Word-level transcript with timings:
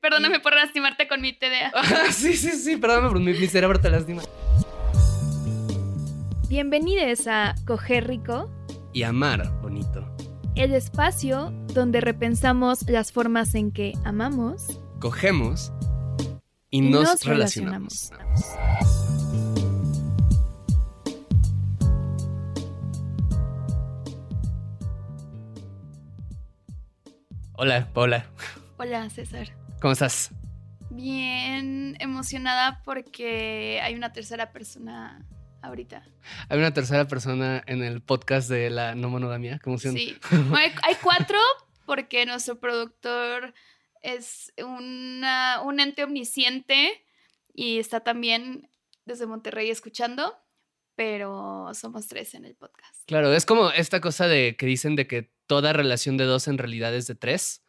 Perdóname 0.00 0.38
por 0.38 0.54
lastimarte 0.54 1.08
con 1.08 1.20
mi 1.20 1.32
TDA. 1.32 1.72
sí, 2.12 2.36
sí, 2.36 2.52
sí, 2.52 2.76
perdóname 2.76 3.08
por 3.08 3.20
mi, 3.20 3.32
mi 3.32 3.46
cerebro 3.48 3.80
te 3.80 3.90
lastima. 3.90 4.22
Bienvenidos 6.48 7.26
a 7.26 7.54
Coger 7.66 8.06
Rico, 8.06 8.48
Y 8.92 9.02
amar 9.02 9.50
bonito. 9.60 10.06
el 10.54 10.72
espacio 10.74 11.50
donde 11.74 12.00
repensamos 12.00 12.88
las 12.88 13.12
formas 13.12 13.54
en 13.54 13.72
que 13.72 13.92
amamos 14.04 14.80
Cogemos 15.00 15.72
y, 16.70 16.80
nos, 16.80 17.24
relacionamos. 17.24 18.12
Hola, 27.54 27.88
Paula. 27.92 28.26
Hola, 28.76 29.10
César. 29.10 29.57
¿Cómo 29.80 29.92
estás? 29.92 30.30
Bien 30.90 31.96
emocionada 32.00 32.82
porque 32.84 33.78
hay 33.80 33.94
una 33.94 34.12
tercera 34.12 34.50
persona 34.50 35.24
ahorita. 35.62 36.04
Hay 36.48 36.58
una 36.58 36.74
tercera 36.74 37.06
persona 37.06 37.62
en 37.64 37.84
el 37.84 38.02
podcast 38.02 38.50
de 38.50 38.70
la 38.70 38.96
no 38.96 39.08
monogamia. 39.08 39.60
¿Cómo 39.62 39.78
se? 39.78 39.92
Sí. 39.92 40.18
Bueno, 40.48 40.74
hay 40.82 40.96
cuatro 41.00 41.38
porque 41.86 42.26
nuestro 42.26 42.58
productor 42.58 43.54
es 44.02 44.52
una, 44.58 45.62
un 45.62 45.78
ente 45.78 46.02
omnisciente 46.02 47.04
y 47.54 47.78
está 47.78 48.00
también 48.00 48.68
desde 49.04 49.26
Monterrey 49.26 49.70
escuchando, 49.70 50.36
pero 50.96 51.70
somos 51.74 52.08
tres 52.08 52.34
en 52.34 52.46
el 52.46 52.56
podcast. 52.56 53.04
Claro, 53.06 53.32
es 53.32 53.46
como 53.46 53.70
esta 53.70 54.00
cosa 54.00 54.26
de 54.26 54.56
que 54.56 54.66
dicen 54.66 54.96
de 54.96 55.06
que 55.06 55.30
toda 55.46 55.72
relación 55.72 56.16
de 56.16 56.24
dos 56.24 56.48
en 56.48 56.58
realidad 56.58 56.92
es 56.96 57.06
de 57.06 57.14
tres, 57.14 57.62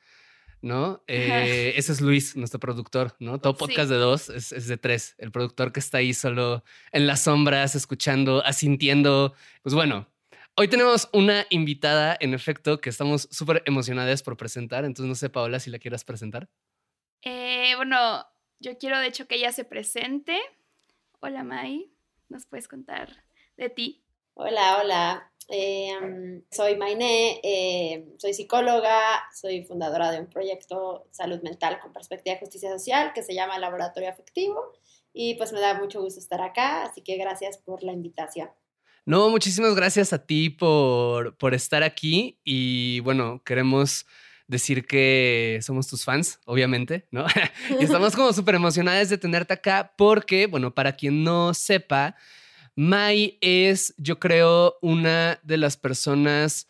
¿no? 0.61 1.03
Eh, 1.07 1.73
ese 1.77 1.91
es 1.93 2.01
Luis, 2.01 2.35
nuestro 2.35 2.59
productor, 2.59 3.15
¿no? 3.19 3.39
Todo 3.39 3.53
Sí. 3.53 3.59
podcast 3.59 3.89
de 3.89 3.95
dos 3.97 4.29
es, 4.29 4.51
es 4.51 4.67
de 4.67 4.77
tres. 4.77 5.15
El 5.17 5.31
productor 5.31 5.71
que 5.71 5.79
está 5.79 5.99
ahí 5.99 6.13
solo 6.13 6.63
en 6.91 7.07
las 7.07 7.21
sombras, 7.23 7.75
escuchando, 7.75 8.43
asintiendo. 8.45 9.33
Pues 9.61 9.73
bueno, 9.75 10.07
hoy 10.55 10.67
tenemos 10.67 11.09
una 11.13 11.45
invitada, 11.49 12.17
en 12.19 12.33
efecto, 12.33 12.81
que 12.81 12.89
estamos 12.89 13.27
súper 13.31 13.63
emocionadas 13.65 14.21
por 14.23 14.35
presentar. 14.37 14.85
Entonces, 14.85 15.07
no 15.09 15.15
sé, 15.15 15.29
Paola, 15.29 15.59
si 15.59 15.69
la 15.69 15.79
quieras 15.79 16.03
presentar. 16.03 16.49
Eh, 17.21 17.73
bueno, 17.75 18.25
yo 18.59 18.77
quiero 18.77 18.99
de 18.99 19.07
hecho 19.07 19.27
que 19.27 19.35
ella 19.35 19.51
se 19.51 19.63
presente. 19.65 20.37
Hola 21.21 21.43
Mai, 21.43 21.91
¿nos 22.29 22.45
puedes 22.45 22.67
contar 22.67 23.23
de 23.57 23.69
ti? 23.69 24.03
Hola, 24.35 24.77
hola. 24.81 25.28
Eh, 25.49 25.91
mm, 25.99 26.43
soy 26.51 26.77
Mainé, 26.77 27.39
eh, 27.43 28.05
soy 28.19 28.33
psicóloga, 28.33 28.99
soy 29.33 29.63
fundadora 29.63 30.11
de 30.11 30.19
un 30.19 30.27
proyecto 30.27 31.07
salud 31.11 31.41
mental 31.41 31.79
con 31.81 31.91
perspectiva 31.91 32.35
de 32.35 32.39
justicia 32.39 32.69
social 32.69 33.13
que 33.13 33.23
se 33.23 33.33
llama 33.33 33.57
Laboratorio 33.57 34.09
Afectivo 34.09 34.73
y 35.11 35.33
pues 35.35 35.51
me 35.51 35.59
da 35.59 35.73
mucho 35.73 36.01
gusto 36.01 36.19
estar 36.19 36.41
acá, 36.41 36.83
así 36.83 37.01
que 37.01 37.17
gracias 37.17 37.57
por 37.57 37.83
la 37.83 37.93
invitación. 37.93 38.49
No, 39.05 39.29
muchísimas 39.29 39.73
gracias 39.73 40.13
a 40.13 40.23
ti 40.23 40.51
por, 40.51 41.35
por 41.37 41.55
estar 41.55 41.81
aquí 41.81 42.39
y 42.43 42.99
bueno, 42.99 43.41
queremos 43.43 44.05
decir 44.45 44.85
que 44.85 45.59
somos 45.63 45.87
tus 45.87 46.03
fans, 46.03 46.39
obviamente, 46.45 47.07
¿no? 47.09 47.25
y 47.79 47.83
estamos 47.83 48.15
como 48.15 48.33
súper 48.33 48.55
emocionadas 48.55 49.09
de 49.09 49.17
tenerte 49.17 49.53
acá 49.53 49.93
porque, 49.97 50.45
bueno, 50.45 50.75
para 50.75 50.95
quien 50.95 51.23
no 51.23 51.55
sepa, 51.55 52.15
Mai 52.79 53.37
es, 53.41 53.93
yo 53.97 54.19
creo, 54.19 54.77
una 54.81 55.37
de 55.43 55.57
las 55.57 55.75
personas 55.75 56.69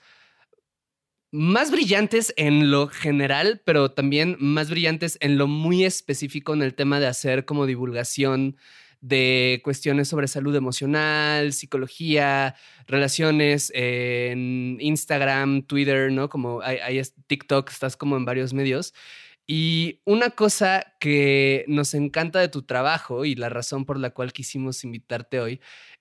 más 1.32 1.70
brillantes 1.70 2.34
en 2.36 2.72
lo 2.72 2.88
general, 2.88 3.62
pero 3.64 3.92
también 3.92 4.36
más 4.40 4.72
brillantes 4.72 5.20
en 5.22 5.38
lo 5.38 5.46
muy 5.46 5.86
específico 5.86 6.56
en 6.56 6.64
el 6.64 6.74
tema 6.74 7.00
de 7.00 7.06
hacer 7.06 7.46
como 7.46 7.68
divulgación 7.68 8.58
de 9.02 9.62
cuestiones 9.64 10.08
sobre 10.08 10.28
salud 10.28 10.56
emocional, 10.56 11.54
psicología, 11.54 12.56
relaciones 12.88 13.72
eh, 13.76 14.30
en 14.32 14.78
Instagram, 14.82 15.62
Twitter, 15.62 16.12
¿no? 16.12 16.28
Como 16.28 16.64
hay 16.64 16.98
es- 16.98 17.14
TikTok, 17.28 17.70
estás 17.70 17.96
como 17.96 18.18
en 18.18 18.26
varios 18.26 18.52
medios. 18.52 18.96
Y 19.46 20.02
una 20.06 20.32
cosa 20.32 20.94
que 21.00 21.66
nos 21.68 21.94
encanta 21.94 22.40
de 22.40 22.50
tu 22.50 22.64
trabajo 22.64 23.26
y 23.26 23.36
la 23.36 23.50
razón 23.50 23.86
por 23.86 24.00
la 24.00 24.12
cual 24.12 24.34
quisimos 24.34 24.84
invitarte 24.84 25.40
hoy 25.40 25.60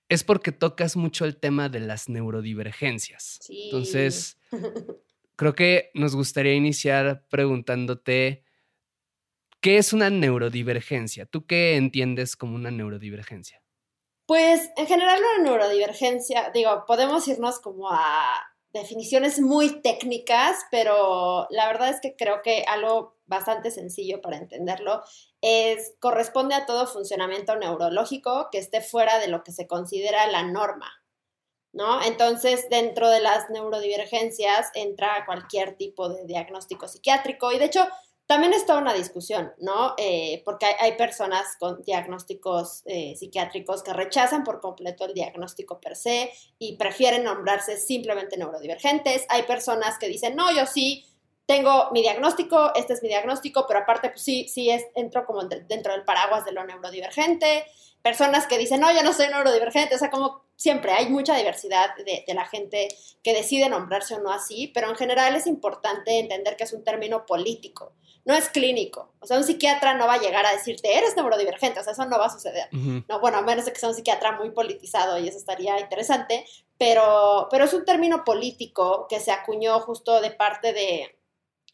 es 0.09 0.23
porque 0.23 0.51
tocas 0.51 0.95
mucho 0.95 1.25
el 1.25 1.37
tema 1.37 1.69
de 1.69 1.79
las 1.79 2.09
neurodivergencias. 2.09 3.39
Sí. 3.41 3.65
Entonces, 3.65 4.37
creo 5.35 5.55
que 5.55 5.91
nos 5.93 6.15
gustaría 6.15 6.53
iniciar 6.53 7.25
preguntándote, 7.29 8.43
¿qué 9.61 9.77
es 9.77 9.93
una 9.93 10.09
neurodivergencia? 10.09 11.27
¿Tú 11.27 11.45
qué 11.45 11.75
entiendes 11.75 12.35
como 12.35 12.55
una 12.55 12.71
neurodivergencia? 12.71 13.61
Pues 14.25 14.69
en 14.77 14.87
general 14.87 15.19
una 15.35 15.49
neurodivergencia, 15.49 16.51
digo, 16.53 16.83
podemos 16.85 17.27
irnos 17.27 17.59
como 17.59 17.89
a 17.91 18.43
definiciones 18.73 19.39
muy 19.39 19.81
técnicas, 19.81 20.57
pero 20.71 21.47
la 21.49 21.67
verdad 21.67 21.89
es 21.89 21.99
que 22.01 22.15
creo 22.15 22.41
que 22.43 22.63
algo 22.67 23.17
bastante 23.25 23.71
sencillo 23.71 24.21
para 24.21 24.37
entenderlo 24.37 25.03
es 25.41 25.93
corresponde 25.99 26.55
a 26.55 26.65
todo 26.65 26.87
funcionamiento 26.87 27.55
neurológico 27.55 28.49
que 28.51 28.57
esté 28.57 28.81
fuera 28.81 29.19
de 29.19 29.27
lo 29.27 29.43
que 29.43 29.51
se 29.51 29.67
considera 29.67 30.27
la 30.27 30.43
norma. 30.43 30.91
¿No? 31.71 32.01
Entonces, 32.01 32.67
dentro 32.71 33.09
de 33.09 33.19
las 33.19 33.51
neurodivergencias 33.51 34.71
entra 34.73 35.23
cualquier 35.27 35.75
tipo 35.77 36.09
de 36.09 36.25
diagnóstico 36.25 36.87
psiquiátrico 36.87 37.51
y 37.51 37.59
de 37.59 37.65
hecho 37.65 37.87
también 38.29 38.53
es 38.53 38.67
toda 38.67 38.77
una 38.77 38.93
discusión, 38.93 39.51
¿no? 39.57 39.95
Eh, 39.97 40.43
porque 40.45 40.67
hay, 40.79 40.95
personas 40.97 41.57
con 41.59 41.81
diagnósticos 41.81 42.83
eh, 42.85 43.15
psiquiátricos 43.15 43.81
que 43.81 43.91
rechazan 43.91 44.43
por 44.43 44.59
completo 44.59 45.05
el 45.05 45.15
diagnóstico 45.15 45.79
per 45.81 45.95
se 45.95 46.31
y 46.59 46.77
prefieren 46.77 47.23
nombrarse 47.23 47.77
simplemente 47.77 48.37
neurodivergentes. 48.37 49.25
Hay 49.29 49.43
personas 49.43 49.97
que 49.97 50.07
dicen, 50.07 50.35
no, 50.35 50.55
yo 50.55 50.67
sí 50.67 51.07
tengo 51.49 51.89
mi 51.91 52.01
diagnóstico, 52.03 52.71
este 52.75 52.93
es 52.93 53.01
mi 53.01 53.09
diagnóstico, 53.09 53.65
pero 53.67 53.79
aparte, 53.79 54.09
pues 54.11 54.21
sí, 54.21 54.47
sí 54.47 54.69
es, 54.69 54.85
entro 54.93 55.25
como 55.25 55.43
de- 55.45 55.61
dentro 55.61 55.93
del 55.93 56.03
paraguas 56.05 56.45
de 56.45 56.51
lo 56.51 56.63
neurodivergente. 56.63 57.65
Personas 58.03 58.45
que 58.45 58.59
dicen, 58.59 58.79
no, 58.81 58.91
yo 58.93 59.01
no 59.01 59.13
soy 59.13 59.29
neurodivergente, 59.29 59.95
o 59.95 59.97
sea, 59.97 60.11
como 60.11 60.43
siempre 60.55 60.91
hay 60.91 61.09
mucha 61.09 61.35
diversidad 61.35 61.95
de, 62.05 62.23
de 62.27 62.33
la 62.35 62.45
gente 62.45 62.87
que 63.23 63.33
decide 63.33 63.67
nombrarse 63.67 64.13
o 64.13 64.19
no 64.19 64.31
así, 64.31 64.67
pero 64.75 64.89
en 64.89 64.95
general 64.95 65.35
es 65.35 65.47
importante 65.47 66.19
entender 66.19 66.55
que 66.55 66.65
es 66.65 66.73
un 66.73 66.83
término 66.83 67.25
político 67.25 67.93
no 68.25 68.35
es 68.35 68.49
clínico. 68.49 69.13
O 69.21 69.25
sea, 69.25 69.37
un 69.37 69.43
psiquiatra 69.43 69.95
no 69.95 70.05
va 70.05 70.15
a 70.15 70.19
llegar 70.19 70.45
a 70.45 70.51
decirte, 70.51 70.95
eres 70.95 71.15
neurodivergente, 71.15 71.79
o 71.79 71.83
sea, 71.83 71.93
eso 71.93 72.05
no 72.05 72.19
va 72.19 72.25
a 72.27 72.29
suceder. 72.29 72.67
No, 73.07 73.19
bueno, 73.21 73.37
a 73.39 73.41
menos 73.41 73.65
de 73.65 73.73
que 73.73 73.79
sea 73.79 73.89
un 73.89 73.95
psiquiatra 73.95 74.33
muy 74.33 74.51
politizado 74.51 75.17
y 75.17 75.27
eso 75.27 75.37
estaría 75.39 75.79
interesante, 75.79 76.45
pero, 76.77 77.47
pero 77.49 77.65
es 77.65 77.73
un 77.73 77.85
término 77.85 78.23
político 78.23 79.07
que 79.09 79.19
se 79.19 79.31
acuñó 79.31 79.79
justo 79.79 80.21
de 80.21 80.29
parte 80.31 80.73
de 80.73 81.17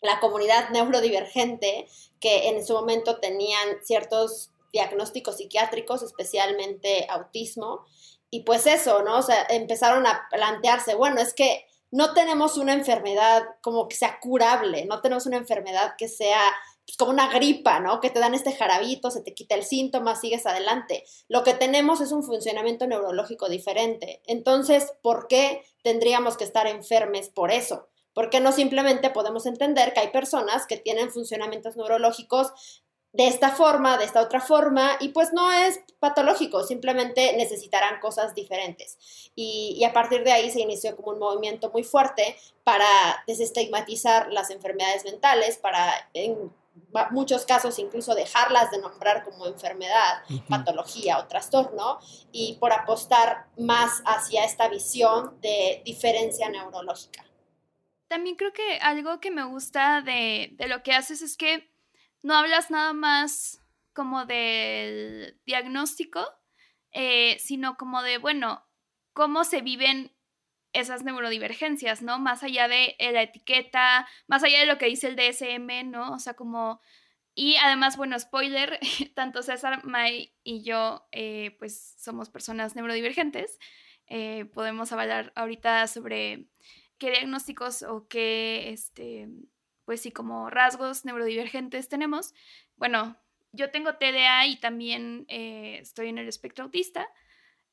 la 0.02 0.20
comunidad 0.20 0.70
neurodivergente 0.70 1.88
que 2.20 2.50
en 2.50 2.66
su 2.66 2.74
momento 2.74 3.20
tenían 3.20 3.78
ciertos 3.84 4.52
diagnósticos 4.72 5.38
psiquiátricos, 5.38 6.04
especialmente 6.04 7.08
autismo, 7.10 7.86
y 8.30 8.42
pues 8.42 8.68
eso, 8.68 9.04
¿no? 9.04 9.20
O 9.20 9.22
sea, 9.22 9.46
empezaron 9.50 10.06
a 10.06 10.28
plantearse, 10.30 10.96
bueno, 10.96 11.22
es 11.22 11.34
que 11.34 11.66
no 11.92 12.14
tenemos 12.14 12.58
una 12.58 12.74
enfermedad 12.74 13.44
como 13.62 13.88
que 13.88 13.96
sea 13.96 14.20
curable, 14.20 14.86
no 14.86 15.02
tenemos 15.02 15.26
una 15.26 15.38
enfermedad 15.38 15.94
que 15.98 16.10
sea 16.10 16.42
pues, 16.86 16.98
como 16.98 17.12
una 17.12 17.30
gripa, 17.30 17.80
¿no? 17.80 18.02
Que 18.02 18.10
te 18.10 18.20
dan 18.20 18.34
este 18.34 18.52
jarabito, 18.52 19.10
se 19.12 19.22
te 19.22 19.34
quita 19.34 19.56
el 19.56 19.64
síntoma, 19.64 20.16
sigues 20.16 20.46
adelante. 20.46 21.06
Lo 21.30 21.44
que 21.44 21.54
tenemos 21.54 22.02
es 22.02 22.12
un 22.12 22.24
funcionamiento 22.24 22.86
neurológico 22.86 23.48
diferente. 23.48 24.22
Entonces, 24.26 24.94
¿por 25.02 25.28
qué 25.28 25.64
tendríamos 25.84 26.38
que 26.38 26.44
estar 26.44 26.68
enfermes 26.68 27.30
por 27.30 27.52
eso? 27.52 27.88
¿Por 28.16 28.30
qué 28.30 28.40
no 28.40 28.54
simplemente 28.54 29.12
podemos 29.12 29.46
entender 29.46 29.94
que 29.94 30.00
hay 30.00 30.08
personas 30.08 30.66
que 30.66 30.78
tienen 30.78 31.12
funcionamientos 31.12 31.76
neurológicos 31.76 32.82
de 33.12 33.28
esta 33.28 33.52
forma, 33.52 33.98
de 33.98 34.06
esta 34.06 34.22
otra 34.22 34.40
forma, 34.42 34.98
y 35.00 35.10
pues 35.10 35.32
no 35.34 35.52
es 35.52 35.80
patológico, 36.00 36.64
simplemente 36.64 37.36
necesitarán 37.38 38.00
cosas 38.00 38.34
diferentes. 38.36 38.98
Y, 39.36 39.84
a 39.86 39.94
partir 39.94 40.24
de 40.24 40.32
ahí 40.32 40.50
se 40.50 40.62
inició 40.62 40.96
como 40.96 41.12
un 41.12 41.20
movimiento 41.20 41.72
muy 41.72 41.84
fuerte 41.84 42.38
para 42.64 42.88
desestigmatizar 43.28 44.32
las 44.32 44.50
enfermedades 44.50 45.04
mentales, 45.06 45.58
para 45.58 45.94
en 46.14 46.54
muchos 47.12 47.46
casos 47.46 47.80
incluso 47.80 48.16
dejarlas 48.16 48.72
de 48.72 48.80
nombrar 48.80 49.24
como 49.24 49.46
enfermedad, 49.46 50.24
patología 50.50 51.20
o 51.20 51.28
trastorno, 51.28 52.00
y 52.32 52.58
por 52.60 52.72
apostar 52.72 53.48
más 53.58 54.02
hacia 54.06 54.46
esta 54.46 54.70
visión 54.70 55.40
de 55.42 55.82
diferencia 55.86 56.50
neurológica. 56.50 57.26
También 58.08 58.36
creo 58.36 58.54
que 58.54 58.78
algo 58.82 59.20
que 59.20 59.32
me 59.32 59.44
gusta 59.44 60.02
de, 60.02 60.50
de 60.54 60.68
lo 60.68 60.84
que 60.84 60.94
haces 60.94 61.22
es 61.22 61.38
que 61.38 61.72
no 62.22 62.36
hablas 62.36 62.72
nada 62.72 62.94
más 62.94 63.62
como 63.94 64.26
del 64.26 65.40
diagnóstico, 65.46 66.26
eh, 66.92 67.38
sino 67.40 67.78
como 67.78 68.04
de, 68.04 68.18
bueno, 68.18 68.66
cómo 69.14 69.44
se 69.44 69.62
viven 69.62 70.16
esas 70.74 71.04
neurodivergencias, 71.04 72.02
¿no? 72.02 72.20
Más 72.20 72.44
allá 72.44 72.68
de 72.68 72.96
la 73.00 73.22
etiqueta, 73.22 74.08
más 74.28 74.44
allá 74.44 74.60
de 74.60 74.66
lo 74.66 74.78
que 74.78 74.88
dice 74.88 75.08
el 75.08 75.16
DSM, 75.16 75.90
¿no? 75.90 76.14
O 76.14 76.20
sea, 76.20 76.36
como... 76.36 76.82
Y 77.34 77.58
además, 77.58 77.98
bueno, 77.98 78.18
spoiler, 78.20 78.80
tanto 79.16 79.42
César, 79.42 79.84
May 79.86 80.34
y 80.44 80.64
yo, 80.64 81.08
eh, 81.12 81.56
pues 81.60 81.96
somos 81.98 82.30
personas 82.30 82.76
neurodivergentes. 82.76 83.60
Eh, 84.08 84.46
podemos 84.54 84.92
hablar 84.92 85.32
ahorita 85.36 85.88
sobre 85.88 86.48
qué 86.98 87.12
diagnósticos 87.12 87.84
o 87.84 88.08
qué, 88.08 88.70
este, 88.70 89.28
pues 89.86 90.02
sí, 90.02 90.12
como 90.12 90.50
rasgos 90.50 91.06
neurodivergentes 91.06 91.90
tenemos. 91.90 92.34
Bueno, 92.76 93.18
yo 93.52 93.72
tengo 93.72 93.96
TDA 93.96 94.48
y 94.48 94.58
también 94.58 95.26
eh, 95.30 95.80
estoy 95.82 96.10
en 96.10 96.18
el 96.18 96.28
espectro 96.28 96.66
autista. 96.66 97.08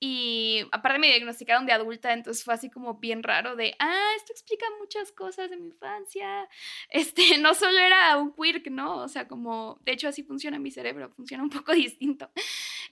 Y 0.04 0.66
aparte 0.72 0.98
me 0.98 1.06
diagnosticaron 1.06 1.64
de 1.64 1.72
adulta, 1.72 2.12
entonces 2.12 2.42
fue 2.42 2.54
así 2.54 2.68
como 2.68 2.94
bien 2.94 3.22
raro 3.22 3.54
de, 3.54 3.76
ah, 3.78 4.10
esto 4.16 4.32
explica 4.32 4.66
muchas 4.80 5.12
cosas 5.12 5.48
de 5.48 5.56
mi 5.56 5.68
infancia. 5.68 6.48
Este, 6.90 7.38
no 7.38 7.54
solo 7.54 7.78
era 7.78 8.16
un 8.16 8.34
quirk, 8.34 8.66
¿no? 8.66 8.96
O 8.96 9.06
sea, 9.06 9.28
como, 9.28 9.78
de 9.82 9.92
hecho 9.92 10.08
así 10.08 10.24
funciona 10.24 10.58
mi 10.58 10.72
cerebro, 10.72 11.12
funciona 11.14 11.44
un 11.44 11.50
poco 11.50 11.72
distinto. 11.72 12.32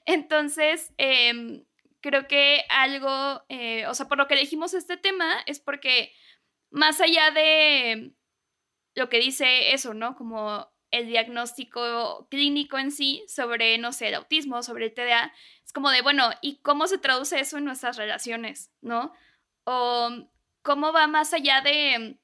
Entonces, 0.06 0.92
em, 0.98 1.64
creo 2.00 2.28
que 2.28 2.62
algo, 2.68 3.42
eh, 3.48 3.88
o 3.88 3.94
sea, 3.94 4.06
por 4.06 4.16
lo 4.16 4.28
que 4.28 4.34
elegimos 4.34 4.72
este 4.72 4.96
tema 4.96 5.42
es 5.46 5.58
porque 5.58 6.12
más 6.70 7.00
allá 7.00 7.30
de 7.30 8.12
lo 8.94 9.08
que 9.08 9.18
dice 9.18 9.72
eso, 9.72 9.94
¿no? 9.94 10.16
Como 10.16 10.70
el 10.90 11.06
diagnóstico 11.06 12.26
clínico 12.30 12.78
en 12.78 12.90
sí 12.90 13.24
sobre, 13.28 13.78
no 13.78 13.92
sé, 13.92 14.08
el 14.08 14.14
autismo, 14.14 14.62
sobre 14.62 14.86
el 14.86 14.94
TDA, 14.94 15.32
es 15.64 15.72
como 15.72 15.90
de, 15.90 16.02
bueno, 16.02 16.30
¿y 16.42 16.56
cómo 16.62 16.86
se 16.86 16.98
traduce 16.98 17.38
eso 17.38 17.58
en 17.58 17.64
nuestras 17.64 17.96
relaciones, 17.96 18.72
¿no? 18.80 19.12
O 19.64 20.10
cómo 20.62 20.92
va 20.92 21.06
más 21.06 21.32
allá 21.32 21.60
de 21.60 22.18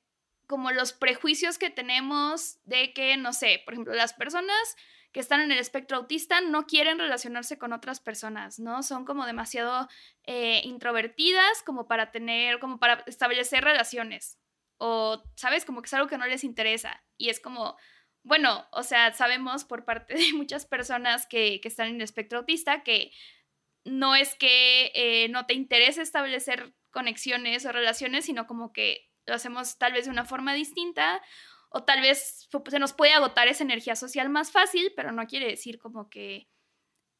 como 0.46 0.70
los 0.70 0.92
prejuicios 0.92 1.58
que 1.58 1.70
tenemos 1.70 2.58
de 2.64 2.92
que, 2.92 3.16
no 3.16 3.32
sé, 3.32 3.62
por 3.64 3.74
ejemplo, 3.74 3.94
las 3.94 4.14
personas 4.14 4.76
que 5.16 5.20
están 5.20 5.40
en 5.40 5.50
el 5.50 5.58
espectro 5.58 5.96
autista 5.96 6.42
no 6.42 6.66
quieren 6.66 6.98
relacionarse 6.98 7.56
con 7.56 7.72
otras 7.72 8.00
personas, 8.00 8.58
¿no? 8.58 8.82
Son 8.82 9.06
como 9.06 9.24
demasiado 9.24 9.88
eh, 10.24 10.60
introvertidas 10.62 11.62
como 11.64 11.88
para 11.88 12.10
tener, 12.10 12.58
como 12.58 12.78
para 12.78 13.02
establecer 13.06 13.64
relaciones, 13.64 14.38
o, 14.76 15.24
¿sabes? 15.34 15.64
Como 15.64 15.80
que 15.80 15.86
es 15.86 15.94
algo 15.94 16.06
que 16.06 16.18
no 16.18 16.26
les 16.26 16.44
interesa. 16.44 17.02
Y 17.16 17.30
es 17.30 17.40
como, 17.40 17.78
bueno, 18.24 18.68
o 18.72 18.82
sea, 18.82 19.14
sabemos 19.14 19.64
por 19.64 19.86
parte 19.86 20.12
de 20.18 20.34
muchas 20.34 20.66
personas 20.66 21.26
que, 21.26 21.62
están 21.64 21.88
en 21.88 21.94
el 21.94 22.02
espectro 22.02 22.40
autista 22.40 22.82
que 22.82 23.10
no 23.86 24.14
es 24.14 24.34
que 24.34 24.92
eh, 24.94 25.30
no 25.30 25.46
te 25.46 25.54
interese 25.54 26.02
establecer 26.02 26.74
conexiones 26.90 27.64
o 27.64 27.72
relaciones, 27.72 28.26
sino 28.26 28.46
como 28.46 28.70
que 28.74 29.08
lo 29.24 29.32
hacemos 29.32 29.78
tal 29.78 29.94
vez 29.94 30.04
de 30.04 30.10
una 30.10 30.26
forma 30.26 30.52
distinta 30.52 31.22
o 31.76 31.84
tal 31.84 32.00
vez 32.00 32.48
se 32.70 32.78
nos 32.78 32.94
puede 32.94 33.12
agotar 33.12 33.48
esa 33.48 33.62
energía 33.62 33.96
social 33.96 34.30
más 34.30 34.50
fácil, 34.50 34.92
pero 34.96 35.12
no 35.12 35.26
quiere 35.26 35.46
decir 35.46 35.78
como 35.78 36.08
que, 36.08 36.48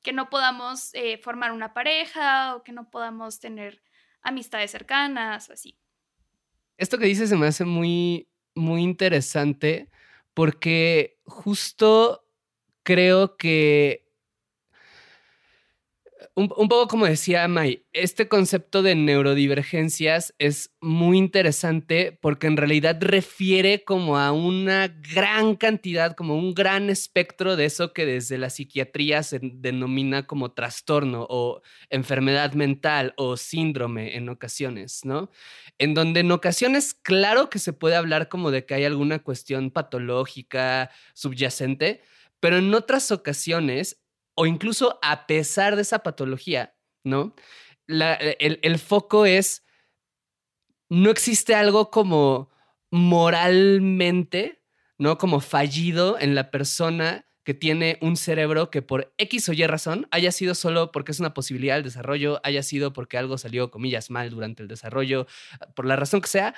que 0.03 0.15
no 0.15 0.31
podamos 0.31 0.95
eh, 0.95 1.19
formar 1.19 1.53
una 1.53 1.75
pareja 1.75 2.57
o 2.57 2.63
que 2.63 2.73
no 2.73 2.89
podamos 2.89 3.39
tener 3.39 3.83
amistades 4.23 4.71
cercanas 4.71 5.51
o 5.51 5.53
así. 5.53 5.79
Esto 6.79 6.97
que 6.97 7.05
dices 7.05 7.29
se 7.29 7.37
me 7.37 7.47
hace 7.47 7.67
muy, 7.67 8.31
muy 8.55 8.83
interesante 8.83 9.91
porque 10.33 11.19
justo 11.27 12.27
creo 12.83 13.37
que 13.37 14.06
un, 16.39 16.49
poco 16.49 16.87
como 16.87 17.07
decía 17.07 17.49
May, 17.49 17.87
este 17.95 18.29
concepto 18.29 18.83
de 18.83 18.95
neurodivergencias 18.95 20.35
es 20.39 20.71
muy 20.83 21.17
interesante 21.17 22.19
porque 22.21 22.47
en 22.47 22.59
realidad 22.59 22.99
refiere 23.01 23.85
como 23.85 24.19
a 24.19 24.33
una 24.33 24.89
gran 25.15 25.57
cantidad, 25.57 26.15
como 26.15 26.37
un 26.37 26.53
gran 26.53 26.91
espectro 26.91 27.57
de 27.57 27.65
eso 27.65 27.95
que 27.95 28.05
desde 28.05 28.37
la 28.37 28.51
psiquiatría 28.51 29.23
se 29.23 29.41
denomina 29.41 30.27
como 30.27 30.53
trastorno 30.53 31.27
o 31.31 31.63
enfermedad 31.89 32.53
mental 32.53 33.15
o 33.17 33.39
síndrome 33.39 34.17
en 34.19 34.29
ocasiones, 34.29 35.07
¿no? 35.07 35.31
En 35.79 35.95
donde 35.95 36.21
en 36.21 36.31
ocasiones, 36.33 36.93
claro 36.93 37.49
que 37.49 37.59
se 37.59 37.73
puede 37.73 37.97
hablar 37.97 38.29
como 38.29 38.51
de 38.51 38.67
que 38.67 38.75
hay 38.75 38.85
alguna 38.85 39.21
cuestión 39.21 39.71
patológica 39.71 40.91
subyacente, 41.15 42.03
pero 42.41 42.59
en 42.59 42.75
otras 42.75 43.11
ocasiones 43.11 44.03
o 44.37 44.47
incluso 44.47 44.99
a 45.03 45.27
pesar 45.27 45.75
de 45.75 45.83
esa 45.83 46.01
patología, 46.01 46.77
¿no? 47.03 47.35
E, 47.89 48.59
el, 48.63 48.79
foco 48.79 49.27
es, 49.27 49.65
no 50.89 51.11
existe 51.11 51.55
algo 51.55 51.91
como 51.91 52.51
moralmente, 52.91 54.63
¿no? 54.99 55.19
Como 55.19 55.41
fallido 55.41 56.19
en 56.21 56.35
la 56.35 56.51
persona 56.51 57.27
que 57.45 57.55
tiene 57.55 57.99
un 58.03 58.17
cerebro 58.17 58.71
que 58.71 58.83
por 58.83 59.15
X 59.19 59.49
o 59.49 59.53
Y 59.53 59.67
razón 59.67 60.07
haya 60.11 60.33
sido 60.33 60.55
solo 60.55 60.93
porque 60.93 61.13
es 61.13 61.21
una 61.21 61.33
posibilidad 61.33 61.77
del 61.77 61.85
desarrollo, 61.85 62.41
haya 62.43 62.63
sido 62.63 62.93
porque 62.93 63.19
algo 63.19 63.39
salió, 63.39 63.71
comillas, 63.71 64.11
mal 64.11 64.31
durante 64.31 64.63
el 64.63 64.69
desarrollo, 64.69 65.27
por 65.75 65.87
la 65.87 65.97
razón 65.97 66.21
que 66.21 66.29
sea, 66.29 66.55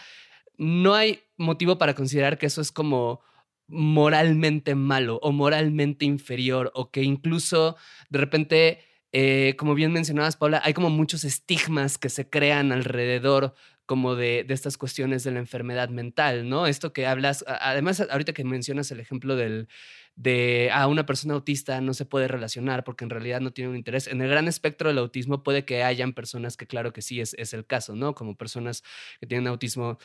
no 0.56 0.94
hay 0.94 1.22
motivo 1.36 1.78
para 1.78 1.94
considerar 1.94 2.38
que 2.38 2.46
eso 2.46 2.60
es 2.60 2.72
como 2.72 3.20
moralmente 3.68 4.74
malo 4.74 5.18
o 5.22 5.32
moralmente 5.32 6.04
inferior 6.04 6.72
o 6.74 6.90
que 6.90 7.02
incluso 7.02 7.76
de 8.10 8.18
repente, 8.18 8.80
eh, 9.12 9.54
como 9.58 9.74
bien 9.74 9.92
mencionabas, 9.92 10.36
Paula, 10.36 10.60
hay 10.64 10.74
como 10.74 10.90
muchos 10.90 11.24
estigmas 11.24 11.98
que 11.98 12.08
se 12.08 12.28
crean 12.28 12.72
alrededor 12.72 13.54
como 13.86 14.16
de, 14.16 14.44
de, 14.46 14.52
estas 14.52 14.76
cuestiones 14.76 15.24
de 15.24 15.30
la 15.30 15.38
enfermedad 15.38 15.88
mental, 15.88 16.48
¿no? 16.48 16.66
Esto 16.66 16.92
que 16.92 17.06
hablas, 17.06 17.42
además 17.46 18.00
ahorita 18.00 18.34
que 18.34 18.44
mencionas 18.44 18.90
el 18.90 19.00
ejemplo 19.00 19.34
del, 19.34 19.68
de 20.18 20.68
a 20.72 20.88
una 20.88 21.06
persona 21.06 21.34
autista 21.34 21.80
no 21.80 21.94
se 21.94 22.04
puede 22.04 22.26
relacionar 22.26 22.82
porque 22.82 23.04
en 23.04 23.10
realidad 23.10 23.40
no 23.40 23.52
tiene 23.52 23.70
un 23.70 23.76
interés. 23.76 24.08
En 24.08 24.20
el 24.20 24.28
gran 24.28 24.48
espectro 24.48 24.88
del 24.88 24.98
autismo 24.98 25.44
puede 25.44 25.64
que 25.64 25.84
hayan 25.84 26.12
personas 26.12 26.56
que 26.56 26.66
claro 26.66 26.92
que 26.92 27.02
sí 27.02 27.20
es, 27.20 27.34
es 27.38 27.54
el 27.54 27.64
caso, 27.64 27.94
¿no? 27.94 28.14
Como 28.16 28.36
personas 28.36 28.82
que 29.20 29.26
tienen 29.28 29.46
autismo 29.46 29.98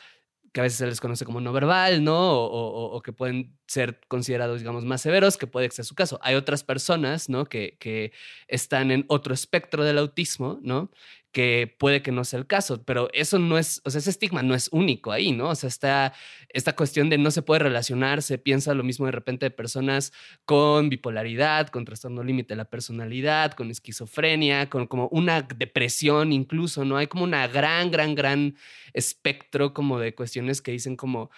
que 0.54 0.60
a 0.60 0.62
veces 0.62 0.78
se 0.78 0.86
les 0.86 1.00
conoce 1.00 1.24
como 1.24 1.40
no 1.40 1.52
verbal, 1.52 2.04
¿no? 2.04 2.14
O, 2.16 3.02
que 3.02 3.12
pueden 3.12 3.58
ser 3.66 4.00
considerados, 4.08 4.60
digamos, 4.60 4.84
más 4.84 5.00
severos, 5.00 5.36
que 5.36 5.46
puede 5.46 5.70
ser 5.70 5.84
su 5.84 5.94
caso. 5.94 6.18
Hay 6.22 6.34
otras 6.34 6.64
personas, 6.64 7.28
¿no? 7.28 7.46
Que, 7.46 7.76
que 7.78 8.12
están 8.48 8.90
en 8.90 9.04
otro 9.08 9.34
espectro 9.34 9.84
del 9.84 9.98
autismo, 9.98 10.58
¿no? 10.62 10.90
que 11.34 11.74
puede 11.78 12.00
que 12.00 12.12
no 12.12 12.22
sea 12.24 12.38
el 12.38 12.46
caso, 12.46 12.84
pero 12.84 13.10
eso 13.12 13.40
no 13.40 13.58
es, 13.58 13.82
o 13.84 13.90
sea, 13.90 13.98
ese 13.98 14.10
estigma 14.10 14.44
no 14.44 14.54
es 14.54 14.68
único 14.70 15.10
ahí, 15.10 15.32
¿no? 15.32 15.48
O 15.48 15.54
sea, 15.56 15.66
está 15.66 16.14
esta 16.48 16.76
cuestión 16.76 17.10
de 17.10 17.18
no 17.18 17.32
se 17.32 17.42
puede 17.42 17.58
relacionar, 17.58 18.22
se 18.22 18.38
piensa 18.38 18.72
lo 18.72 18.84
mismo 18.84 19.06
de 19.06 19.12
repente 19.12 19.46
de 19.46 19.50
personas 19.50 20.12
con 20.44 20.88
bipolaridad, 20.88 21.68
con 21.68 21.84
trastorno 21.84 22.22
límite 22.22 22.54
de 22.54 22.58
la 22.58 22.70
personalidad, 22.70 23.52
con 23.52 23.72
esquizofrenia, 23.72 24.70
con 24.70 24.86
como 24.86 25.08
una 25.08 25.42
depresión 25.42 26.32
incluso, 26.32 26.84
¿no? 26.84 26.96
Hay 26.98 27.08
como 27.08 27.24
una 27.24 27.48
gran, 27.48 27.90
gran, 27.90 28.14
gran 28.14 28.56
espectro 28.92 29.74
como 29.74 29.98
de 29.98 30.14
cuestiones 30.14 30.62
que 30.62 30.70
dicen 30.70 30.94
como 30.96 31.30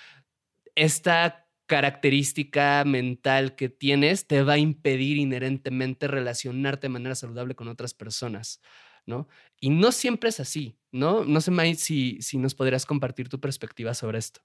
esta 0.75 1.46
característica 1.67 2.85
mental 2.85 3.55
que 3.57 3.69
tienes 3.69 4.27
te 4.27 4.43
va 4.43 4.55
a 4.55 4.59
impedir 4.59 5.19
inherentemente 5.19 6.09
relacionarte 6.09 6.87
de 6.87 6.91
manera 6.91 7.15
saludable 7.15 7.55
con 7.55 7.69
otras 7.69 7.95
personas. 7.95 8.61
¿no? 9.07 9.29
Y 9.61 9.71
no 9.71 9.93
siempre 9.93 10.31
es 10.31 10.41
así, 10.41 10.77
¿no? 10.91 11.25
No 11.25 11.41
sé, 11.41 11.51
May, 11.51 11.77
si, 11.77 12.21
si 12.21 12.39
nos 12.39 12.55
podrías 12.55 12.85
compartir 12.85 13.29
tu 13.29 13.41
perspectiva 13.41 13.95
sobre 13.95 14.19
esto. 14.19 14.41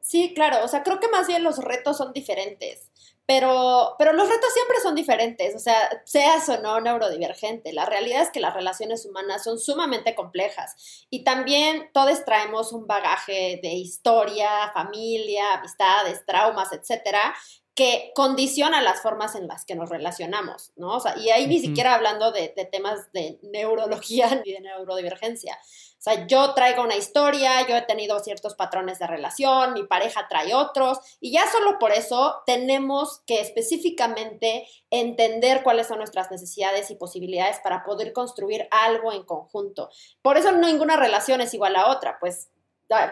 Sí, 0.00 0.32
claro, 0.34 0.64
o 0.64 0.68
sea, 0.68 0.82
creo 0.82 1.00
que 1.00 1.08
más 1.08 1.26
bien 1.26 1.42
los 1.42 1.58
retos 1.58 1.96
son 1.96 2.12
diferentes, 2.12 2.90
pero, 3.28 3.94
pero 3.98 4.14
los 4.14 4.26
retos 4.26 4.54
siempre 4.54 4.78
son 4.82 4.94
diferentes, 4.94 5.54
o 5.54 5.58
sea, 5.58 6.02
seas 6.06 6.48
o 6.48 6.62
no 6.62 6.80
neurodivergente, 6.80 7.74
la 7.74 7.84
realidad 7.84 8.22
es 8.22 8.30
que 8.30 8.40
las 8.40 8.54
relaciones 8.54 9.04
humanas 9.04 9.44
son 9.44 9.58
sumamente 9.58 10.14
complejas 10.14 11.06
y 11.10 11.24
también 11.24 11.90
todos 11.92 12.24
traemos 12.24 12.72
un 12.72 12.86
bagaje 12.86 13.60
de 13.62 13.68
historia, 13.68 14.70
familia, 14.72 15.56
amistades, 15.58 16.24
traumas, 16.24 16.72
etcétera, 16.72 17.34
que 17.74 18.12
condiciona 18.14 18.80
las 18.80 19.02
formas 19.02 19.34
en 19.34 19.46
las 19.46 19.66
que 19.66 19.74
nos 19.74 19.90
relacionamos, 19.90 20.72
¿no? 20.76 20.96
O 20.96 21.00
sea, 21.00 21.18
y 21.18 21.28
ahí 21.28 21.46
ni 21.46 21.58
siquiera 21.60 21.96
hablando 21.96 22.32
de, 22.32 22.54
de 22.56 22.64
temas 22.64 23.12
de 23.12 23.38
neurología 23.42 24.26
ni 24.44 24.54
de 24.54 24.60
neurodivergencia. 24.60 25.58
O 25.98 26.00
sea, 26.00 26.26
yo 26.28 26.54
traigo 26.54 26.84
una 26.84 26.94
historia, 26.94 27.66
yo 27.66 27.76
he 27.76 27.82
tenido 27.82 28.20
ciertos 28.20 28.54
patrones 28.54 29.00
de 29.00 29.08
relación, 29.08 29.74
mi 29.74 29.82
pareja 29.82 30.28
trae 30.28 30.54
otros, 30.54 30.98
y 31.20 31.32
ya 31.32 31.50
solo 31.50 31.78
por 31.80 31.90
eso 31.90 32.36
tenemos 32.46 33.20
que 33.26 33.40
específicamente 33.40 34.68
entender 34.90 35.64
cuáles 35.64 35.88
son 35.88 35.98
nuestras 35.98 36.30
necesidades 36.30 36.90
y 36.92 36.94
posibilidades 36.94 37.58
para 37.64 37.82
poder 37.82 38.12
construir 38.12 38.68
algo 38.70 39.12
en 39.12 39.24
conjunto. 39.24 39.90
Por 40.22 40.36
eso 40.36 40.52
ninguna 40.52 40.96
relación 40.96 41.40
es 41.40 41.52
igual 41.52 41.74
a 41.74 41.90
otra, 41.90 42.18
pues 42.20 42.48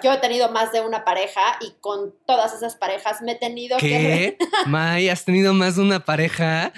yo 0.02 0.12
he 0.12 0.16
tenido 0.18 0.50
más 0.50 0.72
de 0.72 0.80
una 0.80 1.04
pareja 1.04 1.40
y 1.60 1.72
con 1.80 2.14
todas 2.24 2.54
esas 2.54 2.76
parejas 2.76 3.20
me 3.20 3.32
he 3.32 3.34
tenido 3.34 3.76
¿Qué? 3.76 4.36
que... 4.38 4.38
May, 4.66 5.08
¿has 5.10 5.24
tenido 5.24 5.52
más 5.52 5.76
de 5.76 5.82
una 5.82 6.04
pareja? 6.04 6.72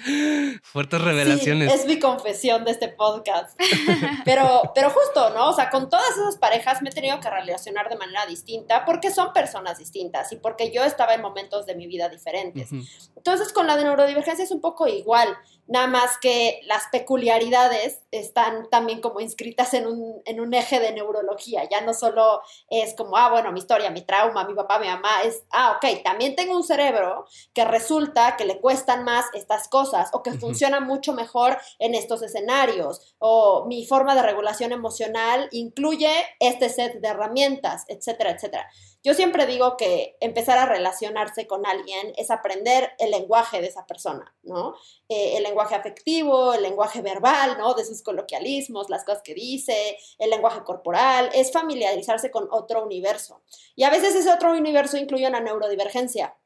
Fuertes 0.62 1.00
revelaciones. 1.00 1.72
Sí, 1.72 1.78
es 1.78 1.86
mi 1.86 2.00
confesión 2.00 2.64
de 2.64 2.72
este 2.72 2.88
podcast. 2.88 3.58
pero, 4.24 4.72
pero 4.74 4.90
justo, 4.90 5.30
¿no? 5.30 5.50
O 5.50 5.52
sea, 5.52 5.70
con 5.70 5.88
todas 5.88 6.10
esas 6.10 6.36
parejas 6.38 6.82
me 6.82 6.90
he 6.90 6.92
tenido 6.92 7.20
que 7.20 7.30
relacionar 7.30 7.88
de 7.88 7.96
manera 7.96 8.26
distinta 8.26 8.84
porque 8.84 9.12
son 9.12 9.32
personas 9.32 9.78
distintas 9.78 10.32
y 10.32 10.36
porque 10.36 10.72
yo 10.72 10.82
estaba 10.82 11.14
en 11.14 11.22
momentos 11.22 11.66
de 11.66 11.76
mi 11.76 11.86
vida 11.86 12.08
diferentes. 12.08 12.70
Entonces, 13.16 13.52
con 13.52 13.66
la 13.66 13.76
de 13.76 13.84
neurodivergencia 13.84 14.44
es 14.44 14.50
un 14.50 14.60
poco 14.60 14.88
igual 14.88 15.36
nada 15.68 15.86
más 15.86 16.18
que 16.18 16.60
las 16.64 16.88
peculiaridades 16.90 18.00
están 18.10 18.68
también 18.70 19.00
como 19.00 19.20
inscritas 19.20 19.74
en 19.74 19.86
un, 19.86 20.22
en 20.24 20.40
un, 20.40 20.54
eje 20.54 20.80
de 20.80 20.92
neurología, 20.92 21.68
ya 21.70 21.82
no 21.82 21.92
solo 21.92 22.40
es 22.70 22.94
como, 22.94 23.16
ah, 23.16 23.30
bueno, 23.30 23.52
mi 23.52 23.60
historia, 23.60 23.90
mi 23.90 24.02
trauma, 24.02 24.44
mi 24.44 24.54
papá, 24.54 24.78
mi 24.78 24.86
mamá, 24.86 25.22
es, 25.24 25.42
ah, 25.50 25.76
ok, 25.76 26.02
también 26.02 26.34
tengo 26.34 26.56
un 26.56 26.64
cerebro 26.64 27.26
que 27.52 27.64
resulta 27.64 28.36
que 28.36 28.46
le 28.46 28.60
cuestan 28.60 29.04
más 29.04 29.26
estas 29.34 29.68
cosas 29.68 30.08
o 30.12 30.22
que 30.22 30.32
funciona 30.32 30.80
mucho 30.80 31.12
mejor 31.12 31.58
en 31.78 31.94
estos 31.94 32.22
escenarios, 32.22 33.14
o 33.18 33.66
mi 33.66 33.86
forma 33.86 34.14
de 34.14 34.22
regulación 34.22 34.72
emocional 34.72 35.48
incluye 35.52 36.10
este 36.40 36.70
set 36.70 37.00
de 37.00 37.08
herramientas, 37.08 37.84
etcétera, 37.88 38.30
etcétera. 38.30 38.68
Yo 39.08 39.14
siempre 39.14 39.46
digo 39.46 39.78
que 39.78 40.18
empezar 40.20 40.58
a 40.58 40.66
relacionarse 40.66 41.46
con 41.46 41.64
alguien 41.64 42.12
es 42.18 42.30
aprender 42.30 42.92
el 42.98 43.10
lenguaje 43.10 43.62
de 43.62 43.66
esa 43.66 43.86
persona, 43.86 44.36
¿no? 44.42 44.74
Eh, 45.08 45.38
el 45.38 45.44
lenguaje 45.44 45.74
afectivo, 45.74 46.52
el 46.52 46.60
lenguaje 46.60 47.00
verbal, 47.00 47.56
¿no? 47.56 47.72
De 47.72 47.86
sus 47.86 48.02
coloquialismos, 48.02 48.90
las 48.90 49.06
cosas 49.06 49.22
que 49.22 49.32
dice, 49.32 49.96
el 50.18 50.28
lenguaje 50.28 50.62
corporal, 50.62 51.30
es 51.32 51.50
familiarizarse 51.52 52.30
con 52.30 52.48
otro 52.50 52.84
universo. 52.84 53.40
Y 53.74 53.84
a 53.84 53.90
veces 53.90 54.14
ese 54.14 54.30
otro 54.30 54.52
universo 54.52 54.98
incluye 54.98 55.26
una 55.26 55.40
neurodivergencia, 55.40 56.36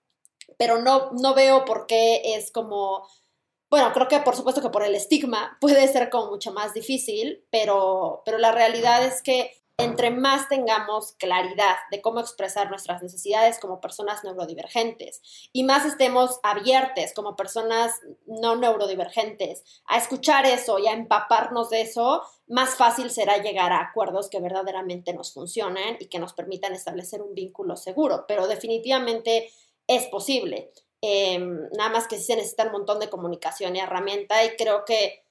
pero 0.56 0.80
no, 0.80 1.10
no 1.20 1.34
veo 1.34 1.64
por 1.64 1.86
qué 1.88 2.36
es 2.36 2.52
como 2.52 3.08
bueno, 3.70 3.90
creo 3.94 4.06
que 4.06 4.20
por 4.20 4.36
supuesto 4.36 4.60
que 4.60 4.68
por 4.68 4.84
el 4.84 4.94
estigma 4.94 5.56
puede 5.58 5.88
ser 5.88 6.10
como 6.10 6.30
mucho 6.30 6.52
más 6.52 6.74
difícil, 6.74 7.42
pero, 7.50 8.22
pero 8.24 8.36
la 8.36 8.52
realidad 8.52 9.02
es 9.02 9.22
que 9.22 9.61
entre 9.82 10.10
más 10.10 10.48
tengamos 10.48 11.12
claridad 11.12 11.76
de 11.90 12.00
cómo 12.00 12.20
expresar 12.20 12.70
nuestras 12.70 13.02
necesidades 13.02 13.58
como 13.58 13.80
personas 13.80 14.24
neurodivergentes 14.24 15.20
y 15.52 15.64
más 15.64 15.84
estemos 15.84 16.38
abiertos 16.42 17.12
como 17.14 17.36
personas 17.36 18.00
no 18.26 18.56
neurodivergentes 18.56 19.62
a 19.86 19.98
escuchar 19.98 20.46
eso 20.46 20.78
y 20.78 20.86
a 20.86 20.92
empaparnos 20.92 21.70
de 21.70 21.82
eso, 21.82 22.22
más 22.46 22.76
fácil 22.76 23.10
será 23.10 23.38
llegar 23.38 23.72
a 23.72 23.80
acuerdos 23.80 24.28
que 24.28 24.40
verdaderamente 24.40 25.12
nos 25.12 25.32
funcionen 25.32 25.96
y 26.00 26.06
que 26.06 26.18
nos 26.18 26.32
permitan 26.32 26.72
establecer 26.72 27.22
un 27.22 27.34
vínculo 27.34 27.76
seguro. 27.76 28.24
Pero 28.28 28.46
definitivamente 28.46 29.50
es 29.86 30.06
posible. 30.06 30.72
Em, 31.00 31.68
nada 31.76 31.90
más 31.90 32.06
que 32.06 32.16
sí 32.16 32.24
se 32.24 32.36
necesita 32.36 32.64
un 32.64 32.72
montón 32.72 33.00
de 33.00 33.10
comunicación 33.10 33.74
y 33.74 33.80
herramienta 33.80 34.44
y 34.44 34.56
creo 34.56 34.84
que 34.84 35.24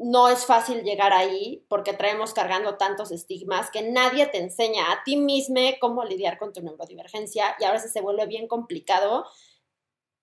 no 0.00 0.28
es 0.28 0.46
fácil 0.46 0.82
llegar 0.82 1.12
ahí 1.12 1.64
porque 1.68 1.92
traemos 1.92 2.32
cargando 2.32 2.76
tantos 2.76 3.12
estigmas 3.12 3.70
que 3.70 3.82
nadie 3.82 4.26
te 4.26 4.38
enseña 4.38 4.90
a 4.90 5.04
ti 5.04 5.16
mismo 5.16 5.60
cómo 5.78 6.04
lidiar 6.04 6.38
con 6.38 6.52
tu 6.52 6.62
neurodivergencia 6.62 7.54
y 7.58 7.64
a 7.64 7.72
veces 7.72 7.92
se 7.92 8.00
vuelve 8.00 8.26
bien 8.26 8.48
complicado 8.48 9.26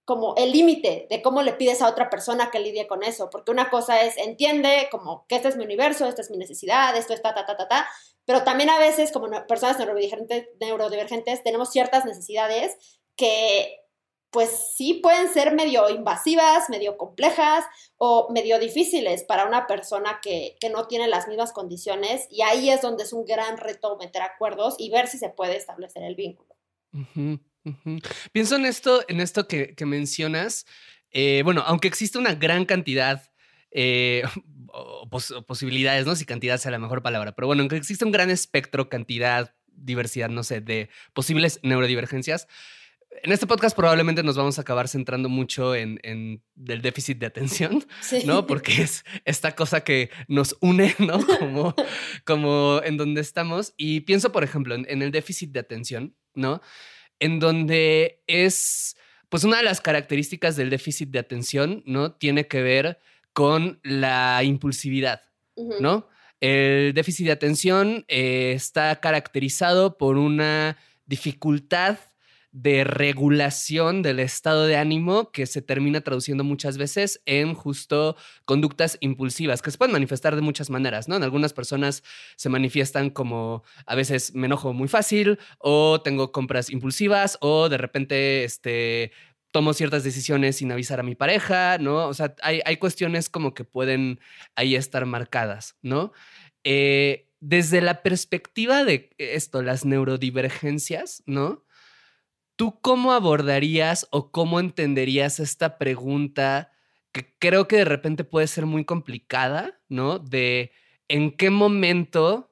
como 0.04 0.36
el 0.36 0.52
límite 0.52 1.06
de 1.10 1.22
cómo 1.22 1.42
le 1.42 1.54
pides 1.54 1.82
a 1.82 1.90
otra 1.90 2.10
persona 2.10 2.50
que 2.50 2.60
lidie 2.60 2.88
con 2.88 3.04
eso, 3.04 3.30
porque 3.30 3.52
una 3.52 3.70
cosa 3.70 4.02
es, 4.02 4.18
entiende 4.18 4.88
como 4.90 5.28
que 5.28 5.36
este 5.36 5.50
es 5.50 5.58
mi 5.58 5.66
universo, 5.66 6.06
esta 6.06 6.22
es 6.22 6.32
mi 6.32 6.38
necesidad, 6.38 6.96
esto 6.96 7.14
está 7.14 7.36
ta, 7.36 7.46
ta, 7.46 7.58
ta, 7.58 7.68
ta, 7.68 7.88
pero 8.26 8.44
también 8.44 8.70
a 8.70 8.80
veces 8.80 9.12
como 9.12 9.30
personas 9.48 9.78
neurodivergentes 9.78 11.44
tenemos 11.44 11.72
ciertas 11.72 12.06
necesidades 12.06 12.78
que 13.18 13.82
pues 14.32 14.74
sí 14.76 14.96
pueden 14.96 15.32
ser 15.34 15.54
medio 15.54 15.90
invasivas, 15.90 16.70
medio 16.70 16.98
complejas 16.98 17.66
o 17.98 18.30
medio 18.32 18.60
difíciles 18.60 19.24
para 19.24 19.46
una 19.46 19.68
persona 19.68 20.20
que, 20.22 20.58
no 20.72 20.88
tiene 20.88 21.08
las 21.08 21.28
mismas 21.28 21.54
condiciones 21.54 22.28
y 22.30 22.42
ahí 22.42 22.70
es 22.70 22.82
donde 22.82 23.04
es 23.04 23.14
un 23.14 23.26
gran 23.26 23.58
reto 23.58 23.98
meter 23.98 24.22
acuerdos 24.22 24.76
y 24.78 24.90
ver 24.90 25.08
si 25.08 25.18
se 25.18 25.30
puede 25.30 25.56
establecer 25.56 26.04
el 26.04 26.16
vínculo. 26.16 26.56
Pienso 28.32 28.56
en 28.58 28.66
esto, 28.66 29.02
en 29.08 29.22
esto 29.22 29.48
que, 29.48 29.76
mencionas. 29.86 30.66
Eh, 31.12 31.42
bueno, 31.46 31.64
aunque 31.66 31.88
existe 31.88 32.18
una 32.18 32.36
gran 32.36 32.66
cantidad 32.66 33.32
eh, 33.72 34.24
posibilidades, 35.48 36.06
no 36.06 36.16
si 36.16 36.26
cantidad 36.26 36.58
sea 36.58 36.72
la 36.72 36.80
mejor 36.80 37.02
palabra, 37.02 37.34
pero 37.34 37.48
bueno, 37.48 37.62
aunque 37.62 37.78
existe 37.78 38.06
un 38.06 38.12
gran 38.12 38.30
espectro, 38.30 38.90
cantidad, 38.90 39.56
diversidad, 39.68 40.30
no 40.30 40.44
sé, 40.44 40.62
de 40.62 40.90
posibles 41.14 41.60
neurodivergencias, 41.64 42.48
en 43.24 43.32
este 43.32 43.48
podcast 43.48 43.76
probablemente 43.76 44.24
nos 44.24 44.38
vamos 44.38 44.58
a 44.58 44.62
acabar 44.62 44.88
centrando 44.88 45.30
mucho 45.30 45.76
en, 45.76 46.00
el 46.04 46.82
déficit 46.82 47.18
de 47.20 47.26
atención, 47.26 47.86
¿no? 48.26 48.48
Porque 48.48 48.82
es 48.82 49.04
esta 49.26 49.56
cosa 49.56 49.84
que 49.84 50.10
nos 50.28 50.58
une, 50.62 50.96
¿no? 51.00 51.20
Como, 51.26 51.76
como 52.26 52.82
en 52.84 52.98
donde 52.98 53.22
estamos. 53.22 53.74
Y 53.78 54.02
pienso, 54.02 54.32
por 54.32 54.44
ejemplo, 54.44 54.76
en, 54.76 55.02
el 55.02 55.12
déficit 55.12 55.52
de 55.52 55.60
atención, 55.60 56.16
¿no? 56.34 56.62
En 57.20 57.40
donde 57.40 58.24
es, 58.28 58.98
pues 59.30 59.44
una 59.44 59.58
de 59.58 59.64
las 59.64 59.82
características 59.82 60.56
del 60.56 60.70
déficit 60.70 61.10
de 61.10 61.20
atención, 61.20 61.84
¿no? 61.86 62.14
Tiene 62.14 62.48
que 62.48 62.62
ver 62.62 63.00
con 63.34 63.80
la 63.84 64.44
impulsividad, 64.44 65.22
¿no? 65.80 66.08
El 66.40 66.94
déficit 66.94 67.26
de 67.26 67.32
atención 67.32 68.06
eh, 68.08 68.54
está 68.56 69.00
caracterizado 69.00 69.98
por 69.98 70.18
una 70.18 70.78
dificultad 71.08 71.98
de 72.62 72.84
regulación 72.84 74.02
del 74.02 74.20
estado 74.20 74.66
de 74.66 74.78
ánimo 74.78 75.32
que 75.32 75.46
se 75.46 75.62
termina 75.62 76.02
traduciendo 76.02 76.44
muchas 76.44 76.80
veces 76.80 77.22
en 77.28 77.54
justo 77.54 78.16
conductas 78.46 78.98
impulsivas, 79.00 79.62
que 79.62 79.70
se 79.70 79.78
pueden 79.78 79.94
manifestar 79.94 80.36
de 80.36 80.42
muchas 80.42 80.72
maneras, 80.72 81.08
¿no? 81.08 81.16
En 81.18 81.24
algunas 81.24 81.54
personas 81.54 82.04
se 82.36 82.50
manifiestan 82.50 83.12
como 83.12 83.64
a 83.86 83.94
veces 83.94 84.34
me 84.34 84.48
enojo 84.48 84.74
muy 84.74 84.88
fácil 84.88 85.38
o 85.60 86.02
tengo 86.02 86.32
compras 86.32 86.72
impulsivas 86.72 87.38
o 87.42 87.70
de 87.70 87.78
repente 87.78 88.44
este, 88.44 89.12
tomo 89.52 89.74
ciertas 89.74 90.04
decisiones 90.04 90.56
sin 90.56 90.72
avisar 90.72 91.00
a 91.00 91.04
mi 91.04 91.14
pareja, 91.14 91.78
¿no? 91.78 92.08
O 92.08 92.14
sea, 92.16 92.34
hay, 92.42 92.78
cuestiones 92.78 93.30
como 93.30 93.54
que 93.54 93.66
pueden 93.66 94.20
ahí 94.56 94.76
estar 94.76 95.06
marcadas, 95.06 95.76
¿no? 95.84 96.12
Eh, 96.64 97.30
desde 97.40 97.82
la 97.82 98.02
perspectiva 98.02 98.84
de 98.84 99.12
esto, 99.20 99.62
las 99.62 99.86
neurodivergencias, 99.86 101.22
¿no? 101.28 101.67
¿Tú 102.58 102.80
cómo 102.82 103.14
abordarías 103.14 104.08
o 104.10 104.32
cómo 104.32 104.60
entenderías 104.60 105.40
esta 105.40 105.78
pregunta 105.78 106.72
que 107.12 107.36
creo 107.38 107.68
que 107.68 107.78
de 107.78 107.86
repente 107.86 108.24
puede 108.24 108.48
ser 108.48 108.66
muy 108.66 108.84
complicada, 108.84 109.80
¿no? 109.90 110.18
De 110.18 110.72
en 111.08 111.32
qué 111.38 111.52
momento 111.52 112.52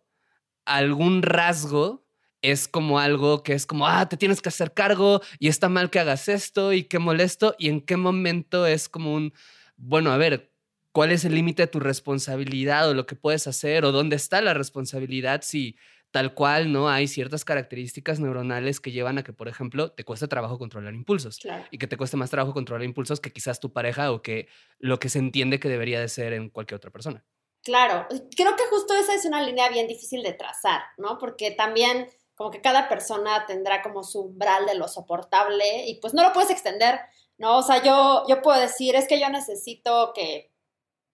algún 0.66 1.24
rasgo 1.24 2.06
es 2.44 2.68
como 2.68 3.00
algo 3.00 3.42
que 3.42 3.54
es 3.54 3.66
como, 3.66 3.88
ah, 3.88 4.08
te 4.08 4.16
tienes 4.18 4.42
que 4.44 4.50
hacer 4.50 4.76
cargo 4.76 5.22
y 5.40 5.48
está 5.48 5.70
mal 5.70 5.90
que 5.90 6.00
hagas 6.00 6.30
esto 6.30 6.72
y 6.74 6.84
qué 6.84 7.00
molesto, 7.00 7.56
y 7.58 7.70
en 7.70 7.82
qué 7.82 7.98
momento 7.98 8.68
es 8.68 8.88
como 8.88 9.16
un, 9.16 9.34
bueno, 9.76 10.12
a 10.12 10.18
ver, 10.18 10.52
¿cuál 10.92 11.12
es 11.12 11.26
el 11.26 11.34
límite 11.34 11.64
de 11.64 11.68
tu 11.68 11.80
responsabilidad 11.80 12.88
o 12.90 12.94
lo 12.94 13.08
que 13.08 13.16
puedes 13.16 13.48
hacer 13.48 13.86
o 13.86 13.92
dónde 13.92 14.16
está 14.18 14.42
la 14.42 14.54
responsabilidad 14.54 15.42
si 15.44 15.78
tal 16.16 16.34
cual, 16.34 16.72
¿no? 16.72 16.88
Hay 16.88 17.10
ciertas 17.10 17.44
características 17.44 18.22
neuronales 18.22 18.80
que 18.80 18.94
llevan 18.94 19.18
a 19.18 19.24
que, 19.26 19.34
por 19.34 19.50
ejemplo, 19.50 19.92
te 19.92 20.06
cueste 20.06 20.30
trabajo 20.30 20.58
controlar 20.58 20.94
impulsos 20.94 21.40
y 21.72 21.78
que 21.78 21.88
te 21.88 21.98
cueste 21.98 22.16
más 22.16 22.30
trabajo 22.30 22.54
controlar 22.54 22.86
impulsos 22.86 23.20
que 23.20 23.34
quizás 23.34 23.60
tu 23.60 23.74
pareja 23.74 24.14
o 24.14 24.22
que 24.22 24.48
lo 24.80 24.98
que 24.98 25.10
se 25.10 25.20
entiende 25.20 25.60
que 25.60 25.68
debería 25.68 26.00
de 26.00 26.08
ser 26.08 26.32
en 26.32 26.50
cualquier 26.50 26.78
otra 26.78 26.90
persona. 26.90 27.26
Claro, 27.64 28.08
creo 28.34 28.56
que 28.56 28.64
justo 28.70 28.94
esa 28.94 29.14
es 29.14 29.26
una 29.26 29.42
línea 29.42 29.68
bien 29.68 29.90
difícil 29.90 30.24
de 30.24 30.32
trazar, 30.32 30.84
¿no? 30.98 31.18
Porque 31.18 31.52
también 31.52 32.08
como 32.34 32.50
que 32.50 32.62
cada 32.62 32.88
persona 32.88 33.46
tendrá 33.46 33.82
como 33.82 34.02
su 34.02 34.22
umbral 34.22 34.66
de 34.68 34.76
lo 34.76 34.88
soportable 34.88 35.86
y 35.86 36.00
pues 36.00 36.14
no 36.14 36.24
lo 36.24 36.32
puedes 36.32 36.50
extender 36.50 37.02
¿no? 37.38 37.58
O 37.58 37.62
sea, 37.62 37.84
yo, 37.84 38.24
yo 38.30 38.42
puedo 38.42 38.58
decir, 38.58 38.96
es 38.96 39.06
que 39.08 39.20
yo 39.20 39.30
necesito 39.30 40.14
que 40.14 40.50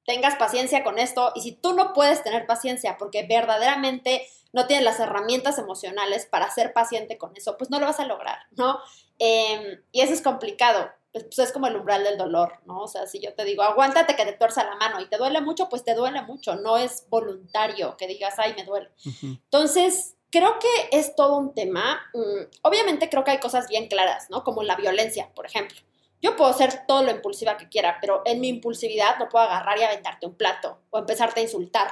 tengas 0.06 0.36
paciencia 0.36 0.84
con 0.84 1.00
esto 1.00 1.32
y 1.36 1.42
si 1.42 1.54
tú 1.54 1.74
no 1.74 1.94
puedes 1.94 2.24
tener 2.24 2.46
paciencia 2.46 2.98
porque 2.98 3.24
verdaderamente 3.24 4.28
no 4.54 4.68
tienes 4.68 4.86
las 4.86 5.00
herramientas 5.00 5.58
emocionales 5.58 6.26
para 6.26 6.50
ser 6.52 6.74
paciente 6.74 7.18
con 7.18 7.36
eso, 7.36 7.58
pues 7.58 7.70
no 7.70 7.80
lo 7.80 7.86
vas 7.86 8.00
a 8.00 8.06
lograr, 8.06 8.40
¿no? 8.52 8.80
Em, 9.20 9.82
y 9.92 10.02
eso 10.02 10.14
es 10.14 10.22
complicado, 10.22 10.90
pues, 11.12 11.26
pues, 11.26 11.40
es 11.40 11.52
como 11.52 11.68
el 11.68 11.76
umbral 11.76 12.04
del 12.04 12.18
dolor, 12.18 12.60
¿no? 12.66 12.82
O 12.82 12.88
sea, 12.88 13.06
si 13.06 13.20
yo 13.20 13.34
te 13.34 13.44
digo, 13.44 13.64
aguántate 13.64 14.16
que 14.16 14.26
te 14.26 14.34
torza 14.34 14.64
la 14.64 14.76
mano 14.76 15.02
y 15.02 15.08
te 15.08 15.18
duele 15.18 15.42
mucho, 15.42 15.70
pues 15.70 15.84
te 15.84 15.94
duele 15.94 16.22
mucho, 16.22 16.56
no 16.56 16.78
es 16.78 17.06
voluntario 17.10 17.98
que 17.98 18.08
digas, 18.08 18.36
ay, 18.38 18.54
me 18.56 18.64
duele. 18.64 18.90
Entonces, 19.22 20.16
creo 20.32 20.58
que 20.60 20.98
es 20.98 21.16
todo 21.16 21.38
un 21.38 21.54
tema. 21.54 22.02
Mm, 22.14 22.48
obviamente 22.64 23.10
creo 23.10 23.24
que 23.24 23.32
hay 23.32 23.40
cosas 23.40 23.68
bien 23.68 23.88
claras, 23.88 24.30
¿no? 24.30 24.44
Como 24.44 24.64
la 24.64 24.76
violencia, 24.76 25.30
por 25.36 25.46
ejemplo. 25.46 25.80
Yo 26.22 26.36
puedo 26.36 26.54
ser 26.54 26.86
todo 26.88 27.04
lo 27.04 27.12
impulsiva 27.12 27.58
que 27.58 27.68
quiera, 27.68 27.98
pero 28.00 28.22
en 28.26 28.40
mi 28.40 28.48
impulsividad 28.48 29.18
no 29.18 29.28
puedo 29.28 29.44
agarrar 29.46 29.78
y 29.80 29.84
aventarte 29.84 30.28
un 30.28 30.36
plato 30.36 30.80
o 30.92 31.00
empezarte 31.00 31.40
a 31.40 31.44
insultar. 31.44 31.92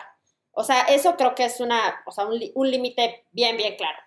O 0.60 0.64
sea, 0.66 0.82
eso 0.82 1.16
creo 1.16 1.36
que 1.36 1.46
es 1.46 1.62
una, 1.62 2.04
o 2.06 2.12
sea, 2.12 2.26
un, 2.26 2.70
límite 2.70 3.26
bien, 3.32 3.56
bien 3.56 3.78
claro. 3.78 3.98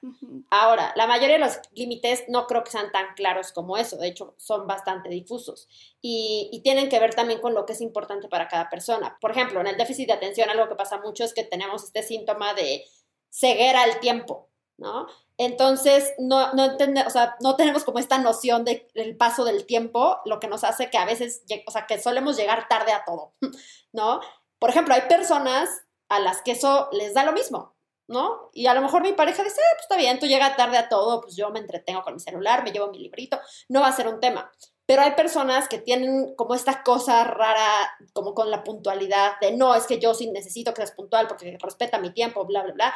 Ahora, 0.50 0.92
la 0.96 1.06
mayoría 1.06 1.36
de 1.36 1.44
los 1.46 1.58
límites 1.72 2.24
no 2.28 2.46
creo 2.46 2.62
que 2.62 2.70
sean 2.70 2.92
tan 2.92 3.14
claros 3.14 3.52
como 3.52 3.78
eso, 3.78 3.96
de 3.96 4.08
hecho, 4.08 4.34
son 4.36 4.66
bastante 4.66 5.08
difusos 5.08 5.66
y, 6.02 6.50
y, 6.52 6.60
tienen 6.60 6.90
que 6.90 7.00
ver 7.00 7.14
también 7.14 7.40
con 7.40 7.54
lo 7.54 7.64
que 7.64 7.72
es 7.72 7.80
importante 7.80 8.28
para 8.28 8.48
cada 8.48 8.68
persona. 8.68 9.16
Por 9.18 9.30
ejemplo, 9.30 9.62
en 9.62 9.68
el 9.68 9.78
déficit 9.78 10.08
de 10.08 10.12
atención 10.12 10.50
algo 10.50 10.68
que 10.68 10.74
pasa 10.74 11.00
mucho 11.00 11.24
es 11.24 11.32
que 11.32 11.42
tenemos 11.42 11.84
este 11.84 12.02
síntoma 12.02 12.52
de 12.52 12.84
ceguera 13.30 13.84
al 13.84 13.98
tiempo, 14.00 14.50
¿no? 14.76 15.06
Entonces, 15.38 16.12
no, 16.18 16.52
no, 16.52 16.76
o 17.06 17.10
sea, 17.10 17.34
no 17.40 17.56
tenemos 17.56 17.84
como 17.84 17.98
esta 17.98 18.18
noción 18.18 18.66
del 18.66 19.16
paso 19.16 19.46
del 19.46 19.64
tiempo, 19.64 20.18
lo 20.26 20.38
que 20.38 20.48
nos 20.48 20.64
hace 20.64 20.90
que 20.90 20.98
a 20.98 21.06
veces, 21.06 21.44
o 21.66 21.70
sea, 21.70 21.86
que 21.86 21.98
solemos 21.98 22.36
llegar 22.36 22.68
tarde 22.68 22.92
a 22.92 23.06
todo, 23.06 23.32
¿no? 23.94 24.20
Por 24.58 24.68
ejemplo, 24.68 24.92
hay 24.92 25.08
personas 25.08 25.70
a 26.12 26.20
las 26.20 26.42
que 26.42 26.52
eso 26.52 26.88
les 26.92 27.14
da 27.14 27.24
lo 27.24 27.32
mismo, 27.32 27.74
¿no? 28.06 28.50
Y 28.52 28.66
a 28.66 28.74
lo 28.74 28.82
mejor 28.82 29.02
mi 29.02 29.12
pareja 29.12 29.42
dice, 29.42 29.60
ah, 29.60 29.74
pues 29.74 29.82
está 29.84 29.96
bien, 29.96 30.18
tú 30.18 30.26
llegas 30.26 30.56
tarde 30.56 30.76
a 30.76 30.88
todo, 30.88 31.22
pues 31.22 31.36
yo 31.36 31.50
me 31.50 31.58
entretengo 31.58 32.02
con 32.02 32.14
mi 32.14 32.20
celular, 32.20 32.62
me 32.62 32.70
llevo 32.70 32.90
mi 32.90 32.98
librito, 32.98 33.40
no 33.68 33.80
va 33.80 33.88
a 33.88 33.96
ser 33.96 34.08
un 34.08 34.20
tema. 34.20 34.52
Pero 34.84 35.02
hay 35.02 35.12
personas 35.12 35.68
que 35.68 35.78
tienen 35.78 36.34
como 36.34 36.54
esta 36.54 36.82
cosa 36.82 37.24
rara, 37.24 37.96
como 38.12 38.34
con 38.34 38.50
la 38.50 38.62
puntualidad, 38.62 39.40
de 39.40 39.52
no, 39.52 39.74
es 39.74 39.86
que 39.86 39.98
yo 39.98 40.12
sí 40.12 40.30
necesito 40.30 40.74
que 40.74 40.82
seas 40.82 40.92
puntual 40.92 41.28
porque 41.28 41.56
respeta 41.62 41.98
mi 41.98 42.12
tiempo, 42.12 42.44
bla, 42.44 42.62
bla, 42.62 42.74
bla. 42.74 42.94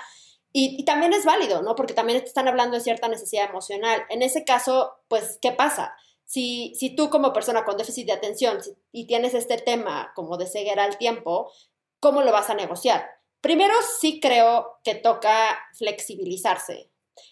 Y, 0.53 0.85
también 0.85 1.13
es 1.13 1.25
válido, 1.25 1.63
¿no? 1.63 1.75
Porque 1.75 1.95
también 1.95 2.23
están 2.23 2.49
hablando 2.49 2.77
de 2.77 2.83
cierta 2.83 3.09
necesidad 3.09 3.49
emocional. 3.49 4.05
En 4.09 4.23
ese 4.23 4.45
caso, 4.45 4.95
pues, 5.09 5.39
¿qué 5.41 5.53
pasa? 5.53 5.95
Si, 6.25 6.75
si 6.77 6.97
tú 6.97 7.11
como 7.11 7.33
persona 7.33 7.65
con 7.65 7.77
déficit 7.77 8.07
de 8.07 8.15
atención 8.15 8.59
y 8.91 9.07
tienes 9.07 9.35
este 9.35 9.59
tema 9.59 10.13
como 10.15 10.39
de 10.39 10.47
ceguera 10.47 10.85
al 10.85 10.99
tiempo, 10.99 11.53
¿cómo 12.01 12.23
lo 12.23 12.33
vas 12.33 12.51
a 12.51 12.55
negociar? 12.55 13.07
Primero, 13.41 13.75
sí 14.01 14.21
creo 14.21 14.79
que 14.83 14.95
toca 14.95 15.59
flexibilizarse. 15.75 16.91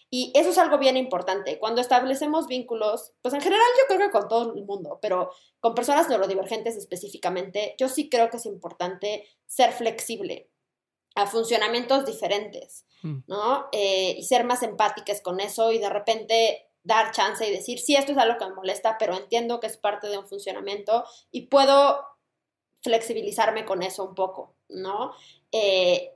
Y 0.09 0.31
eso 0.35 0.49
es 0.49 0.57
algo 0.57 0.77
bien 0.77 0.97
importante. 0.97 1.59
Cuando 1.59 1.81
establecemos 1.81 2.47
vínculos, 2.47 3.13
pues 3.21 3.33
en 3.33 3.41
general 3.41 3.67
yo 3.77 3.95
creo 3.95 4.07
que 4.07 4.11
con 4.11 4.27
todo 4.27 4.53
el 4.53 4.65
mundo, 4.65 4.99
pero 5.01 5.31
con 5.59 5.75
personas 5.75 6.09
neurodivergentes 6.09 6.75
específicamente, 6.75 7.75
yo 7.77 7.89
sí 7.89 8.09
creo 8.09 8.29
que 8.29 8.37
es 8.37 8.45
importante 8.45 9.27
ser 9.45 9.71
flexible 9.73 10.49
a 11.15 11.27
funcionamientos 11.27 12.05
diferentes. 12.05 12.85
Mm. 13.05 13.23
¿no? 13.27 13.67
Eh, 13.71 14.15
y 14.17 14.23
ser 14.23 14.45
más 14.45 14.63
empáticas 14.63 15.21
con 15.21 15.39
eso 15.39 15.71
y 15.71 15.77
de 15.77 15.89
repente 15.89 16.69
dar 16.83 17.11
chance 17.11 17.47
y 17.47 17.51
decir, 17.51 17.79
sí, 17.79 17.95
esto 17.95 18.11
es 18.11 18.17
algo 18.17 18.37
que 18.37 18.45
me 18.45 18.55
molesta, 18.55 18.97
pero 18.97 19.15
entiendo 19.15 19.59
que 19.59 19.67
es 19.67 19.77
parte 19.77 20.07
de 20.07 20.17
un 20.17 20.27
funcionamiento 20.27 21.03
y 21.31 21.47
puedo 21.47 22.03
flexibilizarme 22.81 23.65
con 23.65 23.83
eso 23.83 24.03
un 24.03 24.15
poco, 24.15 24.54
¿no? 24.69 25.13
Eh, 25.51 26.11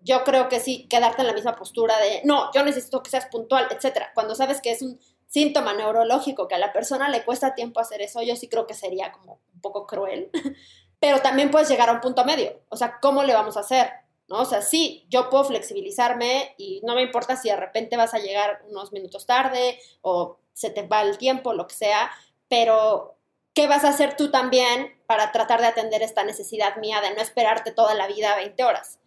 yo 0.00 0.24
creo 0.24 0.48
que 0.48 0.60
sí, 0.60 0.86
quedarte 0.88 1.20
en 1.22 1.26
la 1.26 1.34
misma 1.34 1.56
postura 1.56 1.98
de, 1.98 2.22
no, 2.24 2.50
yo 2.54 2.62
necesito 2.64 3.02
que 3.02 3.10
seas 3.10 3.26
puntual, 3.26 3.68
etcétera. 3.70 4.12
Cuando 4.14 4.34
sabes 4.34 4.60
que 4.60 4.72
es 4.72 4.82
un 4.82 4.98
síntoma 5.26 5.74
neurológico 5.74 6.48
que 6.48 6.54
a 6.54 6.58
la 6.58 6.72
persona 6.72 7.08
le 7.08 7.24
cuesta 7.24 7.54
tiempo 7.54 7.80
hacer 7.80 8.00
eso, 8.02 8.22
yo 8.22 8.34
sí 8.36 8.48
creo 8.48 8.66
que 8.66 8.74
sería 8.74 9.12
como 9.12 9.40
un 9.54 9.60
poco 9.60 9.86
cruel. 9.86 10.30
Pero 11.00 11.20
también 11.20 11.50
puedes 11.50 11.68
llegar 11.68 11.88
a 11.88 11.92
un 11.92 12.00
punto 12.00 12.24
medio. 12.24 12.60
O 12.68 12.76
sea, 12.76 12.98
¿cómo 13.00 13.22
le 13.22 13.34
vamos 13.34 13.56
a 13.56 13.60
hacer? 13.60 13.90
¿no? 14.28 14.40
O 14.40 14.44
sea, 14.44 14.62
sí, 14.62 15.06
yo 15.10 15.28
puedo 15.28 15.44
flexibilizarme 15.44 16.54
y 16.56 16.80
no 16.84 16.94
me 16.94 17.02
importa 17.02 17.36
si 17.36 17.48
de 17.48 17.56
repente 17.56 17.96
vas 17.96 18.14
a 18.14 18.18
llegar 18.18 18.62
unos 18.68 18.92
minutos 18.92 19.26
tarde 19.26 19.78
o 20.02 20.38
se 20.52 20.70
te 20.70 20.86
va 20.86 21.02
el 21.02 21.18
tiempo, 21.18 21.52
lo 21.52 21.66
que 21.66 21.74
sea, 21.74 22.10
pero 22.48 23.16
¿qué 23.54 23.66
vas 23.66 23.84
a 23.84 23.88
hacer 23.88 24.16
tú 24.16 24.30
también 24.30 24.99
para 25.10 25.32
tratar 25.32 25.60
de 25.60 25.66
atender 25.66 26.04
esta 26.04 26.22
necesidad 26.22 26.76
mía 26.76 27.00
de 27.00 27.12
no 27.12 27.20
esperarte 27.20 27.72
toda 27.72 27.94
la 27.94 28.06
vida 28.06 28.36
20 28.36 28.62
horas? 28.62 29.00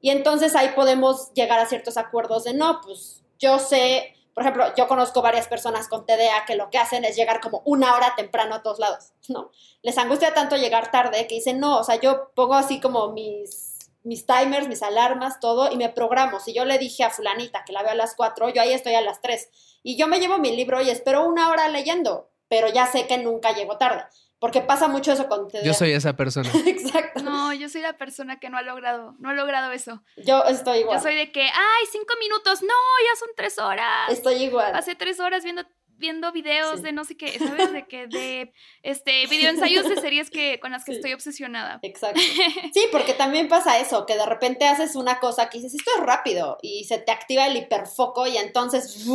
Y 0.00 0.10
entonces 0.10 0.54
ahí 0.54 0.68
podemos 0.68 1.32
llegar 1.34 1.58
a 1.58 1.66
ciertos 1.66 1.96
acuerdos 1.96 2.44
de, 2.44 2.54
no, 2.54 2.80
pues 2.80 3.24
yo 3.40 3.58
sé, 3.58 4.14
por 4.34 4.44
ejemplo, 4.44 4.72
yo 4.76 4.86
conozco 4.86 5.20
varias 5.20 5.48
personas 5.48 5.88
con 5.88 6.06
TDA 6.06 6.44
que 6.46 6.54
lo 6.54 6.70
que 6.70 6.78
hacen 6.78 7.04
es 7.04 7.16
llegar 7.16 7.40
como 7.40 7.62
una 7.64 7.96
hora 7.96 8.14
temprano 8.16 8.54
a 8.54 8.62
todos 8.62 8.78
lados, 8.78 9.14
¿no? 9.26 9.50
Les 9.82 9.98
angustia 9.98 10.32
tanto 10.32 10.54
llegar 10.54 10.92
tarde 10.92 11.26
que 11.26 11.34
dicen, 11.34 11.58
no, 11.58 11.78
o 11.78 11.82
sea, 11.82 11.96
yo 11.96 12.30
pongo 12.36 12.54
así 12.54 12.78
como 12.78 13.10
mis 13.10 13.78
mis 14.04 14.24
timers, 14.24 14.68
mis 14.68 14.82
alarmas, 14.82 15.40
todo, 15.40 15.70
y 15.72 15.76
me 15.76 15.88
programo. 15.88 16.38
Si 16.40 16.54
yo 16.54 16.64
le 16.64 16.78
dije 16.78 17.02
a 17.02 17.10
fulanita 17.10 17.64
que 17.64 17.72
la 17.72 17.82
veo 17.82 17.90
a 17.90 17.96
las 17.96 18.14
4, 18.14 18.48
yo 18.50 18.62
ahí 18.62 18.72
estoy 18.72 18.94
a 18.94 19.00
las 19.00 19.20
3. 19.20 19.50
Y 19.82 19.96
yo 19.98 20.06
me 20.06 20.20
llevo 20.20 20.38
mi 20.38 20.56
libro 20.56 20.80
y 20.80 20.88
espero 20.88 21.26
una 21.26 21.50
hora 21.50 21.68
leyendo, 21.68 22.30
pero 22.48 22.68
ya 22.68 22.86
sé 22.86 23.06
que 23.06 23.18
nunca 23.18 23.52
llego 23.52 23.76
tarde. 23.76 24.04
Porque 24.38 24.60
pasa 24.60 24.86
mucho 24.86 25.12
eso 25.12 25.28
con 25.28 25.48
Yo 25.64 25.74
soy 25.74 25.92
esa 25.92 26.14
persona. 26.14 26.50
Exacto. 26.66 27.22
No, 27.22 27.52
yo 27.52 27.68
soy 27.68 27.80
la 27.80 27.96
persona 27.96 28.38
que 28.38 28.50
no 28.50 28.58
ha 28.58 28.62
logrado, 28.62 29.14
no 29.18 29.30
ha 29.30 29.34
logrado 29.34 29.72
eso. 29.72 30.02
Yo 30.16 30.44
estoy 30.44 30.80
igual. 30.80 30.98
Yo 30.98 31.02
soy 31.02 31.16
de 31.16 31.32
que, 31.32 31.42
ay, 31.42 31.86
cinco 31.90 32.14
minutos, 32.20 32.62
no, 32.62 32.68
ya 32.68 33.18
son 33.18 33.28
tres 33.36 33.58
horas. 33.58 34.10
Estoy 34.10 34.44
igual. 34.44 34.74
Hace 34.74 34.94
tres 34.94 35.20
horas 35.20 35.42
viendo 35.44 35.64
viendo 35.98 36.30
videos 36.32 36.80
de 36.82 36.92
no 36.92 37.04
sé 37.04 37.16
qué, 37.16 37.38
¿sabes? 37.38 37.72
De 37.72 37.86
que 37.86 38.06
de 38.06 38.52
este 38.82 39.24
ensayos 39.24 39.88
de 39.88 40.00
series 40.00 40.30
que 40.30 40.60
con 40.60 40.70
las 40.70 40.84
que 40.84 40.92
estoy 40.92 41.12
obsesionada. 41.12 41.80
Exacto. 41.82 42.20
Sí, 42.72 42.84
porque 42.92 43.14
también 43.14 43.48
pasa 43.48 43.78
eso, 43.78 44.06
que 44.06 44.14
de 44.14 44.24
repente 44.26 44.66
haces 44.66 44.94
una 44.94 45.18
cosa 45.20 45.48
que 45.48 45.58
dices, 45.58 45.74
esto 45.74 45.90
es 45.96 46.02
rápido 46.02 46.58
y 46.62 46.84
se 46.84 46.98
te 46.98 47.10
activa 47.10 47.46
el 47.46 47.56
hiperfoco 47.56 48.26
y 48.26 48.36
entonces, 48.36 49.06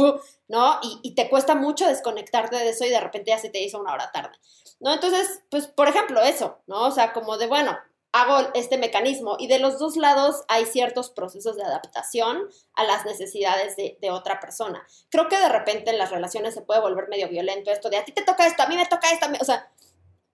¿no? 0.48 0.80
Y, 0.82 1.00
y 1.04 1.16
te 1.16 1.30
cuesta 1.30 1.56
mucho 1.56 1.88
desconectarte 1.88 2.58
de 2.58 2.70
eso 2.70 2.86
y 2.86 2.90
de 2.90 3.00
repente 3.00 3.32
ya 3.32 3.38
se 3.38 3.50
te 3.50 3.62
hizo 3.62 3.80
una 3.80 3.94
hora 3.94 4.12
tarde. 4.12 4.38
¿No? 4.84 4.94
Entonces, 4.94 5.42
pues, 5.50 5.68
por 5.68 5.88
ejemplo, 5.88 6.22
eso, 6.22 6.60
¿no? 6.68 6.88
O 6.88 6.92
sea, 6.92 7.14
como 7.14 7.38
de, 7.38 7.48
bueno, 7.48 7.78
hago 8.14 8.50
este 8.54 8.78
mecanismo 8.78 9.38
y 9.40 9.48
de 9.48 9.58
los 9.58 9.80
dos 9.80 9.98
lados 9.98 10.44
hay 10.48 10.66
ciertos 10.66 11.10
procesos 11.10 11.56
de 11.56 11.64
adaptación 11.64 12.48
a 12.76 12.84
las 12.84 13.06
necesidades 13.06 13.76
de, 13.76 14.12
otra 14.12 14.40
persona. 14.40 14.86
Creo 15.10 15.28
que 15.28 15.40
de 15.40 15.50
repente 15.50 15.90
en 15.90 15.98
las 15.98 16.12
relaciones 16.12 16.54
se 16.54 16.62
puede 16.62 16.80
volver 16.80 17.08
medio 17.08 17.28
violento 17.28 17.72
esto 17.72 17.90
de 17.90 17.98
a 17.98 18.06
ti 18.06 18.12
te 18.12 18.22
toca 18.22 18.46
esto, 18.46 18.62
a 18.62 18.68
mí 18.68 18.76
me 18.76 18.86
toca 18.86 19.10
esto, 19.10 19.26
o 19.42 19.46
sea, 19.46 19.72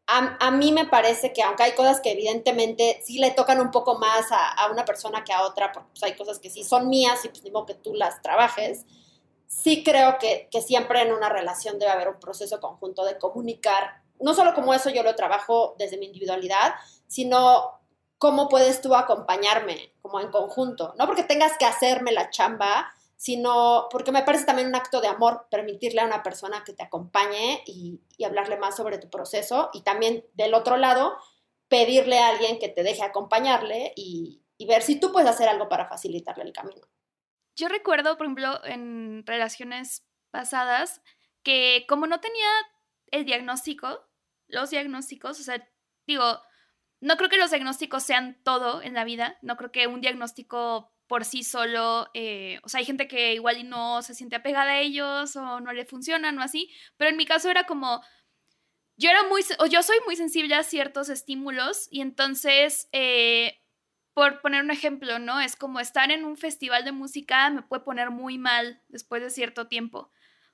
a, 0.08 0.52
mí 0.52 0.72
me 0.72 0.86
parece 0.86 1.32
que 1.32 1.44
aunque 1.44 1.64
hay 1.64 1.72
cosas 1.74 2.02
que 2.02 2.12
evidentemente 2.12 3.00
sí 3.06 3.20
le 3.20 3.32
tocan 3.32 3.62
un 3.62 3.72
poco 3.72 3.98
más 3.98 4.26
a, 4.32 4.70
una 4.72 4.84
persona 4.84 5.24
que 5.24 5.32
a 5.32 5.44
otra, 5.44 5.72
porque 5.72 5.90
pues, 5.92 6.04
hay 6.04 6.16
cosas 6.18 6.40
que 6.40 6.50
sí 6.50 6.64
son 6.64 6.90
mías 6.90 7.24
y 7.24 7.30
pues 7.30 7.44
digo 7.44 7.66
que 7.66 7.76
tú 7.76 7.94
las 7.94 8.22
trabajes, 8.22 8.86
sí 9.48 9.84
creo 9.84 10.18
que, 10.18 10.50
que 10.52 10.62
siempre 10.62 11.02
en 11.02 11.14
una 11.14 11.30
relación 11.30 11.80
debe 11.80 11.92
haber 11.92 12.10
un 12.10 12.20
proceso 12.20 12.60
conjunto 12.60 13.06
de 13.06 13.18
comunicar, 13.20 14.02
no 14.20 14.34
solo 14.34 14.54
como 14.54 14.74
eso 14.74 14.90
yo 14.90 15.04
lo 15.04 15.16
trabajo 15.16 15.76
desde 15.78 15.98
mi 15.98 16.08
individualidad, 16.08 16.76
sino 17.08 17.80
cómo 18.18 18.50
puedes 18.50 18.82
tú 18.82 18.96
acompañarme 18.96 19.94
como 20.02 20.20
en 20.20 20.30
conjunto, 20.30 20.94
no 20.98 21.06
porque 21.06 21.24
tengas 21.24 21.58
que 21.58 21.66
hacerme 21.66 22.12
la 22.12 22.30
chamba, 22.30 22.94
sino 23.16 23.88
porque 23.92 24.12
me 24.12 24.24
parece 24.24 24.46
también 24.46 24.68
un 24.68 24.76
acto 24.76 25.02
de 25.02 25.08
amor 25.08 25.48
permitirle 25.50 26.02
a 26.02 26.06
una 26.06 26.24
persona 26.24 26.64
que 26.64 26.74
te 26.74 26.84
acompañe 26.84 27.64
y, 27.66 28.02
hablarle 28.24 28.58
más 28.58 28.76
sobre 28.76 28.98
tu 28.98 29.10
proceso 29.10 29.70
y 29.74 29.82
también 29.82 30.26
del 30.34 30.54
otro 30.54 30.76
lado 30.76 31.18
pedirle 31.70 32.20
a 32.20 32.28
alguien 32.28 32.60
que 32.60 32.68
te 32.68 32.84
deje 32.84 33.02
acompañarle 33.02 33.94
y, 33.96 34.42
y 34.58 34.66
ver 34.66 34.82
si 34.82 35.00
tú 35.00 35.12
puedes 35.12 35.30
hacer 35.30 35.48
algo 35.48 35.70
para 35.70 35.88
facilitarle 35.88 36.44
el 36.44 36.52
camino. 36.52 36.82
Yo 37.56 37.70
recuerdo, 37.70 38.18
por 38.18 38.26
ejemplo, 38.26 38.64
en 38.66 39.24
relaciones 39.26 40.06
pasadas, 40.32 41.02
que 41.44 41.86
como 41.88 42.08
no 42.08 42.20
tenía 42.20 42.50
el 43.12 43.26
diagnóstico, 43.26 44.09
los 44.50 44.70
diagnósticos, 44.70 45.40
o 45.40 45.44
sea, 45.44 45.68
digo, 46.06 46.42
no 47.02 47.18
creo 47.18 47.30
que 47.30 47.38
los 47.38 47.52
diagnósticos 47.52 48.04
sean 48.04 48.42
todo 48.44 48.82
en 48.82 48.94
la 48.94 49.06
vida, 49.06 49.38
no 49.42 49.56
creo 49.58 49.72
que 49.72 49.88
un 49.88 50.02
diagnóstico 50.02 50.94
por 51.08 51.26
sí 51.26 51.44
solo, 51.44 52.10
eh, 52.14 52.60
o 52.64 52.70
sea, 52.70 52.80
hay 52.80 52.86
gente 52.86 53.08
que 53.08 53.34
igual 53.34 53.68
no 53.68 54.02
se 54.04 54.14
siente 54.14 54.36
apegada 54.36 54.72
a 54.74 54.80
ellos 54.80 55.36
o 55.36 55.60
no 55.60 55.74
le 55.74 55.86
funcionan 55.86 56.38
o 56.38 56.44
así, 56.44 56.72
pero 56.98 57.10
en 57.10 57.18
mi 57.18 57.26
caso 57.26 57.50
era 57.50 57.64
como, 57.64 58.02
yo 58.96 59.10
era 59.10 59.28
muy, 59.28 59.42
o 59.60 59.66
yo 59.66 59.82
soy 59.82 59.98
muy 60.06 60.16
sensible 60.16 60.54
a 60.56 60.64
ciertos 60.64 61.10
estímulos 61.10 61.88
y 61.90 62.02
entonces, 62.02 62.90
eh, 62.92 63.60
por 64.14 64.42
poner 64.42 64.64
un 64.64 64.72
ejemplo, 64.72 65.18
¿no? 65.18 65.40
Es 65.40 65.56
como 65.56 65.80
estar 65.80 66.12
en 66.12 66.26
un 66.26 66.38
festival 66.38 66.84
de 66.84 66.92
música 66.92 67.50
me 67.50 67.62
puede 67.64 67.84
poner 67.84 68.12
muy 68.12 68.38
mal 68.38 68.84
después 68.90 69.22
de 69.22 69.30
cierto 69.30 69.68
tiempo. 69.68 70.12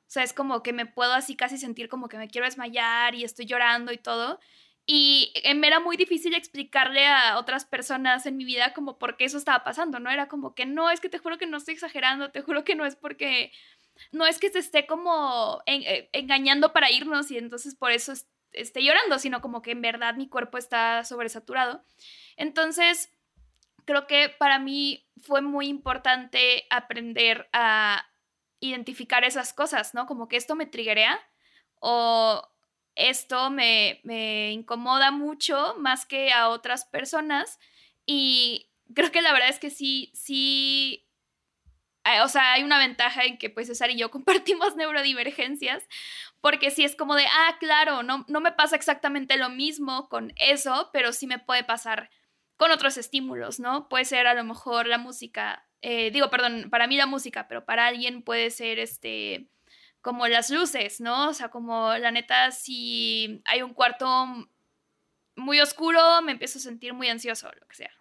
O 0.08 0.12
sea, 0.16 0.24
es 0.24 0.34
como 0.34 0.62
que 0.64 0.74
me 0.74 0.86
puedo 0.86 1.14
así 1.14 1.36
casi 1.36 1.58
sentir 1.58 1.90
como 1.90 2.08
que 2.10 2.18
me 2.18 2.28
quiero 2.28 2.46
desmayar 2.46 3.16
y 3.16 3.24
estoy 3.24 3.46
llorando 3.46 3.92
y 3.92 3.98
todo. 3.98 4.40
Y 4.88 5.32
eh, 5.44 5.56
me 5.56 5.68
era 5.68 5.80
muy 5.80 5.98
difícil 5.98 6.36
explicarle 6.36 7.08
a 7.08 7.40
otras 7.40 7.66
personas 7.66 8.26
en 8.28 8.38
mi 8.38 8.46
vida 8.46 8.74
como 8.74 9.00
por 9.00 9.18
qué 9.18 9.26
eso 9.26 9.38
estaba 9.40 9.64
pasando, 9.64 10.00
¿no? 10.00 10.12
Era 10.12 10.28
como 10.28 10.54
que 10.54 10.68
no, 10.68 10.92
es 10.92 11.00
que 11.00 11.10
te 11.10 11.18
juro 11.18 11.40
que 11.40 11.48
no 11.48 11.58
estoy 11.58 11.74
exagerando, 11.74 12.32
te 12.32 12.42
juro 12.42 12.64
que 12.64 12.76
no 12.76 12.86
es 12.86 12.96
porque, 12.96 13.52
no 14.12 14.28
es 14.28 14.38
que 14.38 14.52
se 14.52 14.60
esté 14.60 14.86
como 14.86 15.64
eh, 15.66 16.10
engañando 16.14 16.72
para 16.72 16.92
irnos 16.92 17.32
y 17.32 17.38
entonces 17.40 17.74
por 17.74 17.92
eso 17.92 18.14
esté 18.54 18.84
llorando, 18.84 19.18
sino 19.18 19.42
como 19.42 19.64
que 19.64 19.72
en 19.72 19.82
verdad 19.82 20.16
mi 20.16 20.30
cuerpo 20.30 20.60
está 20.60 21.04
sobresaturado. 21.04 21.84
Entonces, 22.38 23.12
creo 23.86 24.06
que 24.06 24.30
para 24.30 24.60
mí 24.60 25.08
fue 25.22 25.42
muy 25.42 25.68
importante 25.68 26.66
aprender 26.70 27.50
a 27.54 28.08
identificar 28.60 29.24
esas 29.24 29.54
cosas, 29.54 29.94
¿no? 29.94 30.06
Como 30.06 30.28
que 30.28 30.38
esto 30.38 30.56
me 30.56 30.66
triguea 30.66 31.20
o 31.80 32.48
esto 32.96 33.50
me, 33.50 34.00
me 34.04 34.52
incomoda 34.52 35.12
mucho 35.12 35.76
más 35.78 36.06
que 36.06 36.32
a 36.32 36.50
otras 36.50 36.86
personas 36.86 37.60
y 38.06 38.70
creo 38.94 39.12
que 39.12 39.22
la 39.22 39.34
verdad 39.34 39.50
es 39.50 39.60
que 39.60 39.70
sí, 39.70 40.12
sí, 40.14 41.08
eh, 42.06 42.22
o 42.22 42.28
sea, 42.28 42.54
hay 42.54 42.64
una 42.64 42.78
ventaja 42.78 43.24
en 43.24 43.38
que 43.38 43.50
pues 43.50 43.68
César 43.68 43.90
y 43.90 43.98
yo 43.98 44.12
compartimos 44.12 44.76
neurodivergencias, 44.76 45.84
porque 46.42 46.72
sí 46.72 46.84
es 46.86 46.96
como 46.96 47.16
de, 47.16 47.26
ah, 47.26 47.58
claro, 47.60 48.04
no, 48.04 48.26
no 48.28 48.42
me 48.42 48.52
pasa 48.52 48.76
exactamente 48.76 49.38
lo 49.38 49.50
mismo 49.50 50.08
con 50.10 50.34
eso, 50.38 50.90
pero 50.94 51.12
sí 51.14 51.28
me 51.28 51.40
puede 51.40 51.64
pasar 51.64 52.10
con 52.58 52.72
otros 52.72 52.98
estímulos, 52.98 53.60
¿no? 53.60 53.90
Puede 53.90 54.06
ser 54.06 54.28
a 54.28 54.34
lo 54.34 54.44
mejor 54.44 54.88
la 54.88 54.98
música, 54.98 55.65
eh, 55.82 56.12
digo, 56.12 56.30
perdón, 56.30 56.70
para 56.70 56.88
mí 56.88 56.98
la 56.98 57.06
música, 57.06 57.48
pero 57.48 57.66
para 57.66 57.88
alguien 57.88 58.22
puede 58.22 58.50
ser 58.50 58.80
este 58.80 59.50
como 60.02 60.28
las 60.28 60.52
luces, 60.52 61.02
¿no? 61.02 61.30
O 61.30 61.34
sea, 61.34 61.50
como 61.50 61.92
la 61.98 62.12
neta, 62.12 62.52
si 62.52 63.42
hay 63.46 63.64
un 63.64 63.74
cuarto 63.74 64.08
muy 65.36 65.60
oscuro, 65.60 66.22
me 66.22 66.34
empiezo 66.34 66.60
a 66.60 66.62
sentir 66.62 66.94
muy 66.94 67.10
ansioso, 67.10 67.50
lo 67.60 67.68
que 67.68 67.76
sea. 67.76 67.92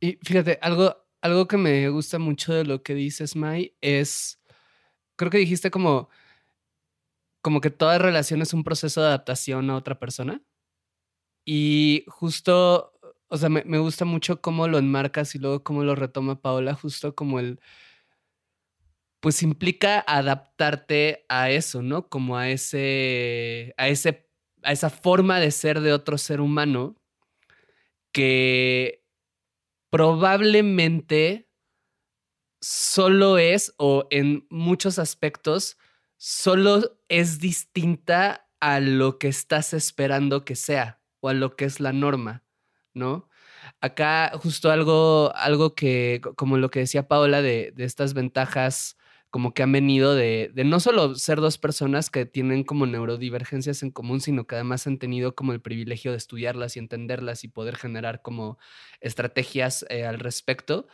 Y 0.00 0.18
fíjate, 0.24 0.58
algo, 0.62 0.96
algo 1.20 1.46
que 1.46 1.56
me 1.56 1.88
gusta 1.90 2.18
mucho 2.18 2.52
de 2.52 2.64
lo 2.64 2.82
que 2.82 2.94
dices, 2.94 3.36
Mai, 3.36 3.76
es, 3.80 4.42
creo 5.14 5.30
que 5.30 5.38
dijiste 5.38 5.70
como, 5.70 6.08
como 7.40 7.60
que 7.60 7.70
toda 7.70 7.98
relación 7.98 8.42
es 8.42 8.52
un 8.52 8.64
proceso 8.64 9.00
de 9.00 9.08
adaptación 9.08 9.70
a 9.70 9.76
otra 9.76 9.98
persona. 9.98 10.42
Y 11.44 12.04
justo, 12.08 12.98
o 13.30 13.36
sea, 13.38 13.48
me, 13.48 13.64
me 13.64 13.78
gusta 13.78 14.04
mucho 14.04 14.40
cómo 14.42 14.68
lo 14.68 14.78
enmarcas 14.78 15.34
y 15.34 15.38
luego 15.38 15.64
cómo 15.64 15.84
lo 15.84 15.94
retoma 15.94 16.40
Paola, 16.42 16.74
justo 16.74 17.14
como 17.14 17.40
el 17.40 17.60
pues 19.20 19.42
implica 19.42 20.00
adaptarte 20.00 21.26
a 21.28 21.50
eso, 21.50 21.82
¿no? 21.82 22.08
Como 22.08 22.38
a 22.38 22.48
ese, 22.50 23.74
a 23.76 23.88
ese, 23.88 24.30
a 24.62 24.72
esa 24.72 24.90
forma 24.90 25.38
de 25.40 25.50
ser 25.50 25.80
de 25.80 25.92
otro 25.92 26.18
ser 26.18 26.40
humano 26.40 26.96
que 28.12 29.04
probablemente 29.90 31.48
solo 32.62 33.38
es, 33.38 33.74
o 33.78 34.06
en 34.10 34.46
muchos 34.50 34.98
aspectos, 34.98 35.78
solo 36.16 36.98
es 37.08 37.40
distinta 37.40 38.48
a 38.60 38.80
lo 38.80 39.18
que 39.18 39.28
estás 39.28 39.74
esperando 39.74 40.44
que 40.44 40.56
sea 40.56 41.00
o 41.20 41.28
a 41.28 41.34
lo 41.34 41.56
que 41.56 41.66
es 41.66 41.80
la 41.80 41.92
norma, 41.92 42.44
¿no? 42.94 43.28
Acá 43.80 44.32
justo 44.34 44.70
algo, 44.70 45.32
algo 45.34 45.74
que, 45.74 46.20
como 46.36 46.56
lo 46.58 46.70
que 46.70 46.80
decía 46.80 47.08
Paola, 47.08 47.42
de, 47.42 47.72
de 47.74 47.84
estas 47.84 48.14
ventajas 48.14 48.96
como 49.30 49.54
que 49.54 49.62
han 49.62 49.70
venido 49.70 50.14
de, 50.14 50.50
no 50.64 50.80
solo 50.80 51.14
ser 51.14 51.40
dos 51.40 51.56
personas 51.56 52.10
que 52.10 52.26
tienen 52.26 52.64
como 52.64 52.86
neurodivergencias 52.86 53.82
en 53.84 53.92
común, 53.92 54.20
sino 54.20 54.46
que 54.46 54.56
además 54.56 54.86
han 54.88 54.98
tenido 54.98 55.36
como 55.36 55.52
el 55.52 55.60
privilegio 55.60 56.10
de 56.10 56.16
estudiarlas 56.16 56.76
y 56.76 56.80
entenderlas 56.80 57.44
y 57.44 57.48
poder 57.48 57.76
generar 57.76 58.22
como 58.22 58.58
estrategias 59.00 59.86
eh, 59.88 60.04
al 60.04 60.18
respecto. 60.18 60.88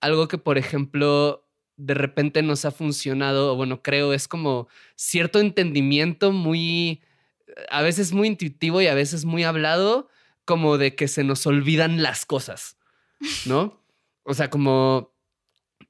Algo 0.00 0.28
que, 0.28 0.38
por 0.38 0.56
ejemplo, 0.56 1.46
de 1.76 1.94
repente 1.94 2.42
nos 2.42 2.64
ha 2.64 2.70
funcionado, 2.70 3.52
o 3.52 3.56
bueno, 3.56 3.82
creo 3.82 4.14
es 4.14 4.28
como 4.28 4.68
cierto 4.96 5.38
entendimiento 5.38 6.32
muy, 6.32 7.02
a 7.70 7.82
veces 7.82 8.12
muy 8.12 8.28
intuitivo 8.28 8.80
y 8.80 8.86
a 8.86 8.94
veces 8.94 9.26
muy 9.26 9.44
hablado, 9.44 10.08
como 10.44 10.78
de 10.78 10.94
que 10.94 11.08
se 11.08 11.24
nos 11.24 11.46
olvidan 11.46 12.02
las 12.02 12.26
cosas, 12.26 12.76
¿no? 13.46 13.82
O 14.22 14.34
sea, 14.34 14.50
como 14.50 15.14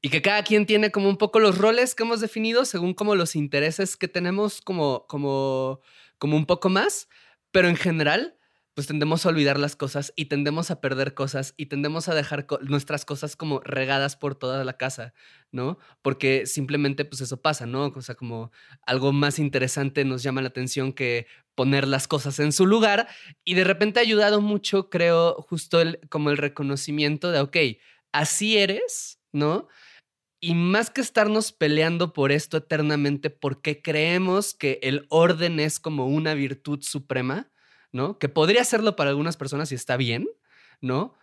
y 0.05 0.11
que 0.11 0.21
cada 0.21 0.43
quien 0.45 0.67
tiene 0.67 0.90
como 0.90 1.09
un 1.09 1.17
poco 1.17 1.40
los 1.40 1.57
roles 1.57 1.95
que 1.95 2.03
hemos 2.03 2.21
definido 2.21 2.67
según 2.67 2.93
como 2.93 3.14
los 3.14 3.37
intereses 3.37 3.97
que 3.97 4.07
tenemos 4.07 4.61
como, 4.61 5.07
como, 5.07 5.81
como 6.19 6.37
un 6.37 6.45
poco 6.45 6.69
más, 6.69 7.09
pero 7.51 7.69
en 7.69 7.77
general 7.77 8.37
pues 8.75 8.89
tendemos 8.89 9.25
a 9.25 9.29
olvidar 9.29 9.59
las 9.59 9.77
cosas 9.77 10.13
y 10.17 10.25
tendemos 10.27 10.71
a 10.71 10.81
perder 10.81 11.15
cosas 11.15 11.55
y 11.57 11.67
tendemos 11.67 12.09
a 12.09 12.15
dejar 12.15 12.47
nuestras 12.63 13.05
cosas 13.05 13.37
como 13.37 13.61
regadas 13.61 14.17
por 14.17 14.35
toda 14.35 14.65
la 14.65 14.77
casa, 14.77 15.15
¿no? 15.53 15.79
Porque 16.03 16.47
simplemente 16.47 17.05
pues 17.05 17.21
eso 17.21 17.41
pasa, 17.41 17.67
¿no? 17.67 17.93
O 17.95 18.03
sea, 18.03 18.17
como 18.17 18.51
algo 18.85 19.13
más 19.13 19.39
interesante 19.39 20.05
nos 20.05 20.25
llama 20.25 20.43
la 20.43 20.49
atención 20.49 20.93
que 20.93 21.27
poner 21.55 21.87
las 21.87 22.09
cosas 22.09 22.41
en 22.41 22.53
su 22.53 22.67
lugar 22.67 23.07
y 23.45 23.55
de 23.55 23.63
repente 23.63 24.01
ha 24.01 24.03
ayudado 24.03 24.41
mucho, 24.41 24.91
creo, 24.91 25.37
justo 25.49 25.81
el, 25.81 26.01
como 26.11 26.31
el 26.31 26.37
reconocimiento 26.37 27.31
de, 27.31 27.41
ok, 27.41 27.57
así 28.13 28.59
eres, 28.59 29.21
¿no? 29.33 29.69
Y 30.41 30.55
más 30.55 30.91
que 30.91 31.01
estarnos 31.01 31.53
peleando 31.53 32.13
por 32.13 32.33
esto 32.33 32.57
eternamente, 32.57 33.31
porque 33.31 33.81
creemos 33.81 34.53
que 34.53 34.81
el 34.83 35.07
orden 35.11 35.61
es 35.61 35.81
como 35.81 36.07
una 36.07 36.35
virtud 36.35 36.83
suprema, 36.83 37.51
¿no? 37.95 38.19
Que 38.19 38.29
podría 38.29 38.65
serlo 38.65 38.97
para 38.97 39.11
algunas 39.11 39.39
personas 39.39 39.73
y 39.73 39.77
está 39.77 39.97
bien, 39.97 40.29
¿no? 40.83 41.15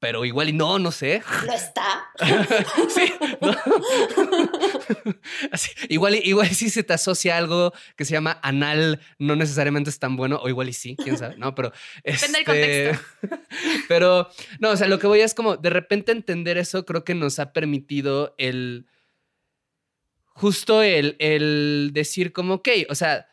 pero 0.00 0.24
igual 0.24 0.48
y 0.48 0.52
no, 0.54 0.78
no 0.78 0.90
sé. 0.90 1.22
¿Lo 1.46 1.52
está? 1.52 2.08
sí. 5.54 5.70
igual, 5.88 6.14
igual 6.14 6.48
si 6.48 6.70
se 6.70 6.82
te 6.82 6.94
asocia 6.94 7.36
algo 7.36 7.74
que 7.96 8.06
se 8.06 8.14
llama 8.14 8.40
anal, 8.42 9.00
no 9.18 9.36
necesariamente 9.36 9.90
es 9.90 9.98
tan 9.98 10.16
bueno, 10.16 10.40
o 10.42 10.48
igual 10.48 10.70
y 10.70 10.72
sí, 10.72 10.96
quién 10.96 11.18
sabe, 11.18 11.36
¿no? 11.36 11.54
Pero. 11.54 11.72
Depende 12.04 12.38
del 12.38 12.46
contexto. 12.46 13.06
Este, 13.22 13.38
pero, 13.88 14.30
no, 14.58 14.70
o 14.70 14.76
sea, 14.76 14.88
lo 14.88 14.98
que 14.98 15.06
voy 15.06 15.20
es 15.20 15.34
como 15.34 15.58
de 15.58 15.70
repente 15.70 16.12
entender 16.12 16.56
eso, 16.56 16.86
creo 16.86 17.04
que 17.04 17.14
nos 17.14 17.38
ha 17.38 17.52
permitido 17.52 18.34
el. 18.38 18.86
Justo 20.32 20.82
el, 20.82 21.16
el 21.18 21.90
decir, 21.92 22.32
como, 22.32 22.54
ok, 22.54 22.68
o 22.88 22.94
sea 22.94 23.26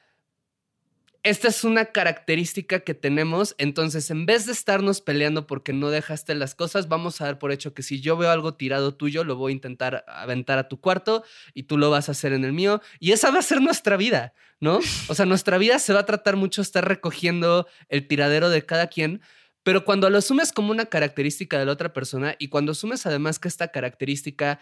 esta 1.29 1.49
es 1.49 1.65
una 1.65 1.85
característica 1.85 2.79
que 2.79 2.93
tenemos, 2.93 3.53
entonces 3.57 4.09
en 4.11 4.25
vez 4.25 4.45
de 4.45 4.53
estarnos 4.53 5.01
peleando 5.01 5.45
porque 5.45 5.73
no 5.73 5.89
dejaste 5.89 6.33
las 6.35 6.55
cosas, 6.55 6.87
vamos 6.87 7.19
a 7.19 7.25
dar 7.25 7.37
por 7.37 7.51
hecho 7.51 7.73
que 7.73 7.83
si 7.83 7.99
yo 7.99 8.15
veo 8.15 8.31
algo 8.31 8.53
tirado 8.53 8.95
tuyo, 8.95 9.25
lo 9.25 9.35
voy 9.35 9.51
a 9.51 9.55
intentar 9.55 10.05
aventar 10.07 10.57
a 10.57 10.69
tu 10.69 10.79
cuarto 10.79 11.25
y 11.53 11.63
tú 11.63 11.77
lo 11.77 11.89
vas 11.89 12.07
a 12.07 12.13
hacer 12.13 12.31
en 12.31 12.45
el 12.45 12.53
mío 12.53 12.81
y 12.99 13.11
esa 13.11 13.29
va 13.29 13.39
a 13.39 13.41
ser 13.41 13.61
nuestra 13.61 13.97
vida, 13.97 14.33
¿no? 14.61 14.79
O 15.09 15.15
sea, 15.15 15.25
nuestra 15.25 15.57
vida 15.57 15.79
se 15.79 15.91
va 15.91 15.99
a 15.99 16.05
tratar 16.05 16.37
mucho 16.37 16.61
estar 16.61 16.87
recogiendo 16.87 17.67
el 17.89 18.07
tiradero 18.07 18.49
de 18.49 18.65
cada 18.65 18.87
quien, 18.87 19.21
pero 19.63 19.83
cuando 19.83 20.09
lo 20.09 20.19
asumes 20.19 20.53
como 20.53 20.71
una 20.71 20.85
característica 20.85 21.59
de 21.59 21.65
la 21.65 21.73
otra 21.73 21.91
persona 21.91 22.35
y 22.39 22.47
cuando 22.47 22.71
asumes 22.71 23.05
además 23.05 23.37
que 23.37 23.49
esta 23.49 23.67
característica 23.67 24.61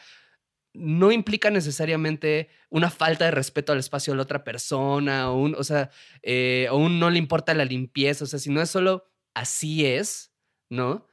no 0.75 1.11
implica 1.11 1.49
necesariamente 1.49 2.49
una 2.69 2.89
falta 2.89 3.25
de 3.25 3.31
respeto 3.31 3.71
al 3.71 3.79
espacio 3.79 4.13
de 4.13 4.17
la 4.17 4.23
otra 4.23 4.43
persona, 4.43 5.31
o, 5.31 5.37
un, 5.37 5.55
o 5.55 5.63
sea, 5.63 5.89
eh, 6.21 6.67
o 6.71 6.77
un 6.77 6.99
no 6.99 7.09
le 7.09 7.17
importa 7.17 7.53
la 7.53 7.65
limpieza, 7.65 8.25
o 8.25 8.27
sea, 8.27 8.39
si 8.39 8.49
no 8.49 8.61
es 8.61 8.69
solo 8.69 9.05
así 9.33 9.85
es, 9.85 10.33
¿no? 10.69 11.07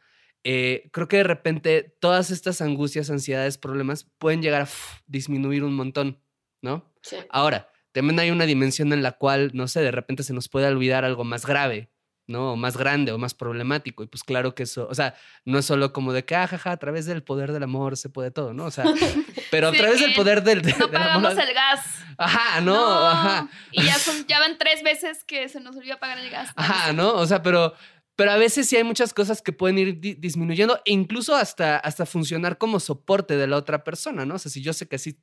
Eh, 0.45 0.91
creo 0.93 1.07
que 1.07 1.19
de 1.19 1.25
repente 1.25 1.97
todas 2.01 2.31
estas 2.31 2.61
angustias, 2.61 3.11
ansiedades, 3.11 3.59
problemas 3.59 4.11
pueden 4.19 4.43
llegar 4.43 4.63
a 4.63 4.69
disminuir 5.07 5.63
un 5.63 5.75
montón, 5.75 6.21
¿no? 6.63 6.93
Sí. 7.03 7.17
Ahora, 7.31 7.71
también 7.93 8.19
hay 8.19 8.31
una 8.31 8.47
dimensión 8.47 8.93
en 8.93 9.03
la 9.03 9.13
cual, 9.13 9.53
no 9.55 9.69
sé, 9.69 9.81
de 9.81 9.93
repente 9.93 10.23
se 10.23 10.33
nos 10.33 10.49
puede 10.49 10.67
olvidar 10.67 11.05
algo 11.05 11.25
más 11.25 11.47
grave, 11.47 11.92
¿no? 12.33 12.53
O 12.53 12.57
más 12.57 12.77
grande 12.77 13.13
o 13.13 13.19
más 13.19 13.35
problemático. 13.35 14.03
Y 14.03 14.07
pues 14.09 14.25
claro 14.25 14.55
que 14.55 14.65
eso, 14.65 14.89
o 14.91 14.95
sea, 14.95 15.15
no 15.45 15.59
es 15.59 15.67
solo 15.67 15.93
como 15.93 16.13
de 16.13 16.25
que, 16.25 16.35
ah, 16.35 16.49
a 16.51 16.77
través 16.79 17.07
del 17.07 17.23
poder 17.23 17.53
del 17.53 17.63
amor 17.63 17.97
se 17.97 18.09
puede 18.09 18.33
todo, 18.33 18.53
¿no? 18.53 18.65
O 18.65 18.71
sea, 18.71 18.85
pero 19.51 19.69
a 19.69 19.73
través 19.73 20.01
del 20.01 20.15
poder 20.15 20.43
del, 20.43 20.63
no 20.79 20.91
pagamos 20.91 21.33
el 21.39 21.55
gas. 21.55 21.81
Ajá, 22.19 22.61
¿no? 22.61 23.07
Ajá. 23.09 23.49
Y 23.71 23.85
ya, 23.85 23.95
son, 23.95 24.27
ya 24.27 24.41
van 24.41 24.59
tres 24.59 24.83
veces 24.83 25.23
que 25.23 25.49
se 25.49 25.61
nos 25.61 25.77
olvidó 25.77 25.99
pagar 25.99 26.19
el 26.19 26.31
gas. 26.31 26.51
Ajá, 26.57 26.93
¿no? 26.93 27.15
O 27.15 27.27
sea, 27.27 27.43
pero... 27.43 27.75
Pero 28.15 28.31
a 28.31 28.37
veces 28.37 28.69
sí 28.69 28.77
hay 28.77 28.85
muchas 28.85 29.15
cosas 29.15 29.41
que 29.41 29.53
pueden 29.53 29.79
ir 29.79 29.99
disminuyendo 30.21 30.79
e 30.85 30.93
incluso 30.93 31.35
hasta, 31.35 31.79
hasta 31.79 32.05
funcionar 32.05 32.59
como 32.59 32.79
soporte 32.79 33.39
de 33.39 33.47
la 33.47 33.57
otra 33.57 33.85
persona, 33.85 34.27
¿no? 34.27 34.35
O 34.35 34.39
sea, 34.39 34.53
si 34.53 34.63
yo 34.63 34.75
sé 34.75 34.87
que 34.87 34.99
si 34.99 35.19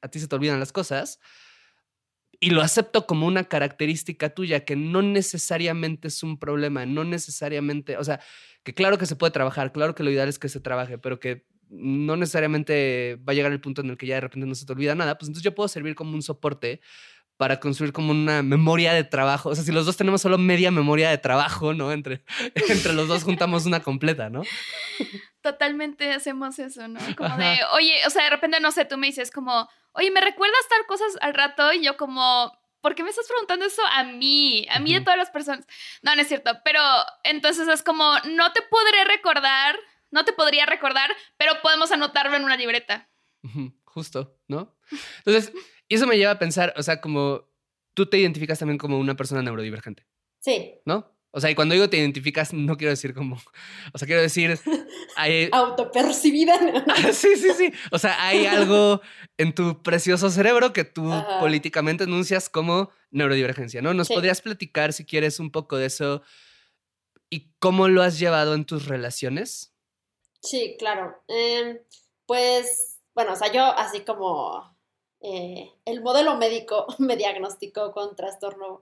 a 0.00 0.08
ti 0.08 0.20
se 0.20 0.28
te 0.28 0.36
olvidan 0.36 0.60
las 0.60 0.70
cosas, 0.70 1.18
y 2.40 2.50
lo 2.50 2.62
acepto 2.62 3.06
como 3.06 3.26
una 3.26 3.44
característica 3.44 4.30
tuya, 4.30 4.64
que 4.64 4.76
no 4.76 5.02
necesariamente 5.02 6.08
es 6.08 6.22
un 6.22 6.38
problema, 6.38 6.86
no 6.86 7.04
necesariamente, 7.04 7.96
o 7.96 8.04
sea, 8.04 8.20
que 8.62 8.74
claro 8.74 8.98
que 8.98 9.06
se 9.06 9.16
puede 9.16 9.32
trabajar, 9.32 9.72
claro 9.72 9.94
que 9.94 10.02
lo 10.02 10.10
ideal 10.10 10.28
es 10.28 10.38
que 10.38 10.48
se 10.48 10.60
trabaje, 10.60 10.98
pero 10.98 11.18
que 11.18 11.46
no 11.68 12.16
necesariamente 12.16 13.18
va 13.28 13.32
a 13.32 13.34
llegar 13.34 13.52
el 13.52 13.60
punto 13.60 13.82
en 13.82 13.90
el 13.90 13.98
que 13.98 14.06
ya 14.06 14.14
de 14.14 14.22
repente 14.22 14.46
no 14.46 14.54
se 14.54 14.66
te 14.66 14.72
olvida 14.72 14.94
nada, 14.94 15.18
pues 15.18 15.28
entonces 15.28 15.44
yo 15.44 15.54
puedo 15.54 15.68
servir 15.68 15.94
como 15.94 16.14
un 16.14 16.22
soporte 16.22 16.80
para 17.38 17.60
construir 17.60 17.92
como 17.92 18.10
una 18.10 18.42
memoria 18.42 18.92
de 18.92 19.04
trabajo. 19.04 19.50
O 19.50 19.54
sea, 19.54 19.62
si 19.62 19.70
los 19.70 19.86
dos 19.86 19.96
tenemos 19.96 20.20
solo 20.20 20.38
media 20.38 20.72
memoria 20.72 21.08
de 21.08 21.18
trabajo, 21.18 21.72
¿no? 21.72 21.92
Entre, 21.92 22.24
entre 22.68 22.92
los 22.92 23.06
dos 23.06 23.22
juntamos 23.22 23.64
una 23.64 23.80
completa, 23.80 24.28
¿no? 24.28 24.42
Totalmente 25.40 26.12
hacemos 26.12 26.58
eso, 26.58 26.88
¿no? 26.88 26.98
Como 27.16 27.36
de, 27.36 27.58
oye, 27.74 27.94
o 28.06 28.10
sea, 28.10 28.24
de 28.24 28.30
repente, 28.30 28.58
no 28.60 28.72
sé, 28.72 28.84
tú 28.84 28.98
me 28.98 29.06
dices 29.06 29.30
como, 29.30 29.68
oye, 29.98 30.10
¿me 30.10 30.20
recuerdas 30.20 30.60
tal 30.68 30.86
cosas 30.86 31.18
al 31.20 31.34
rato? 31.34 31.72
Y 31.72 31.84
yo 31.84 31.96
como, 31.96 32.56
¿por 32.80 32.94
qué 32.94 33.02
me 33.02 33.10
estás 33.10 33.26
preguntando 33.26 33.66
eso 33.66 33.82
a 33.92 34.04
mí? 34.04 34.66
A 34.70 34.78
mí 34.78 34.94
de 34.94 35.00
todas 35.00 35.18
las 35.18 35.30
personas. 35.30 35.66
No, 36.02 36.14
no 36.14 36.22
es 36.22 36.28
cierto, 36.28 36.52
pero 36.64 36.80
entonces 37.24 37.68
es 37.68 37.82
como, 37.82 38.14
no 38.30 38.52
te 38.52 38.62
podré 38.62 39.04
recordar, 39.04 39.78
no 40.10 40.24
te 40.24 40.32
podría 40.32 40.66
recordar, 40.66 41.10
pero 41.36 41.60
podemos 41.62 41.92
anotarlo 41.92 42.36
en 42.36 42.44
una 42.44 42.56
libreta. 42.56 43.08
Justo, 43.84 44.38
¿no? 44.46 44.76
Entonces, 45.24 45.52
y 45.88 45.96
eso 45.96 46.06
me 46.06 46.16
lleva 46.16 46.32
a 46.32 46.38
pensar, 46.38 46.72
o 46.76 46.82
sea, 46.82 47.00
como 47.00 47.48
tú 47.94 48.06
te 48.06 48.18
identificas 48.18 48.58
también 48.58 48.78
como 48.78 48.98
una 48.98 49.16
persona 49.16 49.42
neurodivergente. 49.42 50.06
Sí. 50.40 50.74
¿No? 50.84 51.17
O 51.30 51.40
sea, 51.40 51.50
y 51.50 51.54
cuando 51.54 51.74
digo 51.74 51.90
te 51.90 51.98
identificas, 51.98 52.54
no 52.54 52.76
quiero 52.76 52.90
decir 52.90 53.14
como, 53.14 53.36
o 53.92 53.98
sea, 53.98 54.06
quiero 54.06 54.22
decir... 54.22 54.58
Hay... 55.16 55.48
Autopercibida. 55.52 56.54
sí, 57.12 57.36
sí, 57.36 57.50
sí. 57.56 57.72
O 57.90 57.98
sea, 57.98 58.26
hay 58.26 58.46
algo 58.46 59.02
en 59.36 59.54
tu 59.54 59.82
precioso 59.82 60.30
cerebro 60.30 60.72
que 60.72 60.84
tú 60.84 61.12
políticamente 61.40 62.04
enuncias 62.04 62.48
como 62.48 62.90
neurodivergencia, 63.10 63.82
¿no? 63.82 63.92
¿Nos 63.94 64.08
podrías 64.08 64.40
platicar, 64.40 64.92
si 64.92 65.04
quieres, 65.04 65.38
un 65.38 65.50
poco 65.50 65.76
de 65.76 65.86
eso 65.86 66.22
y 67.30 67.52
cómo 67.58 67.88
lo 67.88 68.02
has 68.02 68.18
llevado 68.18 68.54
en 68.54 68.64
tus 68.64 68.86
relaciones? 68.86 69.74
Sí, 70.40 70.76
claro. 70.78 71.22
Em, 71.28 71.78
pues, 72.26 73.00
bueno, 73.14 73.32
o 73.32 73.36
sea, 73.36 73.52
yo 73.52 73.64
así 73.64 74.00
como 74.00 74.76
eh, 75.20 75.72
el 75.84 76.02
modelo 76.02 76.36
médico 76.36 76.86
me 76.98 77.16
diagnosticó 77.16 77.92
con 77.92 78.16
trastorno 78.16 78.80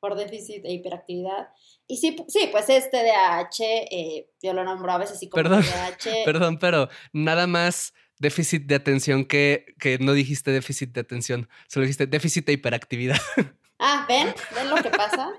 por 0.00 0.16
déficit 0.16 0.62
de 0.62 0.72
hiperactividad. 0.72 1.48
Y 1.86 1.98
sí, 1.98 2.16
sí 2.28 2.48
pues 2.50 2.68
es 2.68 2.90
TDAH, 2.90 3.64
eh, 3.90 4.28
yo 4.42 4.52
lo 4.52 4.64
nombro 4.64 4.90
a 4.92 4.98
veces 4.98 5.16
así 5.16 5.28
como 5.28 5.42
perdón, 5.42 5.62
TDAH. 5.62 6.24
Perdón, 6.24 6.58
pero 6.58 6.88
nada 7.12 7.46
más 7.46 7.92
déficit 8.18 8.64
de 8.66 8.74
atención 8.74 9.24
que, 9.24 9.74
que 9.78 9.98
no 9.98 10.12
dijiste 10.12 10.50
déficit 10.50 10.92
de 10.92 11.00
atención, 11.00 11.48
solo 11.68 11.84
dijiste 11.84 12.06
déficit 12.06 12.46
de 12.46 12.52
hiperactividad. 12.54 13.20
Ah, 13.82 14.04
¿ven? 14.06 14.34
¿Ven 14.54 14.68
lo 14.68 14.76
que 14.76 14.90
pasa? 14.90 15.32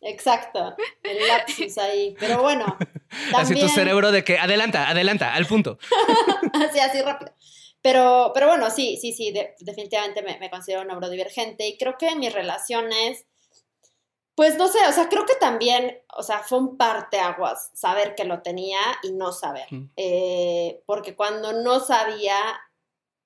Exacto, 0.00 0.74
el 1.04 1.28
lapsus 1.28 1.78
ahí. 1.78 2.16
Pero 2.18 2.42
bueno. 2.42 2.76
Así 3.36 3.54
tu 3.54 3.68
cerebro 3.68 4.10
de 4.10 4.24
que 4.24 4.38
adelanta, 4.38 4.88
adelanta, 4.88 5.32
al 5.32 5.46
punto. 5.46 5.78
así, 6.52 6.80
así 6.80 7.00
rápido. 7.00 7.32
Pero, 7.82 8.32
pero 8.34 8.48
bueno, 8.48 8.70
sí, 8.70 8.98
sí, 9.00 9.12
sí, 9.12 9.32
definitivamente 9.60 10.20
me, 10.22 10.36
me, 10.40 10.50
considero 10.50 10.84
neurodivergente 10.84 11.68
y 11.68 11.78
creo 11.78 11.96
que 11.96 12.08
en 12.08 12.18
mis 12.18 12.32
relaciones, 12.32 13.24
pues 14.36 14.56
no 14.56 14.68
sé, 14.68 14.78
o 14.86 14.92
sea, 14.92 15.08
creo 15.08 15.26
que 15.26 15.34
también, 15.34 15.98
o 16.16 16.22
sea, 16.22 16.40
fue 16.40 16.58
un 16.58 16.76
parteaguas 16.76 17.70
saber 17.74 18.14
que 18.14 18.24
lo 18.24 18.42
tenía 18.42 18.78
y 19.02 19.12
no 19.12 19.32
saber. 19.32 19.66
Eh, 19.96 20.82
porque 20.86 21.16
cuando 21.16 21.54
no 21.54 21.80
sabía, 21.80 22.36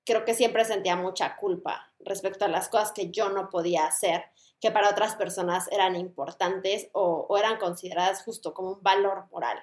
creo 0.05 0.25
que 0.25 0.33
siempre 0.33 0.65
sentía 0.65 0.95
mucha 0.95 1.35
culpa 1.35 1.93
respecto 1.99 2.45
a 2.45 2.47
las 2.47 2.69
cosas 2.69 2.93
que 2.93 3.11
yo 3.11 3.29
no 3.29 3.49
podía 3.49 3.85
hacer, 3.85 4.23
que 4.59 4.71
para 4.71 4.89
otras 4.89 5.15
personas 5.15 5.67
eran 5.71 5.95
importantes 5.95 6.89
o, 6.93 7.27
o 7.27 7.37
eran 7.37 7.57
consideradas 7.57 8.23
justo 8.23 8.53
como 8.53 8.71
un 8.71 8.81
valor 8.81 9.27
moral. 9.31 9.59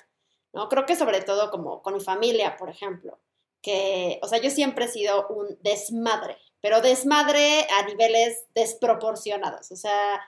¿no? 0.53 0.69
Creo 0.69 0.87
que 0.87 0.97
sobre 0.97 1.23
todo 1.23 1.51
como 1.51 1.83
con 1.83 1.95
mi 1.95 2.01
familia, 2.01 2.57
por 2.57 2.69
ejemplo 2.69 3.19
que, 3.63 4.21
o 4.23 4.29
sea, 4.29 4.41
yo 4.41 4.51
siempre 4.51 4.85
he 4.85 4.89
sido 4.89 5.27
un 5.29 5.59
desmadre, 5.63 6.37
pero 6.61 6.81
desmadre 6.81 7.67
a 7.79 7.87
niveles 7.87 8.45
desproporcionados, 8.55 9.71
o 9.73 9.77
sea, 9.77 10.21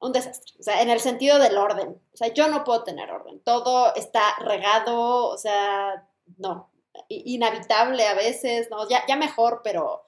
un 0.00 0.12
desastre, 0.12 0.54
o 0.58 0.62
sea, 0.62 0.82
en 0.82 0.90
el 0.90 1.00
sentido 1.00 1.38
del 1.38 1.56
orden, 1.58 2.00
o 2.12 2.16
sea, 2.16 2.28
yo 2.28 2.48
no 2.48 2.64
puedo 2.64 2.82
tener 2.84 3.10
orden, 3.10 3.40
todo 3.40 3.94
está 3.94 4.22
regado, 4.40 5.26
o 5.28 5.36
sea, 5.36 6.08
no, 6.38 6.70
inhabitable 7.08 8.06
a 8.06 8.14
veces, 8.14 8.68
no, 8.70 8.88
ya, 8.88 9.04
ya 9.06 9.16
mejor, 9.16 9.60
pero, 9.62 10.04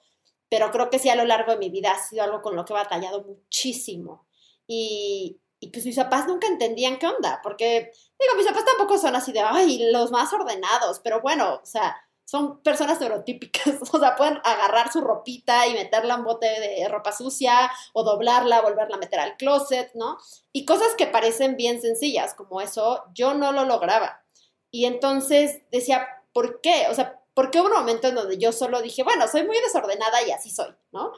pero 0.49 0.71
creo 0.71 0.89
que 0.89 0.99
sí 0.99 1.09
a 1.09 1.15
lo 1.15 1.25
largo 1.25 1.51
de 1.53 1.59
mi 1.59 1.69
vida 1.69 1.91
ha 1.91 2.03
sido 2.03 2.23
algo 2.23 2.41
con 2.41 2.55
lo 2.55 2.65
que 2.65 2.73
he 2.73 2.75
batallado 2.75 3.23
muchísimo. 3.23 4.25
Y, 4.65 5.39
y 5.59 5.69
pues 5.69 5.85
mis 5.85 5.95
papás 5.95 6.27
nunca 6.27 6.47
entendían 6.47 6.97
qué 6.97 7.07
onda, 7.07 7.39
porque, 7.43 7.91
digo, 8.19 8.35
mis 8.35 8.47
papás 8.47 8.65
tampoco 8.65 8.97
son 8.97 9.15
así 9.15 9.31
de, 9.31 9.41
ay, 9.41 9.91
los 9.91 10.11
más 10.11 10.33
ordenados, 10.33 10.99
pero 11.03 11.21
bueno, 11.21 11.59
o 11.61 11.65
sea, 11.65 11.95
son 12.25 12.61
personas 12.61 12.99
neurotípicas, 12.99 13.75
o 13.91 13.99
sea, 13.99 14.15
pueden 14.15 14.39
agarrar 14.43 14.91
su 14.91 15.01
ropita 15.01 15.67
y 15.67 15.73
meterla 15.73 16.15
en 16.15 16.23
bote 16.23 16.47
de 16.47 16.87
ropa 16.87 17.11
sucia 17.11 17.71
o 17.93 18.03
doblarla, 18.03 18.61
volverla 18.61 18.95
a 18.95 18.99
meter 18.99 19.19
al 19.19 19.37
closet, 19.37 19.91
¿no? 19.93 20.17
Y 20.51 20.65
cosas 20.65 20.95
que 20.95 21.07
parecen 21.07 21.55
bien 21.55 21.81
sencillas, 21.81 22.33
como 22.33 22.61
eso, 22.61 23.03
yo 23.13 23.33
no 23.33 23.51
lo 23.51 23.65
lograba. 23.65 24.23
Y 24.71 24.85
entonces 24.85 25.61
decía, 25.71 26.07
¿por 26.33 26.61
qué? 26.61 26.87
O 26.89 26.95
sea, 26.95 27.21
¿por 27.33 27.51
qué 27.51 27.59
hubo 27.59 27.67
un 27.67 27.73
momento 27.73 28.07
en 28.07 28.15
donde 28.15 28.37
yo 28.37 28.51
solo 28.51 28.81
dije, 28.81 29.03
bueno, 29.03 29.27
soy 29.27 29.45
muy 29.45 29.59
desordenada 29.59 30.23
y 30.23 30.31
así 30.31 30.49
soy, 30.49 30.73
¿no? 30.91 31.11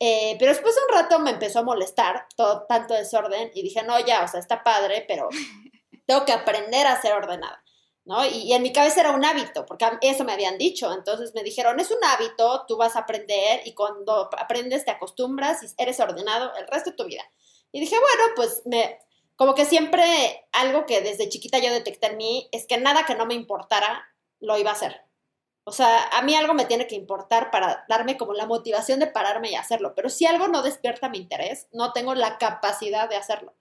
Eh, 0.00 0.36
pero 0.38 0.52
después 0.52 0.74
de 0.74 0.82
un 0.82 1.02
rato 1.02 1.18
me 1.18 1.30
empezó 1.30 1.60
a 1.60 1.64
molestar 1.64 2.26
todo 2.36 2.66
tanto 2.66 2.94
desorden 2.94 3.50
y 3.54 3.62
dije, 3.62 3.82
no, 3.82 3.98
ya, 4.00 4.24
o 4.24 4.28
sea, 4.28 4.40
está 4.40 4.62
padre, 4.62 5.04
pero 5.06 5.28
tengo 6.06 6.24
que 6.24 6.32
aprender 6.32 6.86
a 6.86 7.00
ser 7.00 7.12
ordenada. 7.12 7.62
¿No? 8.04 8.24
Y, 8.26 8.52
en 8.52 8.62
mi 8.62 8.72
cabeza 8.72 9.00
era 9.00 9.12
un 9.12 9.24
hábito, 9.24 9.64
porque 9.66 9.86
eso 10.02 10.24
me 10.24 10.32
habían 10.32 10.58
dicho. 10.58 10.92
Entonces 10.92 11.32
me 11.34 11.42
dijeron, 11.42 11.80
es 11.80 11.90
un 11.90 12.02
hábito, 12.04 12.64
tú 12.66 12.76
vas 12.76 12.96
a 12.96 13.00
aprender 13.00 13.60
y 13.64 13.74
cuando 13.74 14.28
aprendes 14.38 14.84
te 14.84 14.90
acostumbras 14.90 15.62
y 15.62 15.66
eres 15.78 16.00
ordenado 16.00 16.52
el 16.56 16.66
resto 16.66 16.90
de 16.90 16.96
tu 16.96 17.04
vida. 17.04 17.22
Y 17.72 17.80
dije, 17.80 17.96
bueno, 17.98 18.32
pues 18.36 18.62
me, 18.66 18.98
como 19.36 19.54
que 19.54 19.64
siempre 19.64 20.46
algo 20.52 20.86
que 20.86 21.00
desde 21.00 21.28
chiquita 21.28 21.58
yo 21.58 21.72
detecté 21.72 22.08
en 22.08 22.16
mí 22.16 22.48
es 22.52 22.66
que 22.66 22.78
nada 22.78 23.04
que 23.06 23.14
no 23.14 23.26
me 23.26 23.34
importara 23.34 24.04
lo 24.40 24.56
iba 24.58 24.70
a 24.70 24.74
hacer. 24.74 25.02
O 25.66 25.72
sea, 25.72 26.08
a 26.12 26.22
mí 26.22 26.34
algo 26.34 26.52
me 26.52 26.66
tiene 26.66 26.86
que 26.86 26.94
importar 26.94 27.50
para 27.50 27.86
darme 27.88 28.18
como 28.18 28.34
la 28.34 28.46
motivación 28.46 29.00
de 29.00 29.06
pararme 29.06 29.50
y 29.50 29.54
hacerlo, 29.54 29.94
pero 29.94 30.10
si 30.10 30.26
algo 30.26 30.46
no 30.48 30.62
despierta 30.62 31.08
mi 31.08 31.18
interés, 31.18 31.68
no 31.72 31.92
tengo 31.94 32.14
la 32.14 32.36
capacidad 32.36 33.08
de 33.08 33.16
hacerlo. 33.16 33.54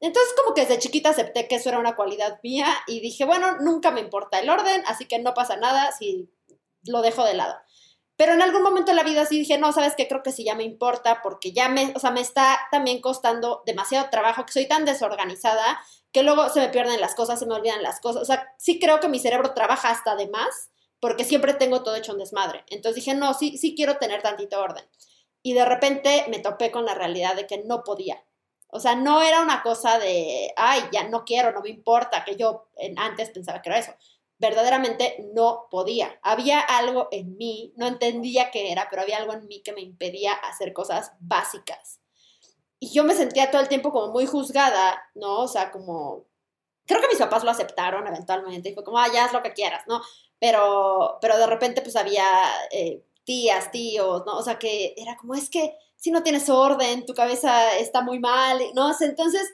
Entonces 0.00 0.34
como 0.36 0.54
que 0.54 0.62
desde 0.62 0.78
chiquita 0.78 1.10
acepté 1.10 1.48
que 1.48 1.56
eso 1.56 1.68
era 1.68 1.78
una 1.78 1.96
cualidad 1.96 2.40
mía 2.42 2.68
y 2.86 3.00
dije, 3.00 3.24
bueno, 3.24 3.58
nunca 3.60 3.90
me 3.90 4.00
importa 4.00 4.38
el 4.40 4.50
orden, 4.50 4.82
así 4.86 5.06
que 5.06 5.18
no 5.18 5.34
pasa 5.34 5.56
nada 5.56 5.92
si 5.92 6.30
lo 6.84 7.00
dejo 7.02 7.24
de 7.24 7.34
lado. 7.34 7.54
Pero 8.16 8.32
en 8.32 8.42
algún 8.42 8.62
momento 8.62 8.92
de 8.92 8.96
la 8.96 9.02
vida 9.02 9.26
sí 9.26 9.38
dije, 9.38 9.58
no, 9.58 9.72
sabes 9.72 9.94
qué, 9.96 10.06
creo 10.06 10.22
que 10.22 10.30
sí 10.30 10.44
ya 10.44 10.54
me 10.54 10.62
importa 10.62 11.20
porque 11.22 11.52
ya 11.52 11.68
me, 11.68 11.92
o 11.96 11.98
sea, 11.98 12.12
me 12.12 12.20
está 12.20 12.60
también 12.70 13.00
costando 13.00 13.62
demasiado 13.66 14.08
trabajo, 14.10 14.46
que 14.46 14.52
soy 14.52 14.68
tan 14.68 14.84
desorganizada 14.84 15.80
que 16.12 16.22
luego 16.22 16.48
se 16.48 16.60
me 16.60 16.68
pierden 16.68 17.00
las 17.00 17.16
cosas, 17.16 17.40
se 17.40 17.46
me 17.46 17.54
olvidan 17.54 17.82
las 17.82 18.00
cosas. 18.00 18.22
O 18.22 18.24
sea, 18.24 18.54
sí 18.56 18.78
creo 18.78 19.00
que 19.00 19.08
mi 19.08 19.18
cerebro 19.18 19.52
trabaja 19.52 19.90
hasta 19.90 20.14
de 20.14 20.28
más 20.28 20.70
porque 21.00 21.24
siempre 21.24 21.54
tengo 21.54 21.82
todo 21.82 21.96
hecho 21.96 22.12
un 22.12 22.18
desmadre. 22.18 22.64
Entonces 22.68 23.04
dije, 23.04 23.14
no, 23.16 23.34
sí, 23.34 23.58
sí 23.58 23.74
quiero 23.74 23.98
tener 23.98 24.22
tantito 24.22 24.60
orden. 24.60 24.84
Y 25.42 25.54
de 25.54 25.64
repente 25.64 26.24
me 26.28 26.38
topé 26.38 26.70
con 26.70 26.84
la 26.84 26.94
realidad 26.94 27.34
de 27.34 27.48
que 27.48 27.64
no 27.64 27.82
podía. 27.82 28.24
O 28.74 28.80
sea, 28.80 28.96
no 28.96 29.22
era 29.22 29.40
una 29.40 29.62
cosa 29.62 30.00
de, 30.00 30.52
ay, 30.56 30.82
ya 30.90 31.08
no 31.08 31.24
quiero, 31.24 31.52
no 31.52 31.60
me 31.60 31.68
importa, 31.68 32.24
que 32.24 32.34
yo 32.34 32.66
antes 32.96 33.30
pensaba 33.30 33.62
que 33.62 33.68
era 33.68 33.78
eso. 33.78 33.94
Verdaderamente 34.36 35.28
no 35.32 35.68
podía. 35.70 36.18
Había 36.22 36.58
algo 36.58 37.06
en 37.12 37.36
mí, 37.36 37.72
no 37.76 37.86
entendía 37.86 38.50
qué 38.50 38.72
era, 38.72 38.88
pero 38.90 39.02
había 39.02 39.18
algo 39.18 39.32
en 39.32 39.46
mí 39.46 39.62
que 39.62 39.74
me 39.74 39.80
impedía 39.80 40.32
hacer 40.32 40.72
cosas 40.72 41.12
básicas. 41.20 42.00
Y 42.80 42.92
yo 42.92 43.04
me 43.04 43.14
sentía 43.14 43.52
todo 43.52 43.62
el 43.62 43.68
tiempo 43.68 43.92
como 43.92 44.10
muy 44.12 44.26
juzgada, 44.26 45.00
¿no? 45.14 45.42
O 45.42 45.48
sea, 45.48 45.70
como... 45.70 46.24
Creo 46.84 47.00
que 47.00 47.06
mis 47.06 47.18
papás 47.18 47.44
lo 47.44 47.52
aceptaron 47.52 48.04
eventualmente 48.08 48.70
y 48.70 48.74
fue 48.74 48.82
como, 48.82 48.98
ah, 48.98 49.06
ya 49.14 49.26
haz 49.26 49.32
lo 49.32 49.44
que 49.44 49.52
quieras, 49.52 49.84
¿no? 49.86 50.02
Pero, 50.40 51.18
pero 51.20 51.38
de 51.38 51.46
repente 51.46 51.80
pues 51.80 51.94
había 51.94 52.26
eh, 52.72 53.04
tías, 53.24 53.70
tíos, 53.70 54.24
¿no? 54.26 54.36
O 54.36 54.42
sea, 54.42 54.58
que 54.58 54.94
era 54.96 55.16
como, 55.16 55.34
es 55.34 55.50
que 55.50 55.76
si 55.96 56.10
no 56.10 56.22
tienes 56.22 56.48
orden, 56.48 57.06
tu 57.06 57.14
cabeza 57.14 57.76
está 57.78 58.02
muy 58.02 58.18
mal, 58.18 58.60
¿no? 58.74 58.92
Entonces, 59.00 59.50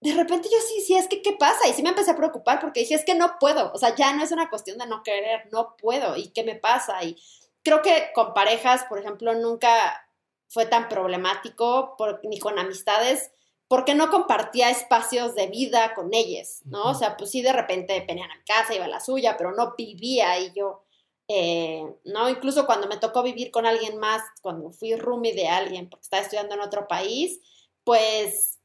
de 0.00 0.14
repente 0.14 0.48
yo 0.50 0.58
sí, 0.66 0.80
sí, 0.80 0.94
es 0.94 1.08
que, 1.08 1.22
¿qué 1.22 1.32
pasa? 1.32 1.68
Y 1.68 1.72
sí 1.72 1.82
me 1.82 1.88
empecé 1.88 2.12
a 2.12 2.16
preocupar 2.16 2.60
porque 2.60 2.80
dije, 2.80 2.94
es 2.94 3.04
que 3.04 3.14
no 3.14 3.36
puedo, 3.40 3.72
o 3.72 3.78
sea, 3.78 3.94
ya 3.96 4.12
no 4.14 4.22
es 4.22 4.30
una 4.30 4.48
cuestión 4.48 4.78
de 4.78 4.86
no 4.86 5.02
querer, 5.02 5.48
no 5.50 5.76
puedo, 5.76 6.16
¿y 6.16 6.28
qué 6.28 6.44
me 6.44 6.54
pasa? 6.54 7.02
Y 7.02 7.16
creo 7.64 7.82
que 7.82 8.10
con 8.14 8.32
parejas, 8.32 8.84
por 8.84 8.98
ejemplo, 8.98 9.34
nunca 9.34 10.08
fue 10.46 10.66
tan 10.66 10.88
problemático, 10.88 11.96
ni 12.22 12.38
con 12.38 12.58
amistades, 12.58 13.32
porque 13.66 13.94
no 13.94 14.08
compartía 14.10 14.70
espacios 14.70 15.34
de 15.34 15.48
vida 15.48 15.94
con 15.94 16.14
ellas, 16.14 16.62
¿no? 16.64 16.84
O 16.84 16.94
sea, 16.94 17.16
pues 17.16 17.30
sí, 17.30 17.42
de 17.42 17.52
repente 17.52 18.04
venían 18.06 18.30
a 18.30 18.42
casa, 18.46 18.74
iba 18.74 18.86
a 18.86 18.88
la 18.88 19.00
suya, 19.00 19.36
pero 19.36 19.52
no 19.52 19.74
vivía 19.76 20.38
y 20.38 20.52
yo 20.54 20.84
eh, 21.28 21.84
¿no? 22.04 22.28
Incluso 22.28 22.66
cuando 22.66 22.88
me 22.88 22.96
tocó 22.96 23.22
vivir 23.22 23.50
con 23.50 23.66
alguien 23.66 23.98
más, 23.98 24.22
cuando 24.42 24.70
fui 24.70 24.96
roomie 24.96 25.34
de 25.34 25.48
alguien 25.48 25.88
porque 25.88 26.04
estaba 26.04 26.22
estudiando 26.22 26.54
en 26.54 26.62
otro 26.62 26.88
país, 26.88 27.40
pues 27.84 28.58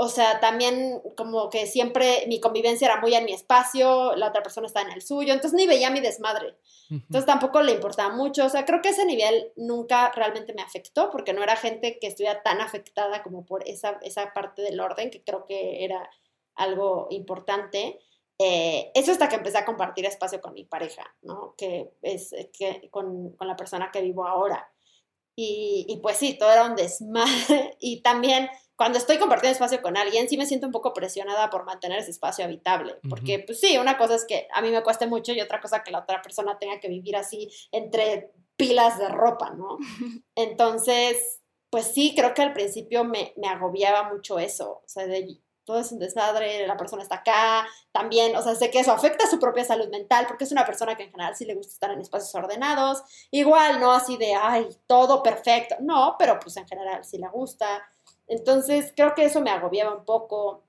o 0.00 0.08
sea, 0.08 0.38
también 0.38 1.02
como 1.16 1.50
que 1.50 1.66
siempre 1.66 2.24
mi 2.28 2.38
convivencia 2.38 2.86
era 2.86 3.00
muy 3.00 3.14
en 3.14 3.24
mi 3.24 3.32
espacio, 3.32 4.14
la 4.14 4.28
otra 4.28 4.44
persona 4.44 4.68
estaba 4.68 4.86
en 4.88 4.94
el 4.94 5.02
suyo, 5.02 5.32
entonces 5.32 5.58
ni 5.58 5.66
veía 5.66 5.90
mi 5.90 5.98
desmadre. 5.98 6.56
Entonces 6.88 7.26
tampoco 7.26 7.62
le 7.62 7.72
importaba 7.72 8.14
mucho, 8.14 8.46
o 8.46 8.48
sea, 8.48 8.64
creo 8.64 8.80
que 8.80 8.90
ese 8.90 9.04
nivel 9.04 9.52
nunca 9.56 10.12
realmente 10.12 10.54
me 10.54 10.62
afectó 10.62 11.10
porque 11.10 11.32
no 11.32 11.42
era 11.42 11.56
gente 11.56 11.98
que 11.98 12.06
estuviera 12.06 12.44
tan 12.44 12.60
afectada 12.60 13.24
como 13.24 13.44
por 13.44 13.68
esa, 13.68 13.98
esa 14.02 14.32
parte 14.32 14.62
del 14.62 14.78
orden, 14.78 15.10
que 15.10 15.24
creo 15.24 15.46
que 15.46 15.84
era 15.84 16.08
algo 16.54 17.08
importante. 17.10 17.98
Eh, 18.38 18.92
eso 18.94 19.12
hasta 19.12 19.28
que 19.28 19.36
empecé 19.36 19.58
a 19.58 19.64
compartir 19.64 20.06
espacio 20.06 20.40
con 20.40 20.54
mi 20.54 20.64
pareja, 20.64 21.04
¿no? 21.22 21.54
Que 21.56 21.90
es 22.02 22.34
que, 22.56 22.88
con, 22.90 23.32
con 23.32 23.48
la 23.48 23.56
persona 23.56 23.90
que 23.92 24.00
vivo 24.00 24.26
ahora. 24.26 24.70
Y, 25.36 25.86
y 25.88 25.98
pues 25.98 26.16
sí, 26.16 26.36
todo 26.38 26.50
era 26.50 26.64
un 26.64 26.76
desmadre. 26.76 27.76
Y 27.80 28.02
también 28.02 28.48
cuando 28.78 28.98
estoy 28.98 29.18
compartiendo 29.18 29.52
espacio 29.52 29.82
con 29.82 29.96
alguien, 29.96 30.28
sí 30.28 30.36
me 30.36 30.46
siento 30.46 30.66
un 30.66 30.72
poco 30.72 30.92
presionada 30.92 31.50
por 31.50 31.64
mantener 31.64 31.98
ese 31.98 32.12
espacio 32.12 32.44
habitable, 32.44 32.94
porque 33.10 33.40
pues 33.40 33.58
sí, 33.58 33.76
una 33.76 33.98
cosa 33.98 34.14
es 34.14 34.24
que 34.24 34.46
a 34.54 34.62
mí 34.62 34.70
me 34.70 34.84
cueste 34.84 35.08
mucho 35.08 35.32
y 35.32 35.40
otra 35.40 35.60
cosa 35.60 35.82
que 35.82 35.90
la 35.90 35.98
otra 35.98 36.22
persona 36.22 36.58
tenga 36.60 36.78
que 36.78 36.88
vivir 36.88 37.16
así 37.16 37.50
entre 37.72 38.30
pilas 38.56 38.96
de 39.00 39.08
ropa, 39.08 39.50
¿no? 39.50 39.78
Entonces, 40.36 41.40
pues 41.70 41.86
sí, 41.86 42.14
creo 42.16 42.34
que 42.34 42.42
al 42.42 42.52
principio 42.52 43.02
me, 43.02 43.32
me 43.36 43.48
agobiaba 43.48 44.12
mucho 44.12 44.38
eso, 44.38 44.82
o 44.84 44.88
sea, 44.88 45.08
de 45.08 45.40
todo 45.68 45.80
es 45.80 45.92
un 45.92 45.98
desmadre, 45.98 46.66
la 46.66 46.78
persona 46.78 47.02
está 47.02 47.16
acá, 47.16 47.68
también, 47.92 48.34
o 48.34 48.42
sea, 48.42 48.54
sé 48.54 48.70
que 48.70 48.80
eso 48.80 48.90
afecta 48.90 49.26
a 49.26 49.30
su 49.30 49.38
propia 49.38 49.64
salud 49.64 49.90
mental, 49.90 50.24
porque 50.26 50.44
es 50.44 50.50
una 50.50 50.64
persona 50.64 50.96
que 50.96 51.02
en 51.02 51.10
general 51.10 51.36
sí 51.36 51.44
le 51.44 51.54
gusta 51.54 51.74
estar 51.74 51.90
en 51.90 52.00
espacios 52.00 52.34
ordenados, 52.34 53.02
igual, 53.30 53.78
no 53.78 53.92
así 53.92 54.16
de, 54.16 54.34
ay, 54.34 54.66
todo 54.86 55.22
perfecto, 55.22 55.76
no, 55.80 56.16
pero 56.18 56.40
pues 56.40 56.56
en 56.56 56.66
general 56.66 57.04
sí 57.04 57.18
le 57.18 57.28
gusta. 57.28 57.86
Entonces, 58.26 58.94
creo 58.96 59.14
que 59.14 59.26
eso 59.26 59.42
me 59.42 59.50
agobiaba 59.50 59.94
un 59.94 60.06
poco, 60.06 60.62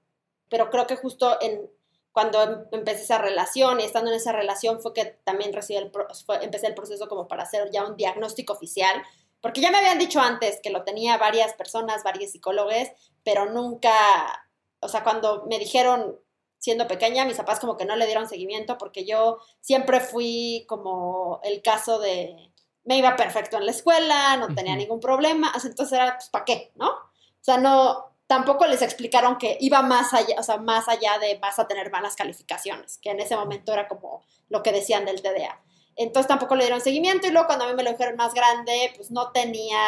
pero 0.49 0.69
creo 0.69 0.85
que 0.85 0.97
justo 0.97 1.37
en, 1.39 1.69
cuando 2.11 2.67
empecé 2.73 3.03
esa 3.03 3.19
relación 3.19 3.79
y 3.79 3.85
estando 3.85 4.11
en 4.11 4.17
esa 4.17 4.33
relación 4.33 4.81
fue 4.81 4.93
que 4.93 5.05
también 5.23 5.53
recibí 5.53 5.77
el, 5.77 5.93
empecé 6.41 6.67
el 6.67 6.75
proceso 6.75 7.07
como 7.07 7.29
para 7.29 7.43
hacer 7.43 7.71
ya 7.71 7.85
un 7.85 7.95
diagnóstico 7.95 8.51
oficial, 8.51 9.01
porque 9.39 9.61
ya 9.61 9.71
me 9.71 9.77
habían 9.77 9.97
dicho 9.97 10.19
antes 10.19 10.59
que 10.61 10.71
lo 10.71 10.83
tenía 10.83 11.17
varias 11.17 11.53
personas, 11.53 12.03
varios 12.03 12.31
psicólogos, 12.31 12.89
pero 13.23 13.45
nunca, 13.51 14.48
o 14.79 14.87
sea, 14.87 15.03
cuando 15.03 15.45
me 15.47 15.59
dijeron 15.59 16.19
siendo 16.57 16.87
pequeña, 16.87 17.25
mis 17.25 17.37
papás 17.37 17.59
como 17.59 17.77
que 17.77 17.85
no 17.85 17.95
le 17.95 18.05
dieron 18.05 18.27
seguimiento 18.27 18.77
porque 18.77 19.05
yo 19.05 19.39
siempre 19.61 20.01
fui 20.01 20.65
como 20.67 21.39
el 21.43 21.61
caso 21.61 21.99
de, 21.99 22.51
me 22.83 22.97
iba 22.97 23.15
perfecto 23.15 23.57
en 23.57 23.65
la 23.65 23.71
escuela, 23.71 24.35
no 24.37 24.53
tenía 24.53 24.75
ningún 24.75 24.99
problema, 24.99 25.51
entonces 25.55 25.93
era, 25.93 26.17
pues, 26.17 26.29
¿para 26.29 26.45
qué? 26.45 26.71
¿No? 26.75 26.89
O 26.89 27.41
sea, 27.41 27.57
no, 27.57 28.09
tampoco 28.27 28.67
les 28.67 28.81
explicaron 28.81 29.37
que 29.37 29.57
iba 29.61 29.81
más 29.81 30.13
allá, 30.13 30.35
o 30.37 30.43
sea, 30.43 30.57
más 30.57 30.87
allá 30.87 31.17
de 31.17 31.39
vas 31.39 31.57
a 31.59 31.67
tener 31.67 31.91
malas 31.91 32.15
calificaciones, 32.15 32.97
que 32.97 33.11
en 33.11 33.19
ese 33.21 33.35
momento 33.35 33.73
era 33.73 33.87
como 33.87 34.23
lo 34.49 34.61
que 34.61 34.71
decían 34.71 35.05
del 35.05 35.21
TDA. 35.21 35.61
Entonces 35.95 36.27
tampoco 36.27 36.55
le 36.55 36.63
dieron 36.63 36.79
seguimiento 36.79 37.27
y 37.27 37.31
luego 37.31 37.47
cuando 37.47 37.65
a 37.65 37.67
mí 37.69 37.73
me 37.73 37.83
lo 37.83 37.91
dijeron 37.91 38.15
más 38.15 38.33
grande, 38.33 38.93
pues 38.95 39.11
no 39.11 39.31
tenía 39.31 39.81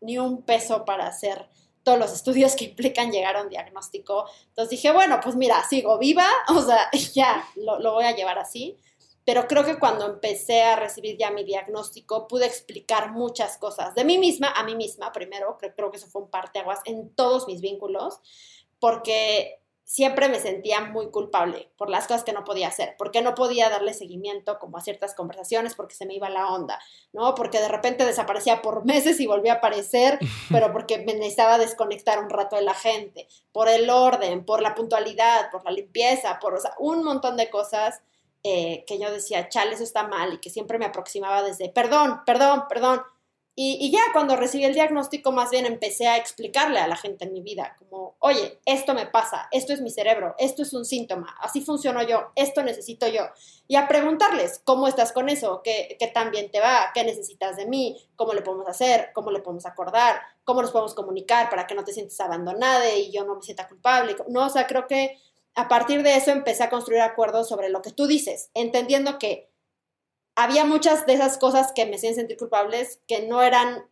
ni 0.00 0.18
un 0.18 0.42
peso 0.42 0.84
para 0.84 1.06
hacer 1.06 1.48
todos 1.82 1.98
los 1.98 2.12
estudios 2.12 2.54
que 2.56 2.64
implican 2.64 3.10
llegar 3.10 3.36
a 3.36 3.42
un 3.42 3.48
diagnóstico. 3.48 4.26
Entonces 4.48 4.70
dije, 4.70 4.92
bueno, 4.92 5.18
pues 5.22 5.36
mira, 5.36 5.62
sigo 5.68 5.98
viva, 5.98 6.26
o 6.48 6.62
sea, 6.62 6.90
ya 7.12 7.44
lo, 7.56 7.78
lo 7.78 7.94
voy 7.94 8.04
a 8.04 8.14
llevar 8.14 8.38
así 8.38 8.76
pero 9.24 9.46
creo 9.46 9.64
que 9.64 9.78
cuando 9.78 10.06
empecé 10.06 10.62
a 10.62 10.74
recibir 10.76 11.16
ya 11.16 11.30
mi 11.30 11.44
diagnóstico 11.44 12.26
pude 12.26 12.46
explicar 12.46 13.12
muchas 13.12 13.58
cosas 13.58 13.94
de 13.94 14.04
mí 14.04 14.18
misma 14.18 14.48
a 14.48 14.64
mí 14.64 14.74
misma 14.74 15.12
primero, 15.12 15.56
creo, 15.58 15.72
creo 15.74 15.90
que 15.90 15.98
eso 15.98 16.08
fue 16.08 16.22
un 16.22 16.30
parteaguas 16.30 16.80
en 16.84 17.14
todos 17.14 17.46
mis 17.46 17.60
vínculos, 17.60 18.20
porque 18.80 19.59
siempre 19.90 20.28
me 20.28 20.38
sentía 20.38 20.82
muy 20.82 21.10
culpable 21.10 21.68
por 21.76 21.90
las 21.90 22.06
cosas 22.06 22.22
que 22.22 22.32
no 22.32 22.44
podía 22.44 22.68
hacer, 22.68 22.94
porque 22.96 23.22
no 23.22 23.34
podía 23.34 23.68
darle 23.68 23.92
seguimiento 23.92 24.60
como 24.60 24.78
a 24.78 24.82
ciertas 24.82 25.16
conversaciones 25.16 25.74
porque 25.74 25.96
se 25.96 26.06
me 26.06 26.14
iba 26.14 26.30
la 26.30 26.46
onda, 26.46 26.78
¿no? 27.12 27.34
Porque 27.34 27.58
de 27.58 27.66
repente 27.66 28.06
desaparecía 28.06 28.62
por 28.62 28.84
meses 28.86 29.18
y 29.18 29.26
volvía 29.26 29.54
a 29.54 29.56
aparecer, 29.56 30.20
pero 30.48 30.70
porque 30.70 30.98
me 30.98 31.14
necesitaba 31.14 31.58
desconectar 31.58 32.22
un 32.22 32.30
rato 32.30 32.54
de 32.54 32.62
la 32.62 32.74
gente, 32.74 33.26
por 33.50 33.68
el 33.68 33.90
orden, 33.90 34.44
por 34.44 34.62
la 34.62 34.76
puntualidad, 34.76 35.50
por 35.50 35.64
la 35.64 35.72
limpieza, 35.72 36.38
por 36.38 36.56
un 36.78 37.02
montón 37.02 37.36
de 37.36 37.50
cosas 37.50 38.00
eh, 38.44 38.84
que 38.86 38.96
yo 39.00 39.10
decía, 39.10 39.48
chale, 39.48 39.74
eso 39.74 39.82
está 39.82 40.06
mal, 40.06 40.34
y 40.34 40.38
que 40.38 40.50
siempre 40.50 40.78
me 40.78 40.84
aproximaba 40.84 41.42
desde, 41.42 41.68
perdón, 41.68 42.20
perdón, 42.24 42.66
perdón. 42.68 43.02
Y, 43.62 43.90
ya 43.90 44.00
cuando 44.14 44.36
recibí 44.36 44.64
el 44.64 44.72
diagnóstico, 44.72 45.32
más 45.32 45.50
bien 45.50 45.66
empecé 45.66 46.08
a 46.08 46.16
explicarle 46.16 46.78
a 46.78 46.88
la 46.88 46.96
gente 46.96 47.26
en 47.26 47.34
mi 47.34 47.42
vida, 47.42 47.76
como, 47.78 48.16
oye, 48.18 48.58
esto 48.64 48.94
me 48.94 49.04
pasa, 49.04 49.48
esto 49.50 49.74
es 49.74 49.82
mi 49.82 49.90
cerebro, 49.90 50.34
esto 50.38 50.62
es 50.62 50.72
un 50.72 50.86
síntoma, 50.86 51.36
así 51.42 51.60
funciono 51.60 52.02
yo, 52.02 52.32
esto 52.36 52.62
necesito 52.62 53.06
yo. 53.06 53.24
Y 53.68 53.76
a 53.76 53.86
preguntarles, 53.86 54.62
¿cómo 54.64 54.88
estás 54.88 55.12
con 55.12 55.28
eso? 55.28 55.60
¿Qué, 55.62 55.98
qué 56.00 56.06
tan 56.06 56.30
bien 56.30 56.50
te 56.50 56.58
va? 56.58 56.90
¿Qué 56.94 57.04
necesitas 57.04 57.58
de 57.58 57.66
mí? 57.66 58.02
¿Cómo 58.16 58.32
le 58.32 58.40
podemos 58.40 58.66
hacer? 58.66 59.10
¿Cómo 59.12 59.30
le 59.30 59.40
podemos 59.40 59.66
acordar? 59.66 60.22
¿Cómo 60.44 60.62
nos 60.62 60.70
podemos 60.70 60.94
comunicar 60.94 61.50
para 61.50 61.66
que 61.66 61.74
no 61.74 61.84
te 61.84 61.92
sientas 61.92 62.18
abandonada 62.20 62.90
y 62.94 63.12
yo 63.12 63.26
no 63.26 63.34
me 63.34 63.42
sienta 63.42 63.68
culpable? 63.68 64.16
No, 64.28 64.46
o 64.46 64.48
sea, 64.48 64.66
creo 64.66 64.86
que 64.86 65.18
a 65.54 65.68
partir 65.68 66.02
de 66.02 66.16
eso 66.16 66.30
empecé 66.30 66.62
a 66.62 66.70
construir 66.70 67.02
acuerdos 67.02 67.46
sobre 67.50 67.68
lo 67.68 67.82
que 67.82 67.90
tú 67.90 68.06
dices, 68.06 68.50
entendiendo 68.54 69.18
que 69.18 69.49
había 70.34 70.64
muchas 70.64 71.06
de 71.06 71.14
esas 71.14 71.38
cosas 71.38 71.72
que 71.74 71.86
me 71.86 71.96
hacían 71.96 72.14
sentir 72.14 72.36
culpables 72.36 73.00
que 73.06 73.26
no 73.26 73.42
eran 73.42 73.88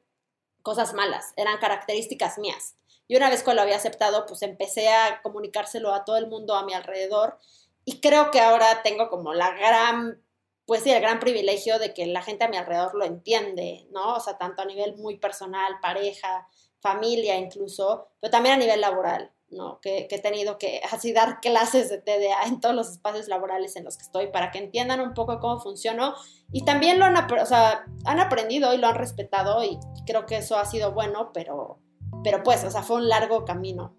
cosas 0.62 0.94
malas, 0.94 1.32
eran 1.36 1.58
características 1.58 2.38
mías. 2.38 2.76
Y 3.06 3.16
una 3.16 3.30
vez 3.30 3.42
que 3.42 3.54
lo 3.54 3.62
había 3.62 3.76
aceptado, 3.76 4.26
pues 4.26 4.42
empecé 4.42 4.88
a 4.88 5.22
comunicárselo 5.22 5.94
a 5.94 6.04
todo 6.04 6.18
el 6.18 6.28
mundo 6.28 6.54
a 6.54 6.64
mi 6.64 6.74
alrededor 6.74 7.38
y 7.84 8.00
creo 8.00 8.30
que 8.30 8.40
ahora 8.40 8.82
tengo 8.82 9.08
como 9.08 9.32
la 9.32 9.50
gran, 9.52 10.22
pues 10.66 10.82
sí, 10.82 10.90
el 10.90 11.00
gran 11.00 11.20
privilegio 11.20 11.78
de 11.78 11.94
que 11.94 12.06
la 12.06 12.20
gente 12.20 12.44
a 12.44 12.48
mi 12.48 12.58
alrededor 12.58 12.94
lo 12.94 13.06
entiende, 13.06 13.86
¿no? 13.90 14.16
O 14.16 14.20
sea, 14.20 14.36
tanto 14.36 14.60
a 14.60 14.66
nivel 14.66 14.96
muy 14.98 15.16
personal, 15.16 15.80
pareja, 15.80 16.48
familia 16.80 17.36
incluso, 17.36 18.10
pero 18.20 18.30
también 18.30 18.56
a 18.56 18.58
nivel 18.58 18.82
laboral. 18.82 19.32
¿No? 19.50 19.80
Que, 19.80 20.08
he 20.10 20.18
tenido 20.20 20.58
que 20.58 20.80
así 20.90 21.12
dar 21.12 21.40
clases 21.40 21.88
de 21.88 21.98
TDA 21.98 22.46
en 22.46 22.60
todos 22.60 22.74
los 22.74 22.90
espacios 22.90 23.28
laborales 23.28 23.76
en 23.76 23.84
los 23.84 23.96
que 23.96 24.04
estoy 24.04 24.26
para 24.28 24.50
que 24.50 24.58
entiendan 24.58 25.00
un 25.00 25.14
poco 25.14 25.40
cómo 25.40 25.60
funcionó 25.60 26.14
y 26.52 26.64
también 26.64 26.98
lo 26.98 27.04
han, 27.04 27.16
o 27.16 27.46
sea, 27.46 27.84
han 28.04 28.20
aprendido 28.20 28.74
y 28.74 28.78
lo 28.78 28.86
han 28.86 28.96
respetado 28.96 29.64
y 29.64 29.78
creo 30.06 30.26
que 30.26 30.38
eso 30.38 30.58
ha 30.58 30.64
sido 30.64 30.92
bueno, 30.92 31.30
pero, 31.32 31.78
pero 32.22 32.42
pues, 32.42 32.64
o 32.64 32.70
sea, 32.70 32.82
fue 32.82 32.96
un 32.96 33.08
largo 33.08 33.44
camino. 33.44 33.94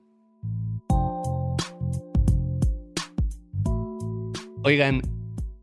Oigan, 4.63 5.01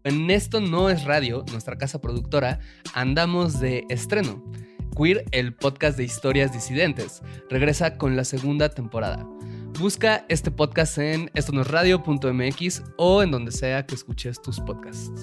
en 0.04 0.30
esto 0.30 0.60
no 0.60 0.88
es 0.88 1.04
radio, 1.04 1.44
nuestra 1.50 1.76
casa 1.76 2.00
productora, 2.00 2.60
andamos 2.94 3.60
de 3.60 3.84
estreno. 3.88 4.42
Queer, 4.96 5.24
el 5.32 5.54
podcast 5.54 5.98
de 5.98 6.04
historias 6.04 6.52
disidentes, 6.52 7.22
regresa 7.50 7.98
con 7.98 8.16
la 8.16 8.24
segunda 8.24 8.70
temporada. 8.70 9.28
Busca 9.78 10.24
este 10.30 10.50
podcast 10.50 10.96
en 10.96 11.30
estonosradio.mx 11.34 12.82
o 12.96 13.22
en 13.22 13.30
donde 13.30 13.52
sea 13.52 13.84
que 13.84 13.94
escuches 13.94 14.40
tus 14.40 14.58
podcasts. 14.58 15.22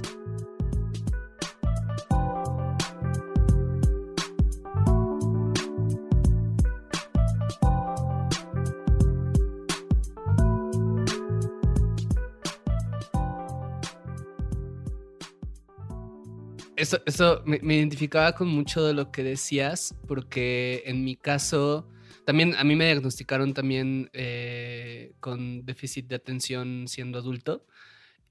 Eso, 16.76 17.00
eso 17.08 17.42
me, 17.46 17.60
me, 17.64 17.78
identificaba 17.78 18.34
con 18.34 18.50
mucho 18.50 18.84
de 18.86 18.94
lo 18.94 19.12
que 19.12 19.24
decías, 19.24 19.96
porque 20.08 20.84
en 20.86 21.04
mi 21.04 21.16
caso 21.16 21.88
también 22.26 22.56
a 22.56 22.64
mí 22.64 22.76
me 22.76 22.86
diagnosticaron 22.86 23.54
también 23.54 24.10
eh, 24.14 25.14
con 25.20 25.66
déficit 25.66 26.08
de 26.08 26.16
atención 26.16 26.88
siendo 26.88 27.20
adulto. 27.20 27.66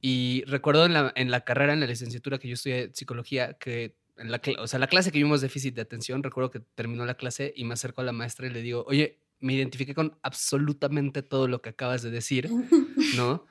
Y 0.00 0.42
recuerdo 0.46 0.84
en 0.84 0.94
la, 0.94 1.12
en 1.14 1.30
la, 1.30 1.42
carrera, 1.42 1.72
en 1.72 1.80
la 1.80 1.86
licenciatura 1.86 2.38
que 2.38 2.48
yo 2.48 2.54
estudié 2.54 2.90
psicología, 2.92 3.54
que 3.54 3.96
en 4.16 4.30
la, 4.30 4.40
o 4.58 4.66
sea, 4.66 4.78
la 4.78 4.88
clase 4.88 5.12
que 5.12 5.18
vimos 5.18 5.40
déficit 5.40 5.74
de 5.74 5.82
atención, 5.82 6.22
recuerdo 6.22 6.50
que 6.50 6.60
terminó 6.60 7.06
la 7.06 7.14
clase 7.14 7.52
y 7.56 7.64
me 7.64 7.74
acerco 7.74 8.00
a 8.00 8.04
la 8.04 8.12
maestra 8.12 8.46
y 8.46 8.50
le 8.50 8.62
digo, 8.62 8.84
oye, 8.88 9.20
me 9.40 9.54
identifiqué 9.54 9.94
con 9.94 10.18
absolutamente 10.22 11.22
todo 11.22 11.48
lo 11.48 11.62
que 11.62 11.70
acabas 11.70 12.02
de 12.02 12.10
decir, 12.10 12.48
¿no? 13.16 13.46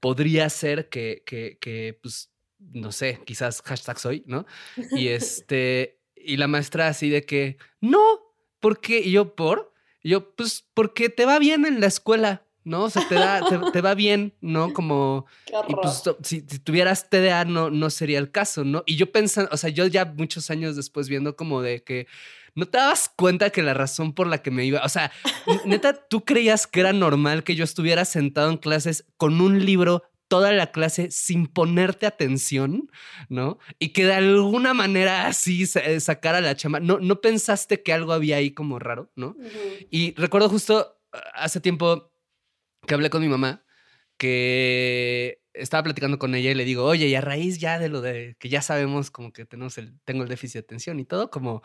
Podría 0.00 0.48
ser 0.50 0.88
que, 0.88 1.22
que, 1.26 1.58
que 1.60 1.98
pues, 2.02 2.30
no 2.58 2.92
sé, 2.92 3.20
quizás 3.24 3.62
hashtag 3.62 3.98
soy, 3.98 4.24
¿no? 4.26 4.46
Y 4.92 5.08
este, 5.08 6.00
y 6.16 6.36
la 6.36 6.48
maestra 6.48 6.88
así 6.88 7.10
de 7.10 7.24
que, 7.24 7.58
no, 7.80 8.02
¿por 8.60 8.80
qué? 8.80 9.00
Y 9.00 9.12
yo, 9.12 9.34
¿por? 9.34 9.73
Y 10.04 10.10
yo, 10.10 10.34
pues 10.36 10.66
porque 10.74 11.08
te 11.08 11.24
va 11.24 11.38
bien 11.38 11.64
en 11.64 11.80
la 11.80 11.86
escuela, 11.86 12.44
¿no? 12.62 12.84
O 12.84 12.90
sea, 12.90 13.08
te, 13.08 13.14
da, 13.14 13.40
te, 13.72 13.80
va 13.80 13.94
bien, 13.94 14.34
¿no? 14.42 14.72
Como... 14.74 15.26
Y 15.68 15.74
pues 15.74 16.02
si, 16.22 16.42
tuvieras 16.42 17.08
TDA 17.08 17.46
no, 17.46 17.70
no 17.70 17.88
sería 17.88 18.18
el 18.18 18.30
caso, 18.30 18.64
¿no? 18.64 18.82
Y 18.86 18.96
yo 18.96 19.10
pensando, 19.10 19.50
o 19.50 19.56
sea, 19.56 19.70
yo 19.70 19.86
ya 19.86 20.04
muchos 20.04 20.50
años 20.50 20.76
después 20.76 21.08
viendo 21.08 21.36
como 21.36 21.62
de 21.62 21.82
que 21.82 22.06
no 22.54 22.66
te 22.66 22.76
dabas 22.76 23.10
cuenta 23.16 23.48
que 23.48 23.62
la 23.62 23.72
razón 23.72 24.12
por 24.12 24.26
la 24.26 24.42
que 24.42 24.50
me 24.50 24.66
iba, 24.66 24.84
o 24.84 24.88
sea, 24.90 25.10
neta, 25.64 25.94
tú 25.94 26.24
creías 26.24 26.66
que 26.66 26.80
era 26.80 26.92
normal 26.92 27.42
que 27.42 27.54
yo 27.54 27.64
estuviera 27.64 28.04
sentado 28.04 28.50
en 28.50 28.58
clases 28.58 29.06
con 29.16 29.40
un 29.40 29.64
libro 29.64 30.02
toda 30.34 30.50
la 30.50 30.72
clase 30.72 31.12
sin 31.12 31.46
ponerte 31.46 32.06
atención, 32.06 32.90
¿no? 33.28 33.60
Y 33.78 33.90
que 33.90 34.04
de 34.04 34.14
alguna 34.14 34.74
manera 34.74 35.28
así 35.28 35.62
eh, 35.76 36.00
sacara 36.00 36.40
la 36.40 36.56
chamba. 36.56 36.80
No, 36.80 36.98
no 36.98 37.20
pensaste 37.20 37.84
que 37.84 37.92
algo 37.92 38.12
había 38.12 38.38
ahí 38.38 38.50
como 38.50 38.80
raro, 38.80 39.12
¿no? 39.14 39.36
Y 39.92 40.12
recuerdo 40.16 40.48
justo 40.48 40.98
ah, 41.12 41.22
hace 41.34 41.60
tiempo 41.60 42.10
que 42.84 42.94
hablé 42.94 43.10
con 43.10 43.22
mi 43.22 43.28
mamá, 43.28 43.64
que 44.16 45.40
estaba 45.52 45.84
platicando 45.84 46.18
con 46.18 46.34
ella 46.34 46.50
y 46.50 46.54
le 46.54 46.64
digo, 46.64 46.82
oye, 46.82 47.06
y 47.06 47.14
a 47.14 47.20
raíz 47.20 47.60
ya 47.60 47.78
de 47.78 47.88
lo 47.88 48.00
de 48.00 48.34
que 48.40 48.48
ya 48.48 48.60
sabemos 48.60 49.12
como 49.12 49.32
que 49.32 49.46
tenemos 49.46 49.78
el, 49.78 50.00
tengo 50.04 50.24
el 50.24 50.28
déficit 50.28 50.54
de 50.54 50.64
atención 50.64 50.98
y 50.98 51.04
todo, 51.04 51.30
como 51.30 51.62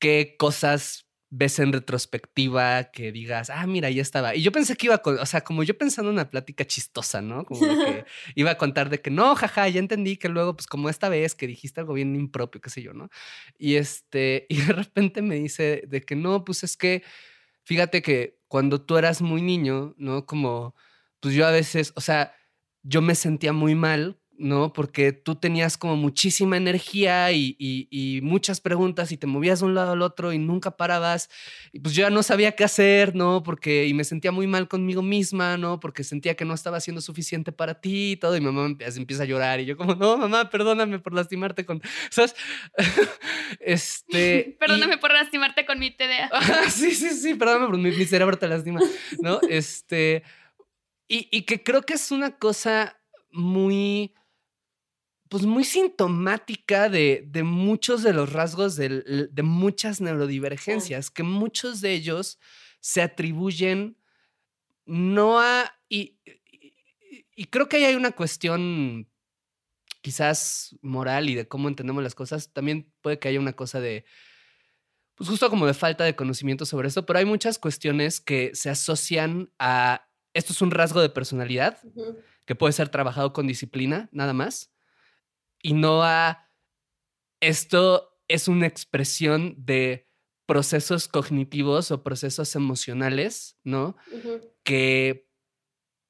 qué 0.00 0.34
cosas 0.36 1.06
ves 1.30 1.60
en 1.60 1.72
retrospectiva 1.72 2.90
que 2.90 3.12
digas, 3.12 3.50
ah, 3.50 3.66
mira, 3.66 3.88
ya 3.88 4.02
estaba. 4.02 4.34
Y 4.34 4.42
yo 4.42 4.50
pensé 4.50 4.76
que 4.76 4.86
iba, 4.86 4.98
con, 4.98 5.18
o 5.18 5.26
sea, 5.26 5.42
como 5.42 5.62
yo 5.62 5.78
pensando 5.78 6.10
en 6.10 6.14
una 6.14 6.28
plática 6.28 6.64
chistosa, 6.66 7.22
¿no? 7.22 7.44
Como 7.44 7.64
de 7.66 7.84
que 7.84 8.04
iba 8.34 8.50
a 8.50 8.58
contar 8.58 8.90
de 8.90 9.00
que 9.00 9.10
no, 9.10 9.34
jaja, 9.36 9.68
ya 9.68 9.78
entendí 9.78 10.16
que 10.16 10.28
luego, 10.28 10.56
pues 10.56 10.66
como 10.66 10.88
esta 10.88 11.08
vez 11.08 11.36
que 11.36 11.46
dijiste 11.46 11.80
algo 11.80 11.94
bien 11.94 12.16
impropio, 12.16 12.60
qué 12.60 12.70
sé 12.70 12.82
yo, 12.82 12.92
¿no? 12.92 13.10
Y 13.58 13.76
este, 13.76 14.46
y 14.50 14.60
de 14.60 14.72
repente 14.72 15.22
me 15.22 15.36
dice 15.36 15.84
de 15.86 16.02
que 16.02 16.16
no, 16.16 16.44
pues 16.44 16.64
es 16.64 16.76
que, 16.76 17.04
fíjate 17.64 18.02
que 18.02 18.40
cuando 18.48 18.82
tú 18.82 18.96
eras 18.98 19.22
muy 19.22 19.42
niño, 19.42 19.94
¿no? 19.98 20.26
Como, 20.26 20.74
pues 21.20 21.34
yo 21.34 21.46
a 21.46 21.52
veces, 21.52 21.92
o 21.96 22.00
sea, 22.00 22.34
yo 22.82 23.02
me 23.02 23.14
sentía 23.14 23.52
muy 23.52 23.74
mal 23.74 24.19
¿no? 24.40 24.72
Porque 24.72 25.12
tú 25.12 25.34
tenías 25.34 25.76
como 25.76 25.96
muchísima 25.96 26.56
energía 26.56 27.30
y, 27.32 28.20
muchas 28.22 28.60
preguntas 28.60 29.12
y 29.12 29.16
te 29.16 29.26
movías 29.26 29.60
de 29.60 29.66
un 29.66 29.74
lado 29.74 29.92
al 29.92 30.02
otro 30.02 30.32
y 30.32 30.38
nunca 30.38 30.76
parabas. 30.76 31.28
Y 31.72 31.80
pues 31.80 31.94
yo 31.94 32.02
ya 32.02 32.10
no 32.10 32.22
sabía 32.22 32.52
qué 32.52 32.64
hacer, 32.64 33.14
¿no? 33.14 33.42
Porque, 33.42 33.86
y 33.86 33.94
me 33.94 34.04
sentía 34.04 34.32
muy 34.32 34.46
mal 34.46 34.66
conmigo 34.66 35.02
misma, 35.02 35.56
¿no? 35.56 35.78
Porque 35.78 36.04
sentía 36.04 36.34
que 36.34 36.44
no 36.44 36.54
estaba 36.54 36.80
siendo 36.80 37.00
suficiente 37.00 37.52
para 37.52 37.80
ti 37.80 38.12
y 38.12 38.16
todo. 38.16 38.36
Y 38.36 38.40
mi 38.40 38.46
mamá 38.50 38.76
empieza 38.96 39.22
a 39.22 39.26
llorar 39.26 39.60
y 39.60 39.66
yo 39.66 39.76
como, 39.76 39.94
no, 39.94 40.16
mamá, 40.16 40.48
perdóname 40.48 40.98
por 40.98 41.12
lastimarte 41.12 41.66
con, 41.66 41.82
¿sabes? 42.10 42.34
este... 43.60 44.56
perdóname 44.60 44.98
por 44.98 45.12
lastimarte 45.12 45.66
con 45.66 45.78
mi 45.78 45.90
TDA. 45.90 46.30
sí, 46.70 46.94
sí, 46.94 47.10
sí, 47.10 47.34
perdóname 47.34 47.66
por 47.66 47.78
mi, 47.78 47.90
mi 47.90 48.04
cerebro 48.06 48.38
te 48.38 48.48
lastima, 48.48 48.80
¿no? 49.20 49.40
Este... 49.48 50.22
Y, 51.08 51.28
y 51.32 51.42
que 51.42 51.62
creo 51.64 51.82
que 51.82 51.94
es 51.94 52.12
una 52.12 52.38
cosa 52.38 52.96
muy 53.32 54.14
pues 55.30 55.46
muy 55.46 55.62
sintomática 55.62 56.88
de, 56.88 57.24
muchos 57.44 58.02
de 58.02 58.12
los 58.12 58.32
rasgos 58.32 58.74
de, 58.74 59.30
muchas 59.44 60.00
neurodivergencias, 60.00 61.08
que 61.08 61.22
muchos 61.22 61.80
de 61.80 61.92
ellos 61.92 62.40
se 62.80 63.00
atribuyen 63.00 63.96
no 64.86 65.38
a... 65.38 65.72
Y, 65.88 66.18
y, 67.36 67.44
creo 67.44 67.68
que 67.68 67.76
ahí 67.76 67.84
hay 67.84 67.94
una 67.94 68.10
cuestión 68.10 69.08
quizás 70.02 70.76
moral 70.82 71.30
y 71.30 71.36
de 71.36 71.46
cómo 71.46 71.68
entendemos 71.68 72.02
las 72.02 72.16
cosas. 72.16 72.52
También 72.52 72.92
puede 73.00 73.20
que 73.20 73.28
haya 73.28 73.38
una 73.38 73.52
cosa 73.52 73.80
de, 73.80 74.04
pues 75.14 75.30
justo 75.30 75.48
como 75.48 75.64
de 75.64 75.74
falta 75.74 76.02
de 76.02 76.16
conocimiento 76.16 76.66
sobre 76.66 76.88
esto, 76.88 77.06
pero 77.06 77.20
hay 77.20 77.24
muchas 77.24 77.60
cuestiones 77.60 78.20
que 78.20 78.50
se 78.54 78.68
asocian 78.68 79.52
a, 79.60 80.08
esto 80.34 80.52
es 80.52 80.60
un 80.60 80.72
rasgo 80.72 81.00
de 81.00 81.08
personalidad, 81.08 81.78
que 82.46 82.56
puede 82.56 82.72
ser 82.72 82.88
trabajado 82.88 83.32
con 83.32 83.46
disciplina, 83.46 84.08
nada 84.10 84.32
más 84.32 84.72
y 85.62 85.74
no 85.74 86.02
a 86.02 86.48
esto 87.40 88.18
es 88.28 88.48
una 88.48 88.66
expresión 88.66 89.54
de 89.58 90.08
procesos 90.46 91.08
cognitivos 91.08 91.90
o 91.90 92.02
procesos 92.02 92.54
emocionales, 92.56 93.58
¿no? 93.64 93.96
Que 94.64 95.28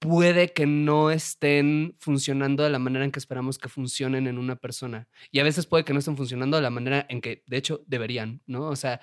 puede 0.01 0.53
que 0.53 0.67
no 0.67 1.11
estén 1.11 1.95
funcionando 1.99 2.65
de 2.65 2.71
la 2.71 2.79
manera 2.79 3.05
en 3.05 3.13
que 3.13 3.19
esperamos 3.19 3.59
que 3.59 3.69
funcionen 3.69 4.27
en 4.27 4.39
una 4.39 4.57
persona. 4.57 5.09
Y 5.31 5.41
a 5.41 5.45
veces 5.45 5.67
puede 5.67 5.85
que 5.85 5.93
no 5.93 5.99
estén 5.99 6.17
funcionando 6.17 6.57
de 6.57 6.63
la 6.63 6.71
manera 6.71 7.07
en 7.11 7.21
que, 7.21 7.45
de 7.47 7.57
hecho, 7.59 7.85
deberían, 7.87 8.43
¿no? 8.47 8.69
O 8.69 8.77
sea, 8.77 9.01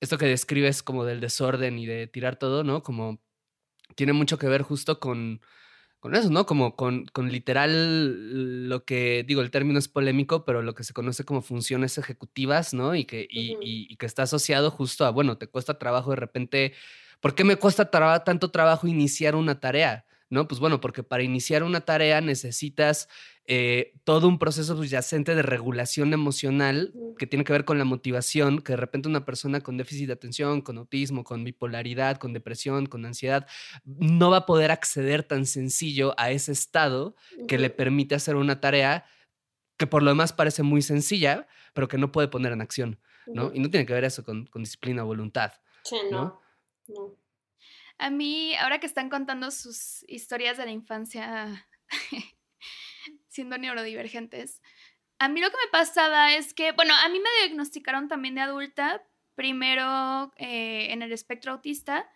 esto 0.00 0.16
que 0.16 0.26
describes 0.26 0.82
como 0.82 1.04
del 1.04 1.20
desorden 1.20 1.78
y 1.78 1.86
de 1.86 2.06
tirar 2.06 2.36
todo, 2.36 2.62
¿no? 2.62 2.84
Como 2.84 3.20
tiene 3.96 4.12
mucho 4.12 4.38
que 4.38 4.46
ver 4.46 4.62
justo 4.62 5.00
con 5.00 5.40
con 6.00 6.14
eso, 6.14 6.30
¿no? 6.30 6.46
Como 6.46 6.76
con, 6.76 7.06
con, 7.06 7.30
literal 7.30 8.68
lo 8.68 8.84
que, 8.84 9.24
digo, 9.26 9.40
el 9.40 9.50
término 9.50 9.78
es 9.78 9.88
polémico, 9.88 10.44
pero 10.44 10.62
lo 10.62 10.74
que 10.74 10.84
se 10.84 10.92
conoce 10.92 11.24
como 11.24 11.42
funciones 11.42 11.98
ejecutivas, 11.98 12.72
¿no? 12.74 12.94
Y 12.94 13.04
que, 13.04 13.26
y, 13.28 13.56
y, 13.60 13.96
que 13.96 14.06
está 14.06 14.22
asociado 14.22 14.70
justo 14.70 15.04
a, 15.04 15.10
bueno, 15.10 15.38
te 15.38 15.48
cuesta 15.48 15.78
trabajo 15.78 16.10
de 16.10 16.16
repente, 16.16 16.72
¿por 17.20 17.34
qué 17.34 17.44
me 17.44 17.56
cuesta 17.56 17.90
tanto 17.90 18.50
trabajo 18.50 18.86
iniciar 18.86 19.34
una 19.34 19.58
tarea? 19.60 20.04
¿No? 20.30 20.48
Pues 20.48 20.60
bueno, 20.60 20.80
porque 20.80 21.02
para 21.02 21.22
iniciar 21.22 21.62
una 21.62 21.80
tarea 21.80 22.20
necesitas 22.20 23.08
eh, 23.50 23.94
todo 24.04 24.28
un 24.28 24.38
proceso 24.38 24.76
subyacente 24.76 25.34
de 25.34 25.40
regulación 25.40 26.12
emocional 26.12 26.92
que 27.18 27.26
tiene 27.26 27.44
que 27.44 27.52
ver 27.54 27.64
con 27.64 27.78
la 27.78 27.86
motivación, 27.86 28.60
que 28.60 28.74
de 28.74 28.76
repente 28.76 29.08
una 29.08 29.24
persona 29.24 29.62
con 29.62 29.78
déficit 29.78 30.08
de 30.08 30.12
atención, 30.12 30.60
con 30.60 30.76
autismo, 30.76 31.24
con 31.24 31.44
bipolaridad, 31.44 32.18
con 32.18 32.34
depresión, 32.34 32.84
con 32.84 33.06
ansiedad, 33.06 33.46
no 33.84 34.30
va 34.30 34.38
a 34.38 34.46
poder 34.46 34.70
acceder 34.70 35.22
tan 35.22 35.46
sencillo 35.46 36.14
a 36.18 36.30
ese 36.30 36.52
estado 36.52 37.16
que 37.46 37.58
le 37.58 37.70
permite 37.70 38.14
hacer 38.14 38.36
una 38.36 38.60
tarea 38.60 39.06
que 39.78 39.86
por 39.86 40.02
lo 40.02 40.10
demás 40.10 40.34
parece 40.34 40.62
muy 40.62 40.82
sencilla, 40.82 41.46
pero 41.72 41.88
que 41.88 41.96
no 41.96 42.12
puede 42.12 42.28
poner 42.28 42.52
en 42.52 42.60
acción, 42.60 42.98
¿no? 43.26 43.50
Y 43.54 43.60
no 43.60 43.70
tiene 43.70 43.86
que 43.86 43.94
ver 43.94 44.04
eso 44.04 44.24
con, 44.24 44.46
disciplina 44.56 45.04
o 45.04 45.06
voluntad. 45.06 45.52
Sí, 45.84 45.96
no. 46.10 46.38
no. 46.88 47.16
A 47.98 48.10
mí, 48.10 48.54
ahora 48.56 48.78
que 48.78 48.86
están 48.86 49.10
contando 49.10 49.50
sus 49.50 50.04
historias 50.08 50.56
de 50.56 50.64
la 50.64 50.70
infancia 50.70 51.68
siendo 53.28 53.58
neurodivergentes, 53.58 54.62
a 55.18 55.28
mí 55.28 55.40
lo 55.40 55.50
que 55.50 55.56
me 55.64 55.70
pasaba 55.70 56.32
es 56.32 56.54
que, 56.54 56.72
bueno, 56.72 56.94
a 56.94 57.08
mí 57.08 57.18
me 57.18 57.28
diagnosticaron 57.40 58.08
también 58.08 58.36
de 58.36 58.42
adulta, 58.42 59.02
primero 59.34 60.32
eh, 60.36 60.92
en 60.92 61.02
el 61.02 61.12
espectro 61.12 61.52
autista 61.52 62.08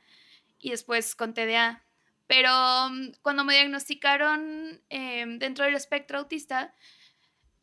y 0.59 0.71
después 0.71 1.15
con 1.17 1.35
TDA. 1.35 1.85
Pero 2.29 2.51
mm, 2.91 3.13
cuando 3.23 3.45
me 3.45 3.55
diagnosticaron 3.55 4.81
em, 4.89 5.39
dentro 5.39 5.65
del 5.65 5.75
espectro 5.75 6.19
autista, 6.19 6.75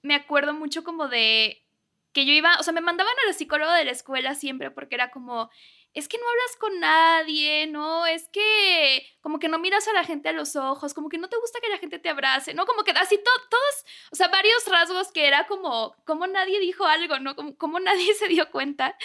me 0.01 0.15
acuerdo 0.15 0.53
mucho 0.53 0.83
como 0.83 1.07
de 1.07 1.65
que 2.13 2.25
yo 2.25 2.33
iba, 2.33 2.57
o 2.59 2.63
sea, 2.63 2.73
me 2.73 2.81
mandaban 2.81 3.13
a 3.23 3.27
la 3.27 3.33
psicóloga 3.33 3.75
de 3.75 3.85
la 3.85 3.91
escuela 3.91 4.35
siempre 4.35 4.71
porque 4.71 4.95
era 4.95 5.11
como, 5.11 5.49
es 5.93 6.07
que 6.07 6.17
no 6.17 6.23
hablas 6.29 6.55
con 6.59 6.79
nadie, 6.79 7.67
¿no? 7.67 8.05
Es 8.05 8.27
que 8.29 9.05
como 9.21 9.39
que 9.39 9.47
no 9.47 9.57
miras 9.59 9.87
a 9.87 9.93
la 9.93 10.03
gente 10.03 10.29
a 10.29 10.33
los 10.33 10.55
ojos, 10.55 10.93
como 10.93 11.09
que 11.09 11.17
no 11.17 11.29
te 11.29 11.37
gusta 11.37 11.59
que 11.61 11.69
la 11.69 11.79
gente 11.79 11.99
te 11.99 12.09
abrace, 12.09 12.53
¿no? 12.53 12.65
Como 12.65 12.83
que 12.83 12.91
así 12.91 13.17
todos, 13.17 13.85
o 14.11 14.15
sea, 14.15 14.27
varios 14.27 14.65
rasgos 14.67 15.11
que 15.11 15.27
era 15.27 15.47
como, 15.47 15.95
como 16.05 16.27
nadie 16.27 16.59
dijo 16.59 16.85
algo, 16.85 17.19
¿no? 17.19 17.35
Como, 17.35 17.55
como 17.57 17.79
nadie 17.79 18.13
se 18.13 18.27
dio 18.27 18.51
cuenta. 18.51 18.97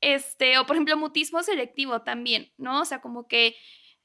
Este, 0.00 0.58
o 0.58 0.66
por 0.66 0.76
ejemplo, 0.76 0.96
mutismo 0.96 1.42
selectivo 1.42 2.02
también, 2.02 2.52
¿no? 2.58 2.82
O 2.82 2.84
sea, 2.84 3.00
como 3.00 3.26
que 3.26 3.56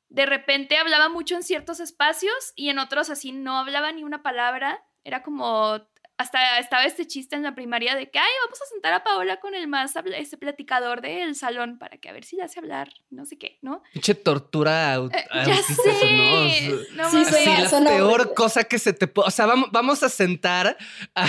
de 0.09 0.25
repente 0.25 0.77
hablaba 0.77 1.09
mucho 1.09 1.35
en 1.35 1.43
ciertos 1.43 1.79
espacios 1.79 2.53
y 2.55 2.69
en 2.69 2.79
otros 2.79 3.09
así 3.09 3.31
no 3.31 3.57
hablaba 3.57 3.91
ni 3.91 4.03
una 4.03 4.23
palabra. 4.23 4.85
Era 5.03 5.23
como 5.23 5.81
hasta 6.21 6.59
estaba 6.59 6.85
este 6.85 7.07
chiste 7.07 7.35
en 7.35 7.41
la 7.41 7.55
primaria 7.55 7.95
de 7.95 8.09
que, 8.09 8.19
ay, 8.19 8.31
vamos 8.45 8.61
a 8.61 8.65
sentar 8.65 8.93
a 8.93 9.03
Paola 9.03 9.39
con 9.39 9.55
el 9.55 9.67
más, 9.67 9.93
este 10.15 10.37
platicador 10.37 11.01
del 11.01 11.35
salón 11.35 11.79
para 11.79 11.97
que 11.97 12.09
a 12.09 12.13
ver 12.13 12.23
si 12.23 12.35
le 12.35 12.43
hace 12.43 12.59
hablar, 12.59 12.89
no 13.09 13.25
sé 13.25 13.37
qué, 13.37 13.57
¿no? 13.61 13.81
Pinche 13.91 14.13
tortura. 14.13 14.97
Eh, 14.97 15.25
ya 15.45 15.55
sé. 15.63 16.69
¿no? 16.93 17.09
sí, 17.09 17.25
sí, 17.25 17.45
la 17.45 17.89
peor 17.89 18.33
cosa 18.35 18.63
que 18.65 18.77
se 18.77 18.93
te 18.93 19.07
puede, 19.07 19.29
o 19.29 19.31
sea, 19.31 19.47
vamos, 19.47 19.69
vamos 19.71 20.03
a 20.03 20.09
sentar 20.09 20.77
a, 21.15 21.27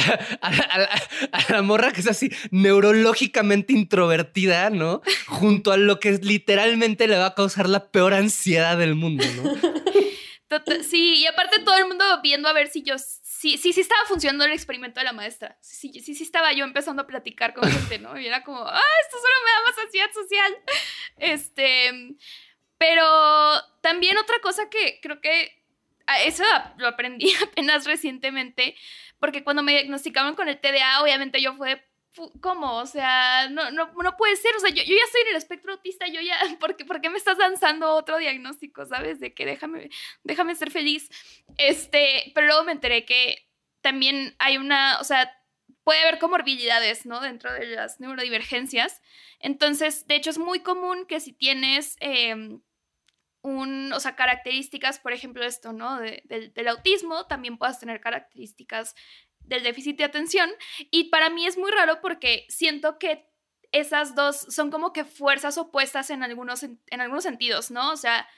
la 1.48 1.62
morra 1.62 1.92
que 1.92 2.00
es 2.00 2.08
así 2.08 2.30
neurológicamente 2.50 3.72
introvertida, 3.72 4.68
¿no? 4.68 5.00
Junto 5.26 5.72
a 5.72 5.78
lo 5.78 6.00
que 6.00 6.12
literalmente 6.18 7.08
le 7.08 7.16
va 7.16 7.26
a 7.26 7.34
causar 7.34 7.68
la 7.68 7.90
peor 7.90 8.12
ansiedad 8.12 8.76
del 8.76 8.94
mundo, 8.94 9.24
¿no? 9.36 9.82
Sí, 10.86 11.14
y 11.16 11.26
aparte 11.26 11.60
todo 11.60 11.76
el 11.76 11.86
mundo 11.86 12.04
viendo 12.22 12.46
a 12.46 12.52
ver 12.52 12.68
si 12.68 12.82
yo 12.82 12.96
sí, 13.42 13.58
sí, 13.58 13.72
sí 13.72 13.80
estaba 13.80 14.04
funcionando 14.06 14.44
el 14.44 14.52
experimento 14.52 15.00
de 15.00 15.04
la 15.04 15.12
maestra. 15.12 15.58
Sí, 15.60 15.92
sí, 16.00 16.14
sí, 16.14 16.22
estaba 16.22 16.52
yo 16.52 16.64
empezando 16.64 17.02
a 17.02 17.08
platicar 17.08 17.54
con 17.54 17.68
gente, 17.68 17.98
¿no? 17.98 18.16
Y 18.16 18.24
era 18.24 18.44
como, 18.44 18.60
ah, 18.64 18.80
esto 19.02 19.16
solo 19.16 19.34
me 19.44 19.50
da 19.50 19.60
más 19.66 19.78
ansiedad 19.84 20.12
social. 20.12 20.56
Este, 21.18 22.14
pero 22.78 23.04
también 23.80 24.16
otra 24.16 24.38
cosa 24.40 24.70
que 24.70 25.00
creo 25.02 25.20
que 25.20 25.60
ah, 26.06 26.22
eso 26.22 26.44
lo 26.76 26.86
aprendí 26.86 27.34
apenas 27.42 27.84
recientemente, 27.84 28.76
porque 29.18 29.42
cuando 29.42 29.64
me 29.64 29.72
diagnosticaban 29.72 30.36
con 30.36 30.48
el 30.48 30.60
TDA, 30.60 31.02
obviamente 31.02 31.42
yo 31.42 31.56
fue 31.56 31.84
¿cómo? 32.40 32.76
O 32.76 32.86
sea, 32.86 33.48
no, 33.48 33.70
no, 33.70 33.92
no 33.92 34.16
puede 34.16 34.36
ser. 34.36 34.54
O 34.56 34.60
sea, 34.60 34.70
yo, 34.70 34.82
yo, 34.82 34.94
ya 34.94 35.04
estoy 35.04 35.22
en 35.22 35.28
el 35.28 35.36
espectro 35.36 35.72
autista, 35.72 36.06
yo 36.06 36.20
ya, 36.20 36.36
¿por 36.60 36.76
qué, 36.76 36.84
¿por 36.84 37.00
qué, 37.00 37.10
me 37.10 37.18
estás 37.18 37.38
lanzando 37.38 37.94
otro 37.94 38.18
diagnóstico, 38.18 38.86
sabes? 38.86 39.20
De 39.20 39.34
que 39.34 39.46
déjame, 39.46 39.90
déjame 40.24 40.54
ser 40.54 40.70
feliz. 40.70 41.10
Este, 41.56 42.32
pero 42.34 42.46
luego 42.46 42.64
me 42.64 42.72
enteré 42.72 43.04
que 43.04 43.48
también 43.80 44.34
hay 44.38 44.58
una, 44.58 44.98
o 45.00 45.04
sea, 45.04 45.32
puede 45.84 46.02
haber 46.02 46.18
comorbilidades, 46.18 47.06
¿no? 47.06 47.20
Dentro 47.20 47.52
de 47.52 47.66
las 47.66 48.00
neurodivergencias. 48.00 49.02
Entonces, 49.40 50.06
de 50.06 50.16
hecho, 50.16 50.30
es 50.30 50.38
muy 50.38 50.60
común 50.60 51.06
que 51.06 51.20
si 51.20 51.32
tienes... 51.32 51.96
Em, 52.00 52.60
un, 53.42 53.92
o 53.92 54.00
sea, 54.00 54.14
características, 54.14 55.00
por 55.00 55.12
ejemplo, 55.12 55.44
esto, 55.44 55.72
¿no? 55.72 55.98
del 55.98 56.68
autismo, 56.68 57.26
también 57.26 57.58
puedas 57.58 57.80
tener 57.80 58.00
características 58.00 58.94
del 59.44 59.62
déficit 59.62 59.96
de 59.98 60.04
atención. 60.04 60.50
Y 60.90 61.04
para 61.04 61.30
mí 61.30 61.46
es 61.46 61.56
muy 61.56 61.70
raro 61.70 62.00
porque 62.00 62.46
siento 62.48 62.98
que 62.98 63.26
esas 63.72 64.14
dos 64.14 64.36
son 64.36 64.70
como 64.70 64.92
que 64.92 65.04
fuerzas 65.04 65.58
opuestas 65.58 66.10
en 66.10 66.22
algunos, 66.22 66.62
en, 66.62 66.78
algunos 66.90 67.24
sentidos, 67.24 67.70
¿no? 67.70 67.90
O 67.90 67.96
sea, 67.96 68.28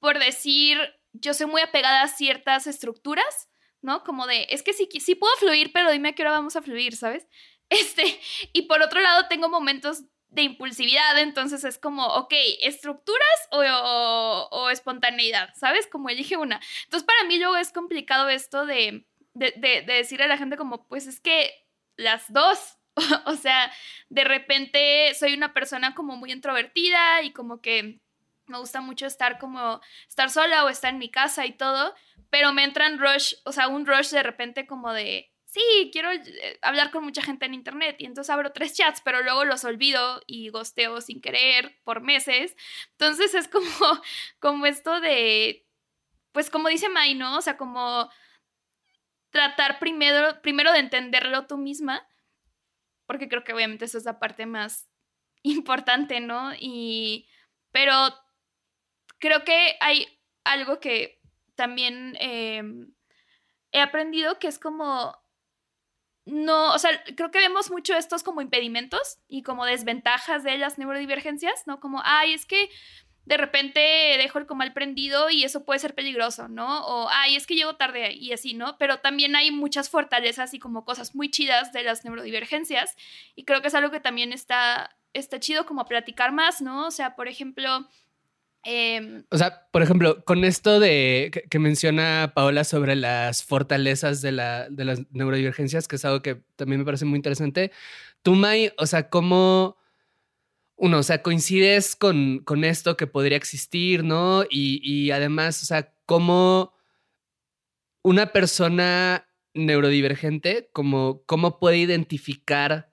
por 0.00 0.18
decir, 0.18 0.78
yo 1.12 1.34
soy 1.34 1.46
muy 1.46 1.60
apegada 1.60 2.02
a 2.02 2.08
ciertas 2.08 2.66
estructuras, 2.66 3.50
¿no? 3.82 4.02
Como 4.04 4.26
de, 4.26 4.46
es 4.50 4.62
que 4.62 4.72
sí, 4.72 4.88
sí 4.98 5.14
puedo 5.14 5.34
fluir, 5.36 5.72
pero 5.72 5.90
dime 5.90 6.10
a 6.10 6.12
qué 6.14 6.22
hora 6.22 6.32
vamos 6.32 6.56
a 6.56 6.62
fluir, 6.62 6.96
¿sabes? 6.96 7.26
Este, 7.70 8.20
y 8.52 8.62
por 8.62 8.82
otro 8.82 9.00
lado 9.00 9.28
tengo 9.28 9.48
momentos 9.48 10.02
de 10.26 10.42
impulsividad, 10.42 11.16
entonces 11.20 11.62
es 11.62 11.78
como, 11.78 12.04
ok, 12.04 12.34
estructuras 12.62 13.48
o, 13.52 14.48
o 14.50 14.70
espontaneidad, 14.70 15.54
¿sabes? 15.54 15.86
Como 15.86 16.08
elige 16.08 16.36
una. 16.36 16.60
Entonces 16.84 17.06
para 17.06 17.22
mí 17.28 17.38
luego 17.38 17.56
es 17.56 17.70
complicado 17.70 18.28
esto 18.28 18.66
de 18.66 19.06
de, 19.34 19.52
de, 19.56 19.82
decirle 19.82 20.24
a 20.24 20.28
la 20.28 20.38
gente 20.38 20.56
como, 20.56 20.86
pues 20.86 21.06
es 21.06 21.20
que 21.20 21.52
las 21.96 22.32
dos, 22.32 22.78
o 23.26 23.34
sea, 23.34 23.72
de 24.08 24.24
repente 24.24 25.12
soy 25.14 25.34
una 25.34 25.52
persona 25.52 25.94
como 25.94 26.16
muy 26.16 26.32
introvertida 26.32 27.22
y 27.22 27.32
como 27.32 27.60
que 27.60 28.00
me 28.46 28.58
gusta 28.58 28.80
mucho 28.80 29.06
estar 29.06 29.38
como, 29.38 29.80
estar 30.08 30.30
sola 30.30 30.64
o 30.64 30.68
estar 30.68 30.92
en 30.92 30.98
mi 30.98 31.10
casa 31.10 31.46
y 31.46 31.52
todo, 31.52 31.94
pero 32.30 32.52
me 32.52 32.64
entran 32.64 32.98
rush, 32.98 33.34
o 33.44 33.52
sea, 33.52 33.68
un 33.68 33.86
rush 33.86 34.10
de 34.10 34.22
repente 34.22 34.66
como 34.66 34.92
de, 34.92 35.30
sí, 35.50 35.90
quiero 35.92 36.10
eh, 36.12 36.58
hablar 36.62 36.90
con 36.90 37.04
mucha 37.04 37.22
gente 37.22 37.46
en 37.46 37.54
internet 37.54 37.96
y 37.98 38.06
entonces 38.06 38.30
abro 38.30 38.52
tres 38.52 38.74
chats, 38.74 39.00
pero 39.02 39.22
luego 39.22 39.44
los 39.44 39.64
olvido 39.64 40.22
y 40.26 40.48
gosteo 40.48 41.00
sin 41.00 41.20
querer 41.20 41.78
por 41.84 42.02
meses. 42.02 42.56
Entonces 42.92 43.34
es 43.34 43.48
como, 43.48 43.66
como 44.38 44.66
esto 44.66 45.00
de, 45.00 45.66
pues 46.32 46.50
como 46.50 46.68
dice 46.68 46.88
May, 46.88 47.14
¿no? 47.14 47.38
O 47.38 47.42
sea, 47.42 47.56
como 47.56 48.10
tratar 49.30 49.78
primero, 49.78 50.40
primero 50.42 50.72
de 50.72 50.80
entenderlo 50.80 51.46
tú 51.46 51.56
misma, 51.56 52.06
porque 53.06 53.28
creo 53.28 53.44
que 53.44 53.52
obviamente 53.52 53.84
esa 53.84 53.98
es 53.98 54.04
la 54.04 54.18
parte 54.18 54.46
más 54.46 54.88
importante, 55.42 56.20
¿no? 56.20 56.52
Y, 56.58 57.28
pero 57.70 57.94
creo 59.18 59.44
que 59.44 59.76
hay 59.80 60.06
algo 60.44 60.80
que 60.80 61.20
también 61.54 62.16
em, 62.20 62.92
he 63.72 63.80
aprendido 63.80 64.38
que 64.38 64.48
es 64.48 64.58
como, 64.58 65.16
no, 66.24 66.72
o 66.72 66.78
sea, 66.78 66.90
creo 67.16 67.30
que 67.30 67.38
vemos 67.38 67.70
mucho 67.70 67.96
estos 67.96 68.22
como 68.22 68.40
impedimentos 68.40 69.18
y 69.28 69.42
como 69.42 69.64
desventajas 69.64 70.42
de 70.42 70.58
las 70.58 70.78
neurodivergencias, 70.78 71.66
¿no? 71.66 71.80
Como, 71.80 72.00
ay, 72.04 72.34
es 72.34 72.46
que 72.46 72.70
de 73.30 73.36
repente 73.36 73.80
dejo 74.18 74.40
el 74.40 74.46
comal 74.46 74.72
prendido 74.72 75.30
y 75.30 75.44
eso 75.44 75.64
puede 75.64 75.78
ser 75.78 75.94
peligroso, 75.94 76.48
¿no? 76.48 76.84
O, 76.84 77.08
ay, 77.12 77.36
es 77.36 77.46
que 77.46 77.54
llego 77.54 77.76
tarde 77.76 78.12
y 78.12 78.32
así, 78.32 78.54
¿no? 78.54 78.76
Pero 78.76 78.98
también 78.98 79.36
hay 79.36 79.52
muchas 79.52 79.88
fortalezas 79.88 80.52
y 80.52 80.58
como 80.58 80.84
cosas 80.84 81.14
muy 81.14 81.30
chidas 81.30 81.72
de 81.72 81.84
las 81.84 82.04
neurodivergencias 82.04 82.96
y 83.36 83.44
creo 83.44 83.62
que 83.62 83.68
es 83.68 83.74
algo 83.76 83.92
que 83.92 84.00
también 84.00 84.32
está, 84.32 84.96
está 85.12 85.38
chido 85.38 85.64
como 85.64 85.84
platicar 85.84 86.32
más, 86.32 86.60
¿no? 86.60 86.88
O 86.88 86.90
sea, 86.90 87.14
por 87.14 87.28
ejemplo... 87.28 87.86
Em, 88.64 89.24
o 89.30 89.38
sea, 89.38 89.68
por 89.70 89.82
ejemplo, 89.82 90.24
con 90.24 90.44
esto 90.44 90.80
de 90.80 91.30
que, 91.48 91.58
menciona 91.60 92.32
Paola 92.34 92.64
sobre 92.64 92.96
las 92.96 93.44
fortalezas 93.44 94.22
de, 94.22 94.32
la, 94.32 94.68
de 94.68 94.84
las 94.84 95.02
neurodivergencias, 95.12 95.86
que 95.86 95.96
es 95.96 96.04
algo 96.04 96.20
que 96.20 96.42
también 96.56 96.80
me 96.80 96.84
parece 96.84 97.04
muy 97.04 97.16
interesante, 97.16 97.70
tú, 98.22 98.34
May, 98.34 98.72
o 98.76 98.86
sea, 98.86 99.08
¿cómo 99.08 99.79
uno, 100.80 101.00
o 101.00 101.02
sea, 101.02 101.22
coincides 101.22 101.94
con, 101.94 102.38
con 102.38 102.64
esto 102.64 102.96
que 102.96 103.06
podría 103.06 103.36
existir, 103.36 104.02
¿no? 104.02 104.44
Y, 104.48 105.10
además, 105.10 105.62
o 105.62 105.66
sea, 105.66 105.92
cómo 106.06 106.72
una 108.02 108.32
persona 108.32 109.28
neurodivergente, 109.52 110.70
como, 110.72 111.22
cómo 111.26 111.58
puede 111.58 111.76
identificar 111.76 112.90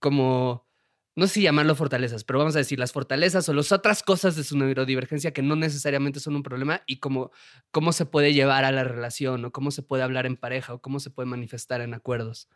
como, 0.00 0.68
no 1.16 1.26
sé 1.26 1.34
si 1.34 1.42
llamarlo 1.42 1.74
fortalezas, 1.74 2.24
pero 2.24 2.40
vamos 2.40 2.56
a 2.56 2.58
decir 2.58 2.78
las 2.78 2.92
fortalezas 2.92 3.48
o 3.48 3.54
las 3.54 3.72
otras 3.72 4.02
cosas 4.02 4.36
de 4.36 4.44
su 4.44 4.58
neurodivergencia 4.58 5.32
que 5.32 5.40
no 5.40 5.56
necesariamente 5.56 6.20
son 6.20 6.36
un 6.36 6.42
problema 6.42 6.82
y 6.86 6.98
cómo, 6.98 7.30
cómo 7.70 7.92
se 7.92 8.04
puede 8.04 8.34
llevar 8.34 8.64
a 8.64 8.72
la 8.72 8.84
relación 8.84 9.46
o 9.46 9.50
cómo 9.50 9.70
se 9.70 9.80
puede 9.82 10.02
hablar 10.02 10.26
en 10.26 10.36
pareja 10.36 10.74
o 10.74 10.82
cómo 10.82 11.00
se 11.00 11.08
puede 11.08 11.26
manifestar 11.26 11.80
en 11.80 11.94
acuerdos. 11.94 12.50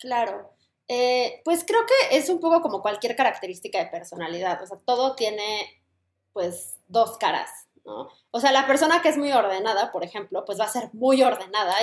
Claro. 0.00 0.56
Eh, 0.88 1.40
pues 1.44 1.64
creo 1.64 1.80
que 1.86 2.16
es 2.16 2.28
un 2.28 2.40
poco 2.40 2.60
como 2.60 2.82
cualquier 2.82 3.16
característica 3.16 3.78
de 3.78 3.86
personalidad, 3.86 4.62
o 4.62 4.66
sea, 4.66 4.78
todo 4.84 5.14
tiene 5.14 5.82
pues 6.32 6.78
dos 6.88 7.16
caras, 7.16 7.50
¿no? 7.84 8.08
O 8.30 8.40
sea, 8.40 8.52
la 8.52 8.66
persona 8.66 9.00
que 9.00 9.08
es 9.08 9.16
muy 9.16 9.32
ordenada, 9.32 9.92
por 9.92 10.04
ejemplo, 10.04 10.44
pues 10.44 10.60
va 10.60 10.64
a 10.64 10.68
ser 10.68 10.90
muy 10.92 11.22
ordenada. 11.22 11.74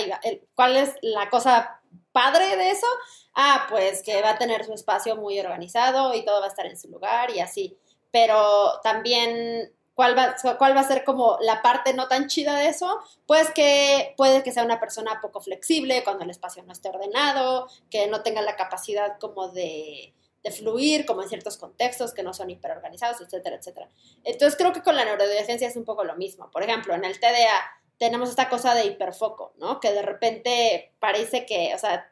¿Cuál 0.54 0.76
es 0.76 0.94
la 1.02 1.30
cosa 1.30 1.82
padre 2.12 2.58
de 2.58 2.72
eso? 2.72 2.88
Ah, 3.34 3.66
pues 3.70 4.04
que 4.04 4.22
va 4.22 4.32
a 4.32 4.38
tener 4.38 4.66
su 4.66 4.74
espacio 4.74 5.16
muy 5.16 5.40
organizado 5.40 6.14
y 6.14 6.26
todo 6.26 6.42
va 6.42 6.48
a 6.48 6.50
estar 6.50 6.66
en 6.66 6.78
su 6.78 6.90
lugar 6.90 7.32
y 7.32 7.40
así. 7.40 7.78
Pero 8.12 8.82
también 8.84 9.72
¿Cuál 9.94 10.18
va, 10.18 10.36
¿Cuál 10.58 10.76
va 10.76 10.82
a 10.82 10.88
ser 10.88 11.04
como 11.04 11.38
la 11.42 11.62
parte 11.62 11.94
no 11.94 12.08
tan 12.08 12.28
chida 12.28 12.58
de 12.58 12.68
eso? 12.68 13.00
Pues 13.26 13.52
que 13.52 14.14
puede 14.18 14.44
que 14.44 14.52
sea 14.52 14.64
una 14.64 14.80
persona 14.80 15.20
poco 15.22 15.42
flexible 15.42 16.04
cuando 16.04 16.24
el 16.24 16.30
espacio 16.30 16.64
no 16.64 16.72
esté 16.72 16.90
ordenado, 16.90 17.68
que 17.90 18.08
no 18.08 18.24
tenga 18.24 18.42
la 18.42 18.56
capacidad 18.56 19.20
como 19.20 19.50
de, 19.50 20.14
de 20.44 20.52
fluir, 20.52 21.06
como 21.06 21.22
en 21.22 21.30
ciertos 21.30 21.58
contextos 21.58 22.14
que 22.14 22.24
no 22.24 22.34
son 22.34 22.50
hiperorganizados, 22.50 23.22
etcétera, 23.22 23.58
etcétera. 23.58 23.90
Entonces 24.24 24.58
creo 24.58 24.74
que 24.74 24.82
con 24.82 24.96
la 24.96 25.06
neurodivergencia 25.06 25.68
es 25.68 25.76
un 25.76 25.86
poco 25.86 26.04
lo 26.04 26.16
mismo. 26.16 26.50
Por 26.52 26.64
ejemplo, 26.64 26.94
en 26.96 27.06
el 27.06 27.20
TDA 27.20 27.82
tenemos 27.98 28.30
esta 28.30 28.50
cosa 28.50 28.74
de 28.74 28.86
hiperfoco, 28.86 29.54
¿no? 29.58 29.80
Que 29.80 29.92
de 29.92 30.02
repente 30.02 30.94
parece 31.00 31.46
que, 31.46 31.74
o 31.76 31.78
sea, 31.78 32.11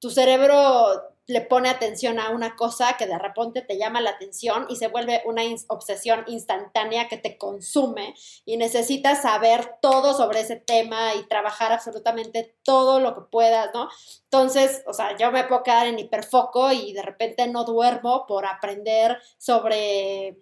tu 0.00 0.10
cerebro 0.10 1.10
le 1.30 1.40
pone 1.40 1.68
atención 1.68 2.18
a 2.18 2.30
una 2.30 2.56
cosa 2.56 2.96
que 2.98 3.06
de 3.06 3.18
repente 3.18 3.62
te 3.62 3.78
llama 3.78 4.00
la 4.00 4.10
atención 4.10 4.66
y 4.68 4.76
se 4.76 4.88
vuelve 4.88 5.22
una 5.24 5.42
obsesión 5.68 6.24
instantánea 6.26 7.08
que 7.08 7.18
te 7.18 7.38
consume 7.38 8.14
y 8.44 8.56
necesitas 8.56 9.22
saber 9.22 9.76
todo 9.80 10.12
sobre 10.12 10.40
ese 10.40 10.56
tema 10.56 11.14
y 11.14 11.28
trabajar 11.28 11.72
absolutamente 11.72 12.56
todo 12.64 12.98
lo 12.98 13.14
que 13.14 13.20
puedas, 13.30 13.70
¿no? 13.72 13.88
Entonces, 14.24 14.82
o 14.86 14.92
sea, 14.92 15.16
yo 15.16 15.30
me 15.30 15.44
puedo 15.44 15.62
quedar 15.62 15.86
en 15.86 16.00
hiperfoco 16.00 16.72
y 16.72 16.92
de 16.92 17.02
repente 17.02 17.46
no 17.46 17.64
duermo 17.64 18.26
por 18.26 18.44
aprender 18.44 19.18
sobre 19.38 20.36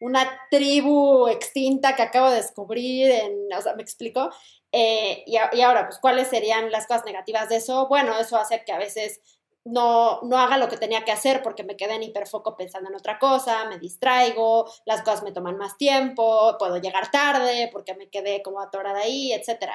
una 0.00 0.28
tribu 0.50 1.28
extinta 1.28 1.94
que 1.94 2.02
acabo 2.02 2.28
de 2.28 2.36
descubrir, 2.36 3.12
en, 3.12 3.52
o 3.56 3.62
sea, 3.62 3.74
¿me 3.76 3.82
explico? 3.82 4.28
Eh, 4.72 5.24
y, 5.26 5.36
ahora, 5.60 5.86
pues, 5.86 5.98
¿cuáles 5.98 6.28
serían 6.28 6.72
las 6.72 6.86
cosas 6.86 7.04
negativas 7.04 7.48
de 7.50 7.56
eso? 7.56 7.86
Bueno, 7.88 8.18
eso 8.18 8.38
hace 8.38 8.64
que 8.64 8.72
a 8.72 8.78
veces 8.78 9.20
no, 9.64 10.20
no 10.22 10.38
haga 10.38 10.56
lo 10.56 10.68
que 10.68 10.78
tenía 10.78 11.04
que 11.04 11.12
hacer 11.12 11.42
porque 11.42 11.62
me 11.62 11.76
quedé 11.76 11.94
en 11.94 12.02
hiperfoco 12.02 12.56
pensando 12.56 12.88
en 12.88 12.96
otra 12.96 13.18
cosa, 13.18 13.66
me 13.66 13.78
distraigo, 13.78 14.68
las 14.86 15.02
cosas 15.02 15.22
me 15.22 15.32
toman 15.32 15.58
más 15.58 15.76
tiempo, 15.76 16.56
puedo 16.58 16.78
llegar 16.78 17.10
tarde 17.10 17.68
porque 17.70 17.94
me 17.94 18.08
quedé 18.08 18.42
como 18.42 18.60
atorada 18.60 19.00
ahí, 19.00 19.32
etc. 19.32 19.72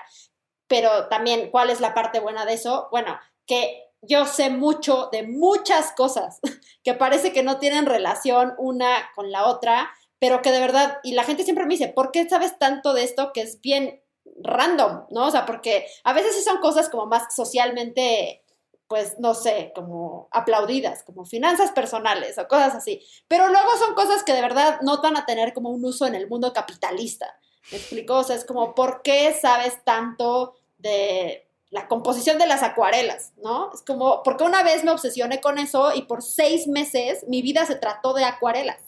Pero 0.68 1.08
también, 1.08 1.52
¿cuál 1.52 1.70
es 1.70 1.80
la 1.80 1.94
parte 1.94 2.20
buena 2.20 2.46
de 2.46 2.54
eso? 2.54 2.90
Bueno, 2.92 3.18
que 3.46 3.86
yo 4.02 4.26
sé 4.26 4.50
mucho 4.50 5.10
de 5.12 5.24
muchas 5.24 5.92
cosas 5.94 6.40
que 6.84 6.94
parece 6.94 7.32
que 7.32 7.44
no 7.44 7.60
tienen 7.60 7.86
relación 7.86 8.56
una 8.58 9.10
con 9.16 9.32
la 9.32 9.46
otra, 9.46 9.90
pero 10.20 10.42
que 10.42 10.52
de 10.52 10.60
verdad, 10.60 11.00
y 11.04 11.14
la 11.14 11.24
gente 11.24 11.44
siempre 11.44 11.66
me 11.66 11.76
dice, 11.76 11.88
¿por 11.88 12.12
qué 12.12 12.28
sabes 12.28 12.58
tanto 12.58 12.94
de 12.94 13.04
esto 13.04 13.32
que 13.32 13.42
es 13.42 13.62
bien 13.62 14.02
random? 14.42 15.06
¿No? 15.10 15.28
O 15.28 15.32
sea, 15.32 15.46
porque 15.46 15.88
a 16.04 16.14
veces 16.14 16.36
sí 16.36 16.42
son 16.42 16.58
cosas 16.58 16.90
como 16.90 17.06
más 17.06 17.34
socialmente 17.36 18.44
pues 18.88 19.20
no 19.20 19.34
sé, 19.34 19.74
como 19.76 20.30
aplaudidas, 20.32 21.04
como 21.04 21.26
finanzas 21.26 21.72
personales 21.72 22.38
o 22.38 22.48
cosas 22.48 22.74
así. 22.76 23.06
Pero 23.28 23.50
luego 23.50 23.70
son 23.78 23.94
cosas 23.96 24.24
que 24.24 24.34
de 24.34 24.42
verdad 24.42 24.80
no 24.82 25.02
van 25.02 25.18
a 25.18 25.26
tener 25.26 25.54
como 25.54 25.70
un 25.70 25.84
uso 25.84 26.08
en 26.08 26.16
el 26.16 26.28
mundo 26.30 26.54
capitalista. 26.54 27.38
¿Me 27.72 27.78
explico? 27.78 28.16
O 28.16 28.24
sea, 28.24 28.36
es 28.36 28.46
como, 28.46 28.74
¿por 28.76 29.02
qué 29.02 29.34
sabes 29.40 29.84
tanto 29.84 30.56
de 30.78 31.50
la 31.70 31.90
composición 31.90 32.38
de 32.38 32.48
las 32.48 32.64
acuarelas? 32.64 33.34
¿No? 33.44 33.72
Es 33.74 33.82
como, 33.82 34.24
porque 34.24 34.46
una 34.46 34.64
vez 34.64 34.86
me 34.86 34.92
obsesioné 34.92 35.42
con 35.42 35.58
eso 35.58 35.94
y 35.94 36.04
por 36.04 36.24
seis 36.24 36.68
meses 36.68 37.26
mi 37.28 37.42
vida 37.42 37.66
se 37.66 37.76
trató 37.76 38.14
de 38.14 38.24
acuarelas. 38.24 38.80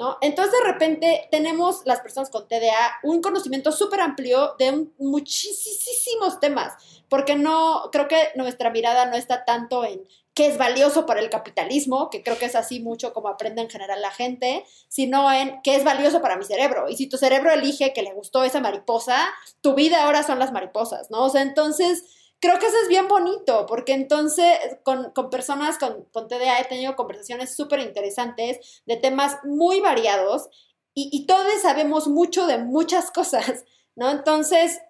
¿No? 0.00 0.16
Entonces 0.22 0.58
de 0.58 0.72
repente 0.72 1.28
tenemos 1.30 1.82
las 1.84 2.00
personas 2.00 2.30
con 2.30 2.48
TDA 2.48 3.00
un 3.02 3.20
conocimiento 3.20 3.70
súper 3.70 4.00
amplio 4.00 4.54
de 4.58 4.86
muchísimos 4.96 6.40
temas 6.40 6.72
porque 7.10 7.34
no, 7.34 7.90
creo 7.92 8.08
que 8.08 8.30
nuestra 8.36 8.70
mirada 8.70 9.04
no 9.04 9.16
está 9.16 9.44
tanto 9.44 9.84
en 9.84 10.06
qué 10.32 10.46
es 10.46 10.56
valioso 10.56 11.04
para 11.04 11.20
el 11.20 11.28
capitalismo, 11.28 12.08
que 12.08 12.22
creo 12.22 12.38
que 12.38 12.46
es 12.46 12.54
así 12.54 12.80
mucho 12.80 13.12
como 13.12 13.28
aprende 13.28 13.60
en 13.60 13.68
general 13.68 14.00
la 14.00 14.12
gente, 14.12 14.64
sino 14.88 15.30
en 15.30 15.60
qué 15.62 15.74
es 15.74 15.84
valioso 15.84 16.22
para 16.22 16.36
mi 16.36 16.44
cerebro. 16.44 16.88
Y 16.88 16.96
si 16.96 17.08
tu 17.08 17.18
cerebro 17.18 17.52
elige 17.52 17.92
que 17.92 18.02
le 18.02 18.14
gustó 18.14 18.44
esa 18.44 18.60
mariposa, 18.60 19.28
tu 19.60 19.74
vida 19.74 20.04
ahora 20.04 20.22
son 20.22 20.38
las 20.38 20.52
mariposas, 20.52 21.10
¿no? 21.10 21.24
O 21.24 21.28
sea, 21.28 21.42
entonces 21.42 22.04
creo 22.40 22.58
que 22.58 22.66
eso 22.66 22.76
es 22.82 22.88
bien 22.88 23.08
bonito, 23.08 23.66
porque 23.66 23.92
entonces 23.92 24.58
con, 24.82 25.12
personas 25.30 25.78
con, 25.78 26.04
con, 26.12 26.28
TDA 26.28 26.60
he 26.60 26.64
tenido 26.64 26.96
conversaciones 26.96 27.54
súper 27.54 27.80
interesantes 27.80 28.82
de 28.86 28.96
temas 28.96 29.38
muy 29.44 29.80
variados 29.80 30.48
y, 30.94 31.10
y 31.12 31.26
todos 31.26 31.46
sabemos 31.62 32.08
mucho 32.08 32.46
de 32.46 32.58
muchas 32.58 33.10
cosas, 33.12 33.64
¿no? 33.94 34.10
Entonces, 34.10 34.80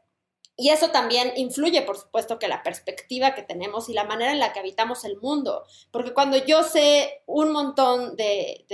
y 0.61 0.69
eso 0.69 0.91
también 0.91 1.33
influye, 1.37 1.81
por 1.81 1.97
supuesto, 1.97 2.39
que 2.39 2.47
la 2.47 2.63
perspectiva 2.63 3.35
que 3.35 3.43
tenemos 3.43 3.89
y 3.89 3.95
la 3.95 4.05
manera 4.05 4.31
en 4.31 4.39
la 4.39 4.53
que 4.53 4.61
habitamos 4.61 5.07
el 5.07 5.17
mundo. 5.17 5.65
Porque 5.91 6.13
cuando 6.13 6.37
yo 6.37 6.63
sé 6.65 7.23
un 7.25 7.51
montón 7.51 8.15
de, 8.15 8.67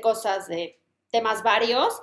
cosas, 0.00 0.48
de 0.48 0.80
temas 1.10 1.42
varios, 1.42 2.00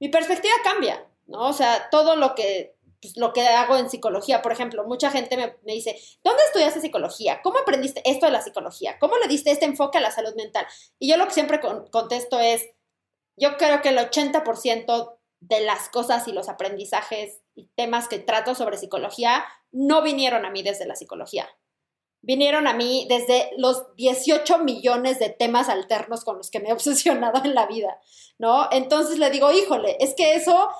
mi 0.00 0.08
perspectiva 0.08 0.54
cambia, 0.64 1.06
¿no? 1.26 1.48
O 1.48 1.52
sea, 1.52 1.90
todo 1.90 2.16
lo 2.16 2.34
que, 2.34 2.74
pues, 3.02 3.16
lo 3.16 3.32
que 3.32 3.42
hago 3.42 3.76
en 3.76 3.90
psicología, 3.90 4.42
por 4.42 4.52
ejemplo, 4.52 4.84
mucha 4.84 5.10
gente 5.10 5.36
me, 5.36 5.56
dice, 5.64 6.00
¿dónde 6.22 6.42
estudiaste 6.44 6.80
psicología? 6.80 7.40
¿Cómo 7.42 7.58
aprendiste 7.58 8.00
esto 8.08 8.26
de 8.26 8.32
la 8.32 8.40
psicología? 8.40 8.98
¿Cómo 9.00 9.16
le 9.16 9.26
diste 9.26 9.50
este 9.50 9.66
enfoque 9.66 9.98
a 9.98 10.00
la 10.00 10.12
salud 10.12 10.34
mental? 10.36 10.64
Y 11.00 11.10
yo 11.10 11.16
lo 11.16 11.26
que 11.26 11.34
siempre 11.34 11.60
contesto 11.90 12.38
es, 12.38 12.64
yo 13.36 13.56
creo 13.56 13.82
que 13.82 13.88
el 13.88 13.98
80% 13.98 15.18
de 15.40 15.60
las 15.62 15.88
cosas 15.88 16.28
y 16.28 16.32
los 16.32 16.48
aprendizajes 16.48 17.40
y 17.56 17.66
temas 17.74 18.06
que 18.06 18.20
trato 18.20 18.54
sobre 18.54 18.78
psicología 18.78 19.44
no 19.72 20.02
vinieron 20.02 20.44
a 20.44 20.50
mí 20.50 20.62
desde 20.62 20.86
la 20.86 20.94
psicología. 20.94 21.48
Vinieron 22.24 22.68
a 22.68 22.72
mí 22.72 23.06
desde 23.08 23.50
los 23.56 23.96
18 23.96 24.58
millones 24.58 25.18
de 25.18 25.30
temas 25.30 25.68
alternos 25.68 26.24
con 26.24 26.36
los 26.36 26.52
que 26.52 26.60
me 26.60 26.68
he 26.68 26.72
obsesionado 26.72 27.42
en 27.44 27.54
la 27.54 27.66
vida, 27.66 27.98
¿no? 28.38 28.68
Entonces 28.70 29.18
le 29.18 29.30
digo, 29.30 29.50
híjole, 29.50 29.96
es 29.98 30.14
que 30.14 30.34
eso 30.34 30.70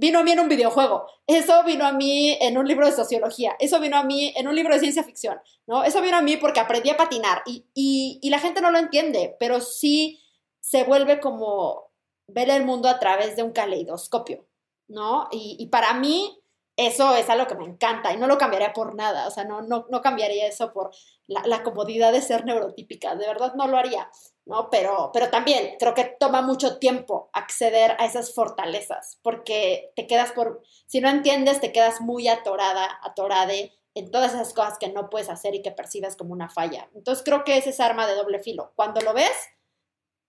vino 0.00 0.18
a 0.18 0.22
mí 0.22 0.32
en 0.32 0.40
un 0.40 0.48
videojuego, 0.48 1.06
eso 1.26 1.62
vino 1.64 1.84
a 1.84 1.92
mí 1.92 2.36
en 2.40 2.56
un 2.56 2.66
libro 2.66 2.86
de 2.86 2.92
sociología, 2.92 3.54
eso 3.60 3.78
vino 3.80 3.98
a 3.98 4.02
mí 4.02 4.32
en 4.34 4.48
un 4.48 4.54
libro 4.54 4.72
de 4.72 4.80
ciencia 4.80 5.04
ficción, 5.04 5.38
¿no? 5.66 5.84
Eso 5.84 6.00
vino 6.00 6.16
a 6.16 6.22
mí 6.22 6.38
porque 6.38 6.58
aprendí 6.58 6.88
a 6.88 6.96
patinar 6.96 7.42
y, 7.44 7.66
y 7.74 8.30
la 8.30 8.38
gente 8.38 8.62
no 8.62 8.70
lo 8.70 8.78
entiende, 8.78 9.36
pero 9.38 9.60
sí 9.60 10.20
se 10.60 10.84
vuelve 10.84 11.20
como 11.20 11.90
ver 12.28 12.48
el 12.48 12.64
mundo 12.64 12.88
a 12.88 12.98
través 12.98 13.36
de 13.36 13.42
un 13.42 13.52
caleidoscopio, 13.52 14.46
¿no? 14.88 15.28
Y, 15.30 15.66
para 15.66 15.92
mí 15.94 16.38
eso 16.76 17.14
es 17.14 17.28
algo 17.28 17.46
que 17.46 17.56
me 17.56 17.64
encanta 17.64 18.12
y 18.12 18.16
no 18.16 18.26
lo 18.26 18.38
cambiaría 18.38 18.72
por 18.72 18.94
nada, 18.94 19.26
o 19.26 19.30
sea, 19.30 19.44
no, 19.44 19.60
no, 19.60 19.86
no 19.90 20.00
cambiaría 20.00 20.46
eso 20.46 20.72
por 20.72 20.92
la, 21.26 21.62
comodidad 21.62 22.12
de 22.12 22.22
ser 22.22 22.46
neurotípica, 22.46 23.16
de 23.16 23.26
verdad 23.26 23.54
no 23.54 23.66
lo 23.66 23.76
haría, 23.76 24.10
¿no? 24.46 24.68
Pero, 24.70 25.10
pero 25.12 25.30
también 25.30 25.76
creo 25.78 25.94
que 25.94 26.16
toma 26.18 26.42
mucho 26.42 26.78
tiempo 26.78 27.30
acceder 27.32 27.96
a 27.98 28.06
esas 28.06 28.34
fortalezas, 28.34 29.18
porque 29.22 29.92
te 29.96 30.06
quedas 30.06 30.32
por, 30.32 30.62
si 30.86 31.00
no 31.00 31.08
entiendes, 31.08 31.60
te 31.60 31.72
quedas 31.72 32.00
muy 32.00 32.28
atorada, 32.28 32.98
atorade 33.02 33.72
en 33.94 34.10
todas 34.10 34.34
esas 34.34 34.52
cosas 34.52 34.78
que 34.78 34.88
no 34.88 35.10
puedes 35.10 35.28
hacer 35.28 35.54
y 35.54 35.62
que 35.62 35.72
percibes 35.72 36.16
como 36.16 36.32
una 36.32 36.48
falla. 36.48 36.88
Entonces 36.94 37.24
creo 37.24 37.44
que 37.44 37.58
es 37.58 37.80
arma 37.80 38.06
de 38.06 38.14
doble 38.14 38.40
filo. 38.40 38.72
Cuando 38.76 39.00
lo 39.00 39.12
ves, 39.12 39.32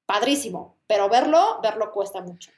padrísimo, 0.06 0.80
pero 0.88 1.10
verlo, 1.10 1.60
verlo 1.62 1.92
cuesta 1.92 2.22
mucho. 2.22 2.52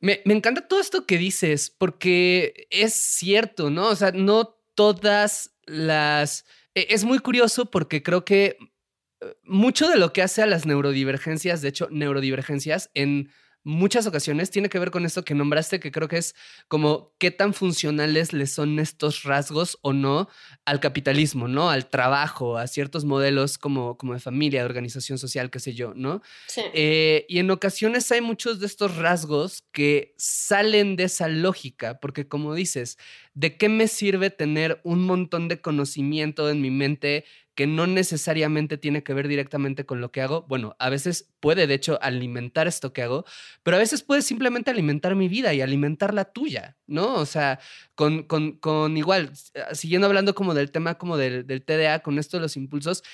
Me, 0.00 0.20
encanta 0.26 0.66
todo 0.68 0.80
esto 0.80 1.06
que 1.06 1.16
dices, 1.16 1.70
porque 1.70 2.66
es 2.68 2.94
cierto, 2.94 3.70
¿no? 3.70 3.88
O 3.88 3.96
sea, 3.96 4.12
no 4.12 4.58
todas 4.74 5.54
las... 5.64 6.44
E, 6.74 6.88
es 6.90 7.04
muy 7.04 7.20
curioso 7.20 7.70
porque 7.70 8.02
creo 8.02 8.24
que 8.24 8.58
mucho 9.44 9.88
de 9.88 9.96
lo 9.96 10.12
que 10.12 10.22
hace 10.22 10.42
a 10.42 10.46
las 10.46 10.66
neurodivergencias, 10.66 11.62
de 11.62 11.68
hecho, 11.68 11.88
neurodivergencias 11.90 12.90
en 12.94 13.30
muchas 13.64 14.06
ocasiones 14.06 14.50
tiene 14.50 14.68
que 14.68 14.78
ver 14.78 14.90
con 14.90 15.06
esto 15.06 15.24
que 15.24 15.34
nombraste, 15.34 15.80
que 15.80 15.90
creo 15.90 16.06
que 16.06 16.18
es 16.18 16.34
como 16.68 17.14
qué 17.18 17.30
tan 17.30 17.54
funcionales 17.54 18.32
le 18.32 18.46
son 18.46 18.78
estos 18.78 19.24
rasgos 19.24 19.78
o 19.80 19.92
no 19.92 20.28
al 20.66 20.80
capitalismo, 20.80 21.48
¿no? 21.48 21.70
Al 21.70 21.88
trabajo, 21.88 22.58
a 22.58 22.66
ciertos 22.66 23.06
modelos 23.06 23.56
como, 23.58 23.96
como 23.96 24.12
de 24.12 24.20
familia, 24.20 24.60
de 24.60 24.66
organización 24.66 25.18
social, 25.18 25.50
qué 25.50 25.60
sé 25.60 25.72
yo, 25.72 25.94
¿no? 25.94 26.20
Sí. 26.46 26.60
Eh, 26.74 27.24
y 27.28 27.38
en 27.38 27.50
ocasiones 27.50 28.12
hay 28.12 28.20
muchos 28.20 28.60
de 28.60 28.66
estos 28.66 28.96
rasgos 28.96 29.64
que 29.72 30.14
salen 30.18 30.96
de 30.96 31.04
esa 31.04 31.28
lógica, 31.28 31.98
porque 32.00 32.28
como 32.28 32.54
dices, 32.54 32.98
¿de 33.32 33.56
qué 33.56 33.70
me 33.70 33.88
sirve 33.88 34.28
tener 34.28 34.80
un 34.84 35.04
montón 35.06 35.48
de 35.48 35.60
conocimiento 35.60 36.50
en 36.50 36.60
mi 36.60 36.70
mente 36.70 37.24
que 37.54 37.66
no 37.66 37.86
necesariamente 37.86 38.78
tiene 38.78 39.02
que 39.02 39.14
ver 39.14 39.28
directamente 39.28 39.86
con 39.86 40.00
lo 40.00 40.10
que 40.10 40.20
hago. 40.20 40.44
Bueno, 40.48 40.74
a 40.78 40.90
veces 40.90 41.32
puede 41.40 41.66
de 41.66 41.74
hecho 41.74 41.98
alimentar 42.02 42.66
esto 42.66 42.92
que 42.92 43.02
hago, 43.02 43.24
pero 43.62 43.76
a 43.76 43.80
veces 43.80 44.02
puede 44.02 44.22
simplemente 44.22 44.70
alimentar 44.70 45.14
mi 45.14 45.28
vida 45.28 45.54
y 45.54 45.60
alimentar 45.60 46.14
la 46.14 46.24
tuya, 46.24 46.76
¿no? 46.86 47.14
O 47.14 47.26
sea, 47.26 47.60
con, 47.94 48.24
con, 48.24 48.96
igual, 48.96 49.32
ah, 49.54 49.74
siguiendo 49.74 50.06
hablando 50.06 50.34
como 50.34 50.54
del 50.54 50.72
tema 50.72 50.94
como 50.98 51.16
del, 51.16 51.46
del 51.46 51.64
TDA, 51.64 52.00
con 52.00 52.18
esto 52.18 52.36
de 52.36 52.42
los 52.42 52.56
impulsos, 52.56 53.04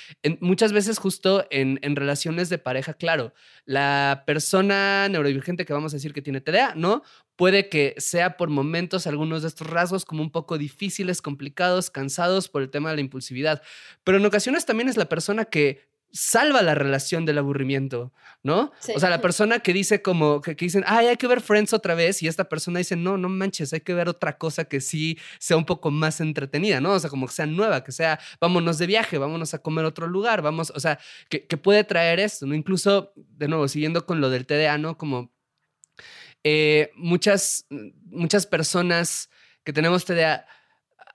muchas 0.40 0.72
veces 0.72 0.98
justo 0.98 1.46
en, 1.50 1.78
en, 1.82 1.96
relaciones 1.96 2.48
de 2.48 2.58
pareja, 2.58 2.94
claro, 2.94 3.34
la 3.66 4.24
persona 4.26 5.08
neurodivergente 5.08 5.66
que 5.66 5.72
vamos 5.72 5.92
a 5.92 5.96
decir 5.96 6.14
que 6.14 6.22
tiene 6.22 6.40
TDA, 6.40 6.74
¿no? 6.76 7.02
Puede 7.40 7.70
que 7.70 7.94
sea 7.96 8.36
por 8.36 8.50
momentos 8.50 9.06
algunos 9.06 9.40
de 9.40 9.48
estos 9.48 9.66
rasgos 9.66 10.04
como 10.04 10.22
un 10.22 10.30
poco 10.30 10.58
difíciles, 10.58 11.22
complicados, 11.22 11.88
cansados 11.88 12.50
por 12.50 12.60
el 12.60 12.68
tema 12.68 12.90
de 12.90 12.96
la 12.96 13.00
impulsividad, 13.00 13.62
pero 14.04 14.18
en 14.18 14.26
ocasiones 14.26 14.66
también 14.66 14.90
es 14.90 14.98
la 14.98 15.08
persona 15.08 15.46
que 15.46 15.88
salva 16.12 16.60
la 16.60 16.74
relación 16.74 17.24
del 17.24 17.38
aburrimiento, 17.38 18.12
¿no? 18.42 18.72
O 18.94 19.00
sea, 19.00 19.08
la 19.08 19.22
persona 19.22 19.60
que 19.60 19.72
dice 19.72 20.02
como, 20.02 20.42
que, 20.42 20.54
dicen, 20.54 20.84
ay, 20.86 21.06
hay 21.06 21.16
que 21.16 21.26
ver 21.26 21.40
Friends 21.40 21.72
otra 21.72 21.94
vez, 21.94 22.22
y 22.22 22.28
esta 22.28 22.46
persona 22.46 22.78
dice, 22.78 22.94
no, 22.94 23.16
no 23.16 23.30
manches, 23.30 23.72
hay 23.72 23.80
que 23.80 23.94
ver 23.94 24.10
otra 24.10 24.36
cosa 24.36 24.66
que 24.66 24.82
sí 24.82 25.18
sea 25.38 25.56
un 25.56 25.64
poco 25.64 25.90
más 25.90 26.20
entretenida, 26.20 26.78
¿no? 26.82 26.92
O 26.92 27.00
sea, 27.00 27.08
como 27.08 27.26
que 27.26 27.32
sea 27.32 27.46
nueva, 27.46 27.84
que 27.84 27.92
sea, 27.92 28.20
vámonos 28.38 28.76
de 28.76 28.86
viaje, 28.86 29.16
vámonos 29.16 29.54
a 29.54 29.60
comer 29.60 29.86
otro 29.86 30.06
lugar, 30.06 30.42
vamos, 30.42 30.72
o 30.74 30.80
sea, 30.80 30.98
que, 31.30 31.46
que 31.46 31.56
puede 31.56 31.84
traer 31.84 32.20
esto, 32.20 32.44
¿no? 32.44 32.54
Incluso, 32.54 33.14
de 33.16 33.48
nuevo, 33.48 33.66
siguiendo 33.66 34.04
con 34.04 34.20
lo 34.20 34.28
del 34.28 34.44
TDA, 34.44 34.76
¿no? 34.76 34.98
Como 34.98 35.32
eh, 36.44 36.90
muchas, 36.94 37.66
muchas 38.06 38.46
personas 38.46 39.30
que 39.64 39.72
tenemos 39.72 40.04
TDA, 40.04 40.46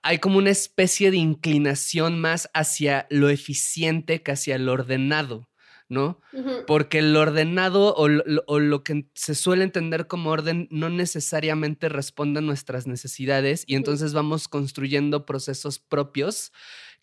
hay 0.02 0.18
como 0.18 0.38
una 0.38 0.50
especie 0.50 1.10
de 1.10 1.16
inclinación 1.16 2.20
más 2.20 2.48
hacia 2.54 3.06
lo 3.10 3.28
eficiente 3.28 4.22
que 4.22 4.32
hacia 4.32 4.58
lo 4.58 4.72
ordenado. 4.72 5.48
¿no? 5.88 6.20
Porque 6.66 6.98
el 6.98 7.16
ordenado 7.16 7.94
o 7.94 8.08
o 8.46 8.58
lo, 8.58 8.82
que 8.82 9.08
se 9.14 9.36
suele 9.36 9.62
entender 9.62 10.08
como 10.08 10.30
orden 10.30 10.66
no 10.72 10.88
necesariamente 10.88 11.88
responde 11.88 12.38
a 12.38 12.42
nuestras 12.42 12.88
necesidades 12.88 13.62
y 13.68 13.76
entonces 13.76 14.12
vamos 14.12 14.48
construyendo 14.48 15.26
procesos 15.26 15.78
propios 15.78 16.52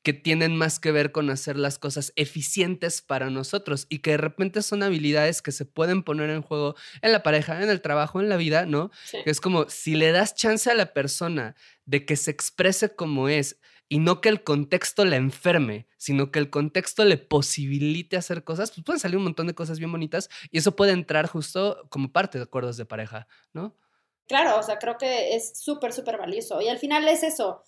que 0.04 0.14
tienen 0.14 0.56
más 0.56 0.80
que 0.80 0.92
ver 0.92 1.12
con 1.12 1.30
hacer 1.30 1.58
las 1.58 1.80
cosas 1.80 2.12
eficientes 2.16 3.02
para 3.02 3.30
nosotros 3.30 3.88
y 3.90 4.00
que 4.00 4.12
de 4.12 4.18
repente 4.18 4.62
son 4.62 4.84
habilidades 4.84 5.42
que 5.42 5.54
se 5.54 5.66
pueden 5.66 6.04
poner 6.04 6.30
en 6.30 6.42
juego 6.42 6.76
en 7.02 7.14
la 7.14 7.24
pareja, 7.24 7.62
en 7.64 7.70
el 7.70 7.82
trabajo, 7.82 8.20
en 8.20 8.30
la 8.30 8.38
vida, 8.38 8.66
¿no? 8.66 8.92
Que 9.12 9.30
es 9.30 9.40
como 9.40 9.70
si 9.70 9.96
le 9.96 10.12
das 10.12 10.36
chance 10.36 10.70
a 10.70 10.76
la 10.76 10.94
persona 10.94 11.56
de 11.86 12.06
que 12.06 12.18
se 12.18 12.32
exprese 12.32 12.94
como 12.96 13.30
es 13.30 13.60
y 13.88 14.00
no 14.00 14.22
que 14.22 14.30
el 14.30 14.44
contexto 14.44 15.06
la 15.06 15.16
enferme, 15.16 15.88
sino 15.98 16.32
que 16.32 16.40
el 16.40 16.50
contexto 16.50 17.06
le 17.06 17.18
posibilite 17.18 18.18
hacer 18.18 18.44
cosas, 18.44 18.72
pues 18.72 18.84
pueden 18.84 19.00
salir 19.00 19.18
un 19.18 19.24
montón 19.24 19.48
de 19.48 19.56
cosas 19.56 19.80
bien 19.80 19.92
bonitas 19.92 20.30
y 20.52 20.58
eso 20.58 20.76
puede 20.76 20.92
entrar 20.92 21.28
justo 21.28 21.86
como 21.90 22.12
parte 22.12 22.38
de 22.38 22.44
acuerdos 22.44 22.76
de 22.76 22.86
pareja, 22.86 23.28
¿no? 23.54 23.78
Claro, 24.28 24.58
o 24.58 24.64
sea, 24.64 24.80
creo 24.80 24.98
que 24.98 25.36
es 25.36 25.60
súper, 25.60 25.94
súper 25.94 26.18
valioso. 26.18 26.62
Y 26.62 26.70
al 26.70 26.80
final 26.80 27.08
es 27.08 27.24
eso, 27.24 27.62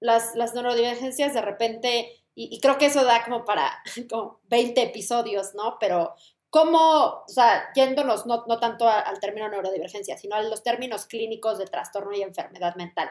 las, 0.00 0.34
las 0.34 0.54
neurodivergencias 0.54 1.34
de 1.34 1.40
repente, 1.40 2.24
y, 2.34 2.60
creo 2.60 2.78
que 2.78 2.86
eso 2.86 3.04
da 3.04 3.24
como 3.24 3.44
para 3.44 3.82
como 4.10 4.40
20 4.48 4.82
episodios, 4.82 5.54
¿no? 5.54 5.76
Pero 5.80 6.14
cómo, 6.50 6.78
o 6.78 7.28
sea, 7.28 7.72
yéndonos 7.74 8.26
no, 8.26 8.44
no 8.46 8.58
tanto 8.58 8.88
al 8.88 9.20
término 9.20 9.48
neurodivergencia, 9.48 10.16
sino 10.16 10.36
a 10.36 10.42
los 10.42 10.62
términos 10.62 11.06
clínicos 11.06 11.58
de 11.58 11.66
trastorno 11.66 12.12
y 12.12 12.22
enfermedad 12.22 12.76
mental. 12.76 13.10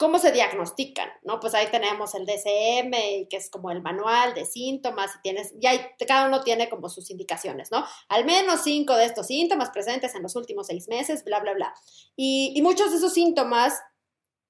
¿Cómo 0.00 0.18
se 0.18 0.32
diagnostican? 0.32 1.10
¿No? 1.24 1.40
Pues 1.40 1.52
ahí 1.52 1.66
tenemos 1.70 2.14
el 2.14 2.24
DSM, 2.24 3.28
que 3.28 3.36
es 3.36 3.50
como 3.50 3.70
el 3.70 3.82
manual 3.82 4.32
de 4.32 4.46
síntomas, 4.46 5.14
y 5.16 5.20
tienes, 5.20 5.52
ya 5.58 5.72
cada 6.08 6.26
uno 6.26 6.40
tiene 6.40 6.70
como 6.70 6.88
sus 6.88 7.10
indicaciones, 7.10 7.70
¿no? 7.70 7.84
Al 8.08 8.24
menos 8.24 8.62
cinco 8.62 8.96
de 8.96 9.04
estos 9.04 9.26
síntomas 9.26 9.68
presentes 9.68 10.14
en 10.14 10.22
los 10.22 10.36
últimos 10.36 10.68
seis 10.68 10.88
meses, 10.88 11.22
bla, 11.22 11.40
bla, 11.40 11.52
bla. 11.52 11.74
Y, 12.16 12.54
y 12.56 12.62
muchos 12.62 12.92
de 12.92 12.96
esos 12.96 13.12
síntomas 13.12 13.78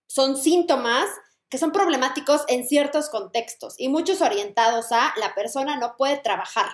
son 0.07 0.37
síntomas 0.37 1.09
que 1.51 1.59
son 1.59 1.73
problemáticos 1.73 2.45
en 2.49 2.67
ciertos 2.67 3.11
contextos 3.11 3.75
y 3.77 3.89
muchos 3.89 4.23
orientados 4.23 4.93
a 4.93 5.13
la 5.17 5.35
persona 5.35 5.77
no 5.77 5.97
puede 5.97 6.17
trabajar 6.19 6.71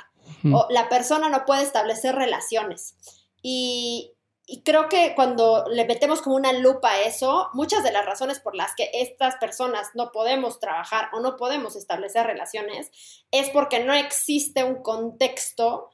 o 0.53 0.67
la 0.71 0.89
persona 0.89 1.29
no 1.29 1.45
puede 1.45 1.63
establecer 1.63 2.15
relaciones. 2.15 2.97
Y, 3.43 4.13
y 4.45 4.63
creo 4.63 4.89
que 4.89 5.15
cuando 5.15 5.65
le 5.71 5.85
metemos 5.87 6.21
como 6.21 6.37
una 6.37 6.53
lupa 6.53 6.91
a 6.91 7.03
eso, 7.03 7.49
muchas 7.55 7.83
de 7.83 7.93
las 7.93 8.05
razones 8.05 8.39
por 8.41 8.55
las 8.55 8.75
que 8.75 8.91
estas 8.93 9.37
personas 9.37 9.91
no 9.95 10.13
podemos 10.13 10.61
trabajar 10.61 11.09
o 11.13 11.21
no 11.21 11.37
podemos 11.37 11.75
establecer 11.75 12.27
relaciones 12.27 12.91
es 13.31 13.51
porque 13.51 13.83
no 13.83 13.95
existe 13.95 14.63
un 14.63 14.83
contexto 14.83 15.91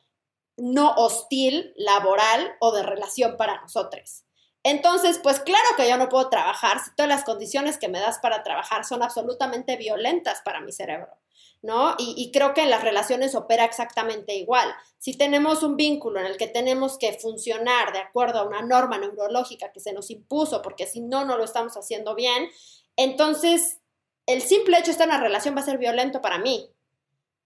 no 0.57 0.95
hostil, 0.97 1.73
laboral 1.77 2.53
o 2.61 2.73
de 2.73 2.83
relación 2.83 3.37
para 3.37 3.61
nosotros. 3.61 4.25
Entonces, 4.65 5.19
pues 5.23 5.41
claro 5.41 5.67
que 5.77 5.89
yo 5.89 5.97
no 5.97 6.09
puedo 6.09 6.29
trabajar 6.29 6.79
si 6.83 6.95
todas 6.95 7.09
las 7.09 7.25
condiciones 7.25 7.79
que 7.79 7.89
me 7.89 8.01
das 8.01 8.19
para 8.21 8.43
trabajar 8.43 8.85
son 8.85 9.03
absolutamente 9.03 9.77
violentas 9.77 10.41
para 10.45 10.61
mi 10.61 10.73
cerebro. 10.73 11.09
¿no? 11.63 11.95
Y, 11.97 12.33
creo 12.33 12.55
que 12.55 12.63
en 12.63 12.71
las 12.71 12.83
relaciones 12.83 13.37
opera 13.37 13.65
exactamente 13.65 14.35
igual. 14.35 14.75
Si 14.99 15.17
tenemos 15.17 15.63
un 15.63 15.77
vínculo 15.77 16.19
en 16.19 16.27
el 16.27 16.37
que 16.37 16.49
tenemos 16.49 16.99
que 16.99 17.13
funcionar 17.13 17.93
de 17.93 18.01
acuerdo 18.01 18.41
a 18.41 18.45
una 18.45 18.63
norma 18.63 18.99
neurológica 18.99 19.71
que 19.71 19.79
se 19.79 19.93
nos 19.93 20.11
impuso, 20.11 20.61
porque 20.61 20.87
si 20.87 21.01
no, 21.01 21.25
no 21.25 21.39
lo 21.39 21.45
estamos 21.45 21.77
haciendo 21.77 22.17
bien, 22.17 22.51
entonces 22.97 23.79
el 24.27 24.43
simple 24.43 24.77
hecho 24.79 24.87
de 24.87 24.93
estar 24.93 25.09
en 25.09 25.15
una 25.15 25.23
relación 25.23 25.57
va 25.57 25.61
a 25.61 25.65
ser 25.65 25.79
violento 25.79 26.21
para 26.21 26.39
mí. 26.39 26.69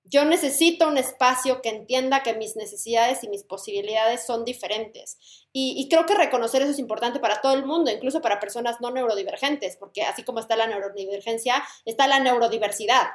Yo 0.08 0.24
necesito 0.24 0.88
un 0.88 0.98
espacio 0.98 1.60
que 1.62 1.68
entienda 1.68 2.22
que 2.22 2.34
mis 2.34 2.56
necesidades 2.56 3.24
y 3.24 3.28
mis 3.28 3.42
posibilidades 3.42 4.24
son 4.24 4.44
diferentes. 4.44 5.18
Y, 5.52 5.74
y, 5.76 5.88
creo 5.88 6.06
que 6.06 6.14
reconocer 6.14 6.62
eso 6.62 6.70
es 6.70 6.78
importante 6.78 7.18
para 7.18 7.40
todo 7.40 7.54
el 7.54 7.64
mundo, 7.64 7.90
incluso 7.90 8.20
para 8.20 8.38
personas 8.40 8.80
no 8.80 8.90
neurodivergentes, 8.90 9.76
porque 9.76 10.02
así 10.02 10.22
como 10.22 10.38
está 10.38 10.54
la 10.56 10.66
neurodivergencia, 10.66 11.62
está 11.84 12.06
la 12.06 12.20
neurodiversidad. 12.20 13.06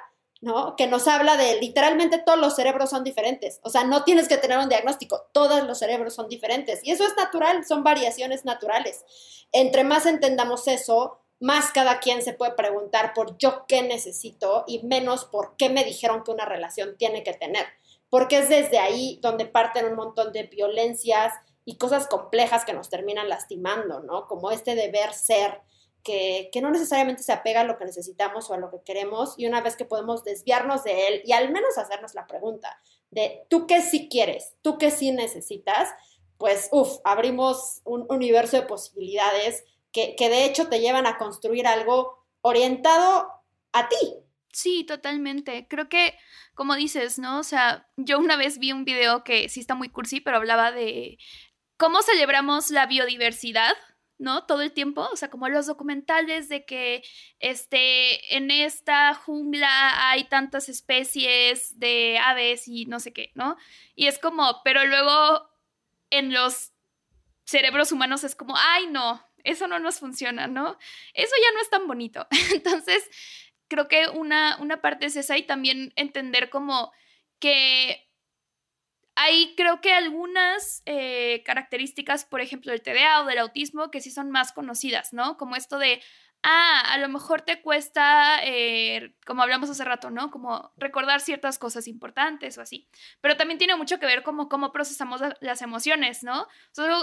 ¿no? 0.41 0.75
Que 0.75 0.87
nos 0.87 1.07
habla 1.07 1.37
de 1.37 1.61
literalmente 1.61 2.17
todos 2.17 2.39
los 2.39 2.55
cerebros 2.55 2.89
son 2.89 3.03
diferentes. 3.03 3.59
O 3.61 3.69
sea, 3.69 3.83
no 3.83 4.03
tienes 4.03 4.27
que 4.27 4.37
tener 4.37 4.57
un 4.57 4.69
diagnóstico, 4.69 5.27
todos 5.31 5.63
los 5.65 5.77
cerebros 5.77 6.15
son 6.15 6.27
diferentes. 6.27 6.81
Y 6.83 6.91
eso 6.91 7.05
es 7.05 7.15
natural, 7.15 7.63
son 7.63 7.83
variaciones 7.83 8.43
naturales. 8.43 9.05
Entre 9.51 9.83
más 9.83 10.07
entendamos 10.07 10.67
eso, 10.67 11.19
más 11.41 11.71
cada 11.71 11.99
quien 11.99 12.21
se 12.21 12.33
puede 12.33 12.53
preguntar 12.53 13.13
por 13.13 13.37
yo 13.37 13.65
qué 13.67 13.81
necesito 13.81 14.63
y 14.67 14.85
menos 14.85 15.25
por 15.25 15.57
qué 15.57 15.69
me 15.69 15.83
dijeron 15.83 16.23
que 16.23 16.31
una 16.31 16.45
relación 16.45 16.95
tiene 16.97 17.23
que 17.23 17.33
tener. 17.33 17.65
Porque 18.09 18.37
es 18.37 18.49
desde 18.49 18.77
ahí 18.77 19.19
donde 19.21 19.47
parten 19.47 19.87
un 19.87 19.95
montón 19.95 20.31
de 20.31 20.43
violencias 20.43 21.33
y 21.65 21.77
cosas 21.77 22.07
complejas 22.07 22.63
que 22.63 22.73
nos 22.73 22.89
terminan 22.89 23.27
lastimando, 23.27 24.01
¿no? 24.01 24.27
Como 24.27 24.51
este 24.51 24.75
deber 24.75 25.13
ser 25.13 25.61
que, 26.03 26.51
no 26.61 26.69
necesariamente 26.69 27.23
se 27.23 27.31
apega 27.31 27.61
a 27.61 27.65
lo 27.65 27.77
que 27.77 27.85
necesitamos 27.85 28.49
o 28.49 28.53
a 28.53 28.57
lo 28.57 28.69
que 28.69 28.81
queremos 28.85 29.33
y 29.37 29.47
una 29.47 29.61
vez 29.61 29.75
que 29.75 29.85
podemos 29.85 30.23
desviarnos 30.23 30.83
de 30.83 31.07
él 31.07 31.21
y 31.25 31.31
al 31.31 31.51
menos 31.51 31.77
hacernos 31.77 32.13
la 32.13 32.27
pregunta 32.27 32.79
de 33.09 33.45
tú 33.49 33.65
qué 33.65 33.81
sí 33.81 34.09
quieres, 34.09 34.53
tú 34.61 34.77
qué 34.77 34.91
sí 34.91 35.11
necesitas, 35.11 35.89
pues 36.37 36.69
uff, 36.71 36.99
abrimos 37.03 37.81
un 37.83 38.05
universo 38.09 38.57
de 38.57 38.63
posibilidades 38.63 39.63
que, 39.91 40.15
de 40.17 40.45
hecho 40.45 40.67
te 40.67 40.79
llevan 40.79 41.05
a 41.05 41.17
construir 41.17 41.67
algo 41.67 42.25
orientado 42.41 43.31
a 43.73 43.89
ti. 43.89 43.97
Sí, 44.51 44.83
totalmente. 44.83 45.67
Creo 45.69 45.87
que, 45.87 46.17
como 46.55 46.75
dices, 46.75 47.19
¿no? 47.19 47.39
O 47.39 47.43
sea, 47.43 47.87
yo 47.97 48.19
una 48.19 48.35
vez 48.35 48.59
vi 48.59 48.71
un 48.71 48.85
video 48.85 49.23
que 49.23 49.47
sí 49.49 49.59
está 49.59 49.75
muy 49.75 49.89
cursi, 49.89 50.19
pero 50.19 50.37
hablaba 50.37 50.71
de 50.71 51.17
cómo 51.77 52.01
celebramos 52.01 52.69
la 52.69 52.85
biodiversidad 52.85 53.75
¿no? 54.21 54.45
Todo 54.45 54.61
el 54.61 54.71
tiempo, 54.71 55.09
o 55.11 55.15
sea, 55.15 55.31
como 55.31 55.49
los 55.49 55.65
documentales 55.65 56.47
de 56.47 56.63
que 56.63 57.03
este, 57.39 58.37
en 58.37 58.51
esta 58.51 59.15
jungla 59.15 60.09
hay 60.11 60.25
tantas 60.25 60.69
especies 60.69 61.79
de 61.79 62.19
aves 62.19 62.67
y 62.67 62.85
no 62.85 62.99
sé 62.99 63.13
qué, 63.13 63.31
¿no? 63.33 63.57
Y 63.95 64.05
es 64.05 64.19
como, 64.19 64.61
pero 64.63 64.85
luego 64.85 65.49
en 66.11 66.31
los 66.31 66.71
cerebros 67.45 67.91
humanos 67.91 68.23
es 68.23 68.35
como, 68.35 68.53
ay, 68.55 68.85
no, 68.87 69.25
eso 69.43 69.67
no 69.67 69.79
nos 69.79 69.99
funciona, 69.99 70.47
¿no? 70.47 70.77
Eso 71.13 71.35
ya 71.41 71.53
no 71.53 71.61
es 71.61 71.69
tan 71.69 71.87
bonito. 71.87 72.27
Entonces, 72.53 73.09
creo 73.67 73.87
que 73.87 74.07
una, 74.09 74.57
una 74.59 74.81
parte 74.81 75.05
es 75.05 75.15
esa 75.15 75.37
y 75.37 75.43
también 75.43 75.93
entender 75.95 76.49
como 76.49 76.91
que 77.39 78.07
hay 79.15 79.53
creo 79.55 79.81
que 79.81 79.93
algunas 79.93 80.83
eh, 80.85 81.43
características, 81.45 82.25
por 82.25 82.41
ejemplo, 82.41 82.71
del 82.71 82.81
TDA 82.81 83.21
o 83.21 83.25
del 83.25 83.39
autismo, 83.39 83.91
que 83.91 84.01
sí 84.01 84.09
son 84.11 84.31
más 84.31 84.51
conocidas, 84.51 85.13
¿no? 85.13 85.37
Como 85.37 85.55
esto 85.55 85.77
de, 85.77 86.01
ah, 86.43 86.81
a 86.93 86.97
lo 86.97 87.09
mejor 87.09 87.41
te 87.41 87.61
cuesta, 87.61 88.39
eh, 88.43 89.15
como 89.25 89.43
hablamos 89.43 89.69
hace 89.69 89.83
rato, 89.83 90.09
¿no? 90.09 90.31
Como 90.31 90.71
recordar 90.77 91.21
ciertas 91.21 91.59
cosas 91.59 91.87
importantes 91.87 92.57
o 92.57 92.61
así. 92.61 92.89
Pero 93.21 93.37
también 93.37 93.57
tiene 93.57 93.75
mucho 93.75 93.99
que 93.99 94.05
ver 94.05 94.23
como 94.23 94.49
cómo 94.49 94.71
procesamos 94.71 95.21
las 95.39 95.61
emociones, 95.61 96.23
¿no? 96.23 96.47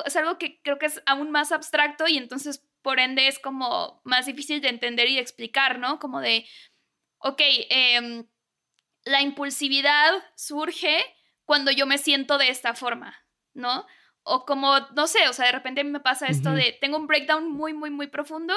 es 0.05 0.17
algo 0.17 0.39
que 0.39 0.61
creo 0.63 0.79
que 0.79 0.87
es 0.87 1.03
aún 1.07 1.31
más 1.31 1.53
abstracto 1.53 2.09
y 2.09 2.17
entonces, 2.19 2.65
por 2.83 3.01
ende, 3.01 3.29
es 3.29 3.39
como 3.39 4.01
más 4.05 4.27
difícil 4.27 4.61
de 4.61 4.69
entender 4.69 5.09
y 5.09 5.15
de 5.17 5.21
explicar, 5.21 5.79
¿no? 5.79 5.99
Como 5.99 6.21
de, 6.21 6.47
ok, 7.19 7.41
em, 7.71 8.27
la 9.05 9.23
impulsividad 9.23 10.13
surge 10.37 11.05
cuando 11.45 11.71
yo 11.71 11.87
me 11.87 11.99
siento 11.99 12.39
de 12.39 12.51
esta 12.51 12.75
forma, 12.75 13.17
¿no? 13.55 13.87
O 14.23 14.45
como, 14.45 14.79
no 14.95 15.07
sé, 15.07 15.29
o 15.29 15.33
sea, 15.33 15.47
de 15.47 15.53
repente 15.53 15.85
me 15.85 16.01
pasa 16.01 16.27
esto 16.27 16.53
de, 16.53 16.77
tengo 16.81 16.99
un 16.99 17.07
breakdown 17.07 17.51
muy, 17.51 17.73
muy, 17.73 17.91
muy 17.91 18.09
profundo 18.09 18.55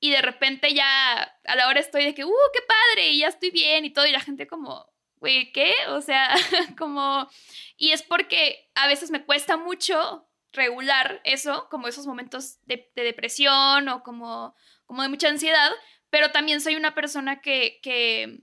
y 0.00 0.10
de 0.10 0.22
repente 0.22 0.74
ya 0.74 1.22
a 1.44 1.56
la 1.56 1.68
hora 1.68 1.80
estoy 1.80 2.04
de 2.04 2.14
que, 2.14 2.24
¡uh, 2.24 2.50
qué 2.52 2.60
padre! 2.62 3.10
Y 3.10 3.20
ya 3.20 3.28
estoy 3.28 3.50
bien 3.50 3.84
y 3.84 3.90
todo, 3.90 4.06
y 4.06 4.12
la 4.12 4.20
gente 4.20 4.46
como, 4.46 4.86
güey, 5.16 5.52
¿qué? 5.52 5.74
O 5.88 6.00
sea, 6.00 6.34
como... 6.78 7.28
Y 7.76 7.90
es 7.90 8.02
porque 8.02 8.70
a 8.74 8.86
veces 8.86 9.10
me 9.10 9.24
cuesta 9.24 9.56
mucho 9.56 10.28
regular 10.52 11.20
eso, 11.24 11.68
como 11.70 11.88
esos 11.88 12.06
momentos 12.06 12.58
de, 12.64 12.90
depresión 12.94 13.88
o 13.88 14.02
como, 14.02 14.54
como 14.86 15.02
de 15.02 15.08
mucha 15.08 15.28
ansiedad, 15.28 15.70
pero 16.10 16.30
también 16.30 16.60
soy 16.60 16.76
una 16.76 16.94
persona 16.94 17.40
que, 17.40 17.80
que 17.82 18.40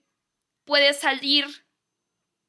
puede 0.66 0.94
salir 0.94 1.48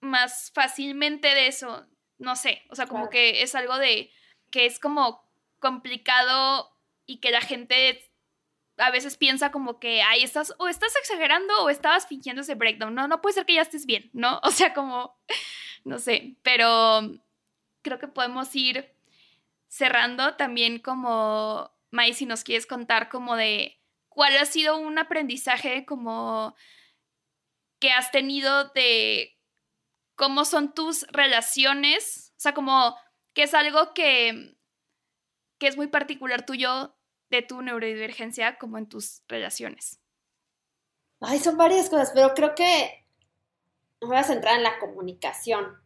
más 0.00 0.50
fácilmente 0.54 1.28
de 1.28 1.46
eso. 1.46 1.86
No 2.18 2.36
sé, 2.36 2.62
o 2.70 2.74
sea, 2.74 2.86
como 2.86 3.08
que 3.08 3.42
es 3.42 3.54
algo 3.54 3.78
de 3.78 4.10
que 4.50 4.66
es 4.66 4.78
como 4.78 5.28
complicado 5.58 6.70
y 7.06 7.20
que 7.20 7.30
la 7.30 7.40
gente 7.40 8.05
a 8.78 8.90
veces 8.90 9.16
piensa 9.16 9.50
como 9.50 9.78
que, 9.78 10.02
ay, 10.02 10.22
estás 10.22 10.54
o 10.58 10.68
estás 10.68 10.94
exagerando 10.96 11.62
o 11.62 11.70
estabas 11.70 12.06
fingiendo 12.06 12.42
ese 12.42 12.54
breakdown. 12.54 12.94
No, 12.94 13.08
no 13.08 13.20
puede 13.20 13.34
ser 13.34 13.46
que 13.46 13.54
ya 13.54 13.62
estés 13.62 13.86
bien, 13.86 14.10
¿no? 14.12 14.40
O 14.44 14.50
sea, 14.50 14.74
como, 14.74 15.18
no 15.84 15.98
sé, 15.98 16.36
pero 16.42 17.00
creo 17.82 17.98
que 17.98 18.08
podemos 18.08 18.54
ir 18.54 18.92
cerrando 19.68 20.34
también 20.36 20.78
como, 20.78 21.70
May, 21.90 22.14
si 22.14 22.26
nos 22.26 22.44
quieres 22.44 22.66
contar 22.66 23.08
como 23.08 23.36
de 23.36 23.80
cuál 24.08 24.36
ha 24.36 24.44
sido 24.46 24.78
un 24.78 24.98
aprendizaje 24.98 25.84
como 25.84 26.54
que 27.78 27.92
has 27.92 28.10
tenido 28.10 28.70
de 28.70 29.38
cómo 30.14 30.44
son 30.44 30.72
tus 30.72 31.06
relaciones, 31.08 32.32
o 32.36 32.40
sea, 32.40 32.54
como 32.54 32.96
que 33.34 33.42
es 33.42 33.54
algo 33.54 33.92
que, 33.92 34.56
que 35.58 35.66
es 35.66 35.76
muy 35.76 35.88
particular 35.88 36.46
tuyo 36.46 36.95
de 37.30 37.42
tu 37.42 37.62
neurodivergencia 37.62 38.58
como 38.58 38.78
en 38.78 38.88
tus 38.88 39.22
relaciones. 39.28 40.00
Ay, 41.20 41.38
son 41.38 41.56
varias 41.56 41.88
cosas, 41.88 42.12
pero 42.14 42.34
creo 42.34 42.54
que 42.54 43.06
me 44.00 44.08
voy 44.08 44.16
a 44.16 44.24
centrar 44.24 44.56
en 44.56 44.62
la 44.62 44.78
comunicación. 44.78 45.80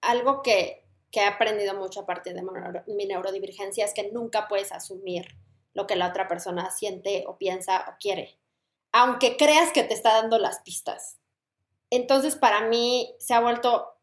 Algo 0.00 0.42
que, 0.42 0.86
que 1.10 1.20
he 1.20 1.26
aprendido 1.26 1.74
mucho 1.74 2.00
a 2.00 2.06
partir 2.06 2.34
de 2.34 2.42
mi 2.86 3.06
neurodivergencia 3.06 3.84
es 3.84 3.94
que 3.94 4.10
nunca 4.12 4.48
puedes 4.48 4.72
asumir 4.72 5.36
lo 5.72 5.86
que 5.86 5.96
la 5.96 6.08
otra 6.08 6.28
persona 6.28 6.70
siente 6.70 7.24
o 7.26 7.36
piensa 7.36 7.84
o 7.88 7.96
quiere, 7.98 8.38
aunque 8.92 9.36
creas 9.36 9.72
que 9.72 9.82
te 9.82 9.94
está 9.94 10.14
dando 10.14 10.38
las 10.38 10.60
pistas. 10.60 11.18
Entonces, 11.90 12.36
para 12.36 12.62
mí 12.68 13.14
se 13.18 13.34
ha 13.34 13.40
vuelto 13.40 13.98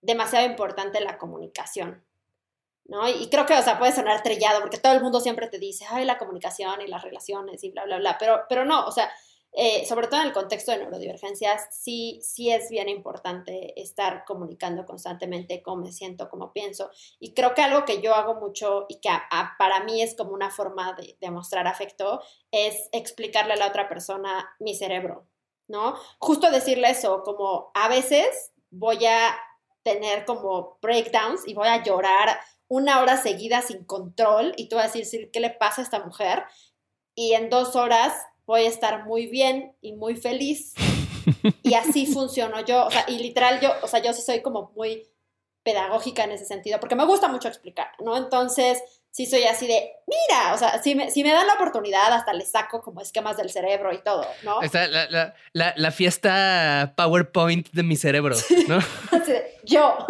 demasiado 0.00 0.46
importante 0.46 1.00
la 1.00 1.18
comunicación, 1.18 2.04
¿no? 2.88 3.06
Y 3.08 3.28
creo 3.28 3.46
que, 3.46 3.54
o 3.54 3.62
sea, 3.62 3.78
puede 3.78 3.92
sonar 3.92 4.22
trillado 4.22 4.60
porque 4.60 4.78
todo 4.78 4.94
el 4.94 5.02
mundo 5.02 5.20
siempre 5.20 5.46
te 5.46 5.58
dice, 5.58 5.84
ay, 5.88 6.04
la 6.04 6.18
comunicación 6.18 6.80
y 6.80 6.88
las 6.88 7.02
relaciones 7.02 7.62
y 7.62 7.70
bla, 7.70 7.84
bla, 7.84 7.98
bla, 7.98 8.16
pero, 8.18 8.40
pero 8.48 8.64
no, 8.64 8.86
o 8.86 8.90
sea, 8.90 9.10
eh, 9.52 9.86
sobre 9.86 10.08
todo 10.08 10.20
en 10.20 10.28
el 10.28 10.32
contexto 10.32 10.72
de 10.72 10.78
neurodivergencias, 10.78 11.68
sí, 11.70 12.20
sí 12.22 12.50
es 12.50 12.70
bien 12.70 12.88
importante 12.88 13.80
estar 13.80 14.24
comunicando 14.26 14.84
constantemente 14.84 15.62
cómo 15.62 15.82
me 15.82 15.92
siento, 15.92 16.28
cómo 16.28 16.52
pienso. 16.52 16.90
Y 17.18 17.34
creo 17.34 17.54
que 17.54 17.62
algo 17.62 17.84
que 17.84 18.00
yo 18.00 18.14
hago 18.14 18.34
mucho 18.34 18.86
y 18.88 19.00
que 19.00 19.08
para 19.58 19.84
mí 19.84 20.02
es 20.02 20.14
como 20.16 20.32
una 20.32 20.50
forma 20.50 20.94
de, 20.94 21.16
de 21.20 21.30
mostrar 21.30 21.66
afecto 21.66 22.20
es 22.50 22.88
explicarle 22.92 23.54
a 23.54 23.56
la 23.56 23.68
otra 23.68 23.88
persona 23.88 24.48
mi 24.60 24.74
cerebro, 24.74 25.26
¿no? 25.66 25.94
Justo 26.18 26.50
decirle 26.50 26.90
eso, 26.90 27.22
como 27.22 27.70
a 27.74 27.88
veces 27.88 28.52
voy 28.70 29.06
a 29.06 29.34
tener 29.82 30.24
como 30.26 30.78
breakdowns 30.82 31.48
y 31.48 31.54
voy 31.54 31.68
a 31.68 31.82
llorar 31.82 32.38
una 32.68 33.00
hora 33.00 33.20
seguida 33.20 33.62
sin 33.62 33.84
control 33.84 34.54
y 34.56 34.68
tú 34.68 34.76
vas 34.76 34.94
a 34.94 34.98
decir, 34.98 35.30
¿qué 35.32 35.40
le 35.40 35.50
pasa 35.50 35.80
a 35.80 35.84
esta 35.84 36.04
mujer? 36.04 36.44
Y 37.14 37.32
en 37.32 37.50
dos 37.50 37.74
horas 37.74 38.14
voy 38.46 38.62
a 38.62 38.68
estar 38.68 39.04
muy 39.04 39.26
bien 39.26 39.74
y 39.80 39.92
muy 39.92 40.16
feliz. 40.16 40.74
Y 41.62 41.74
así 41.74 42.06
funciono 42.12 42.64
yo, 42.64 42.86
o 42.86 42.90
sea, 42.90 43.04
y 43.08 43.18
literal 43.18 43.60
yo, 43.60 43.72
o 43.82 43.88
sea, 43.88 44.02
yo 44.02 44.12
sí 44.12 44.22
soy 44.22 44.42
como 44.42 44.72
muy 44.76 45.06
pedagógica 45.62 46.24
en 46.24 46.32
ese 46.32 46.46
sentido, 46.46 46.80
porque 46.80 46.94
me 46.94 47.04
gusta 47.04 47.28
mucho 47.28 47.48
explicar, 47.48 47.88
¿no? 47.98 48.16
Entonces, 48.16 48.82
sí 49.18 49.26
soy 49.26 49.42
así 49.42 49.66
de, 49.66 49.96
mira, 50.06 50.54
o 50.54 50.58
sea, 50.58 50.80
si 50.80 50.94
me, 50.94 51.10
si 51.10 51.24
me 51.24 51.32
dan 51.32 51.48
la 51.48 51.54
oportunidad, 51.54 52.12
hasta 52.12 52.32
le 52.32 52.46
saco 52.46 52.80
como 52.80 53.00
esquemas 53.00 53.36
del 53.36 53.50
cerebro 53.50 53.92
y 53.92 53.98
todo, 53.98 54.24
¿no? 54.44 54.62
Está 54.62 54.86
la, 54.86 55.10
la, 55.10 55.34
la, 55.52 55.74
la 55.76 55.90
fiesta 55.90 56.94
PowerPoint 56.96 57.68
de 57.72 57.82
mi 57.82 57.96
cerebro, 57.96 58.36
¿no? 58.68 58.76
Así 59.10 59.32
de, 59.32 59.56
yo, 59.64 60.06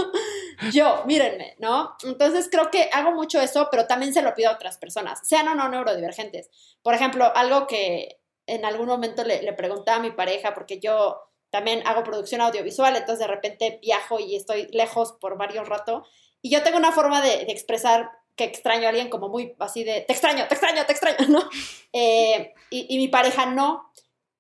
yo, 0.73 1.05
mírenme, 1.07 1.57
¿no? 1.59 1.97
Entonces 2.05 2.51
creo 2.51 2.71
que 2.71 2.91
hago 2.93 3.13
mucho 3.13 3.41
eso, 3.41 3.69
pero 3.71 3.87
también 3.87 4.13
se 4.13 4.21
lo 4.21 4.35
pido 4.35 4.51
a 4.51 4.57
otras 4.57 4.77
personas, 4.77 5.27
sean 5.27 5.49
o 5.49 5.55
no 5.55 5.71
neurodivergentes. 5.71 6.51
Por 6.83 6.93
ejemplo, 6.93 7.35
algo 7.35 7.67
que 7.67 8.21
en 8.45 8.67
algún 8.67 8.89
momento 8.89 9.25
le, 9.25 9.41
le 9.41 9.55
preguntaba 9.55 9.97
a 9.97 10.03
mi 10.03 10.11
pareja, 10.11 10.53
porque 10.53 10.81
yo 10.81 11.19
también 11.49 11.83
hago 11.87 12.05
producción 12.05 12.43
audiovisual, 12.43 12.95
entonces 12.95 13.21
de 13.21 13.35
repente 13.35 13.79
viajo 13.81 14.21
y 14.21 14.37
estoy 14.37 14.69
lejos 14.71 15.13
por 15.19 15.39
varios 15.39 15.67
rato. 15.67 16.05
Y 16.43 16.51
yo 16.51 16.63
tengo 16.63 16.77
una 16.77 16.93
forma 16.93 17.23
de, 17.23 17.47
de 17.47 17.53
expresar 17.53 18.18
que 18.39 18.45
extraño 18.45 18.87
a 18.87 18.89
alguien 18.89 19.11
como 19.11 19.29
muy 19.29 19.55
así 19.59 19.85
de, 19.85 20.01
te 20.01 20.15
extraño, 20.15 20.49
te 20.49 20.55
extraño, 20.55 20.87
te 20.87 20.93
extraño, 20.93 21.29
¿no? 21.29 21.43
Eh, 21.93 22.55
y, 22.71 22.87
y, 22.89 22.97
mi 22.97 23.09
pareja 23.09 23.45
no. 23.45 23.93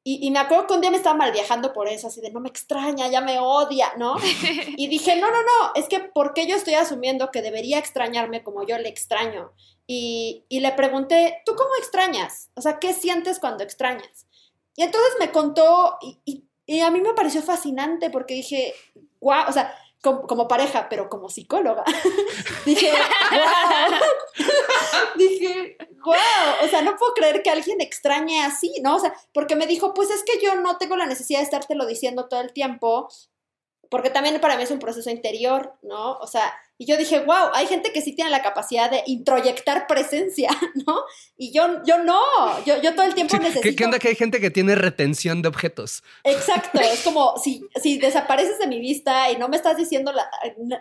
Y, 0.04 0.26
y, 0.26 0.30
me 0.30 0.38
acuerdo 0.38 0.66
que 0.66 0.74
un 0.74 0.80
día 0.80 0.90
me 0.90 0.96
estaba 0.96 1.16
mal 1.16 1.32
viajando 1.32 1.74
por 1.74 1.88
eso, 1.88 2.06
así 2.06 2.22
de, 2.22 2.30
no 2.30 2.40
me 2.40 2.48
extraña, 2.48 3.08
ya 3.08 3.20
me 3.20 3.38
odia, 3.38 3.92
¿no? 3.98 4.16
Y 4.76 4.86
dije, 4.86 5.16
no, 5.16 5.30
no, 5.30 5.42
no, 5.42 5.72
es 5.74 5.86
que 5.88 6.00
porque 6.00 6.46
yo 6.46 6.56
estoy 6.56 6.74
asumiendo 6.74 7.30
que 7.30 7.42
debería 7.42 7.78
extrañarme 7.78 8.42
como 8.42 8.64
yo 8.64 8.78
le 8.78 8.88
extraño. 8.88 9.52
Y, 9.86 10.44
y 10.48 10.60
le 10.60 10.72
pregunté, 10.72 11.42
¿tú 11.44 11.54
cómo 11.56 11.70
extrañas? 11.78 12.50
O 12.54 12.62
sea, 12.62 12.78
¿qué 12.78 12.94
sientes 12.94 13.38
cuando 13.38 13.64
extrañas? 13.64 14.26
Y 14.76 14.82
entonces 14.84 15.12
me 15.18 15.32
contó 15.32 15.98
y, 16.00 16.44
y 16.66 16.80
a 16.80 16.90
mí 16.90 17.00
me 17.00 17.14
pareció 17.14 17.42
fascinante 17.42 18.10
porque 18.10 18.34
dije, 18.34 18.74
guau, 19.20 19.48
o 19.48 19.52
sea, 19.52 19.74
como, 20.02 20.22
como, 20.22 20.48
pareja, 20.48 20.88
pero 20.88 21.08
como 21.08 21.28
psicóloga. 21.28 21.84
dije, 22.66 22.90
wow. 23.30 24.46
dije, 25.16 25.76
wow. 26.04 26.14
O 26.64 26.68
sea, 26.68 26.82
no 26.82 26.96
puedo 26.96 27.14
creer 27.14 27.42
que 27.42 27.50
alguien 27.50 27.80
extrañe 27.80 28.42
así, 28.42 28.72
¿no? 28.82 28.96
O 28.96 29.00
sea, 29.00 29.14
porque 29.32 29.56
me 29.56 29.66
dijo, 29.66 29.94
pues 29.94 30.10
es 30.10 30.22
que 30.22 30.40
yo 30.44 30.56
no 30.56 30.78
tengo 30.78 30.96
la 30.96 31.06
necesidad 31.06 31.40
de 31.40 31.44
estártelo 31.44 31.86
diciendo 31.86 32.28
todo 32.28 32.40
el 32.40 32.52
tiempo, 32.52 33.08
porque 33.90 34.10
también 34.10 34.40
para 34.40 34.56
mí 34.56 34.62
es 34.62 34.70
un 34.70 34.78
proceso 34.78 35.10
interior, 35.10 35.74
¿no? 35.82 36.18
O 36.18 36.26
sea, 36.26 36.54
y 36.76 36.86
yo 36.86 36.96
dije, 36.96 37.20
wow, 37.20 37.50
hay 37.54 37.66
gente 37.66 37.92
que 37.92 38.00
sí 38.00 38.12
tiene 38.14 38.30
la 38.30 38.42
capacidad 38.42 38.90
de 38.90 39.02
introyectar 39.06 39.86
presencia, 39.86 40.48
¿no? 40.86 41.02
Y 41.36 41.52
yo, 41.52 41.82
yo 41.84 41.98
no, 41.98 42.20
yo, 42.64 42.80
yo 42.80 42.94
todo 42.94 43.06
el 43.06 43.14
tiempo 43.14 43.36
sí, 43.36 43.42
necesito... 43.42 43.76
¿Qué 43.76 43.84
onda 43.84 43.98
que 43.98 44.08
hay 44.08 44.14
gente 44.14 44.40
que 44.40 44.50
tiene 44.50 44.74
retención 44.74 45.42
de 45.42 45.48
objetos? 45.48 46.02
Exacto, 46.24 46.80
es 46.80 47.02
como 47.02 47.36
si, 47.38 47.66
si 47.82 47.98
desapareces 47.98 48.58
de 48.58 48.66
mi 48.66 48.78
vista 48.78 49.30
y 49.30 49.36
no 49.36 49.48
me 49.48 49.56
estás 49.56 49.76
diciendo 49.76 50.12
la, 50.12 50.30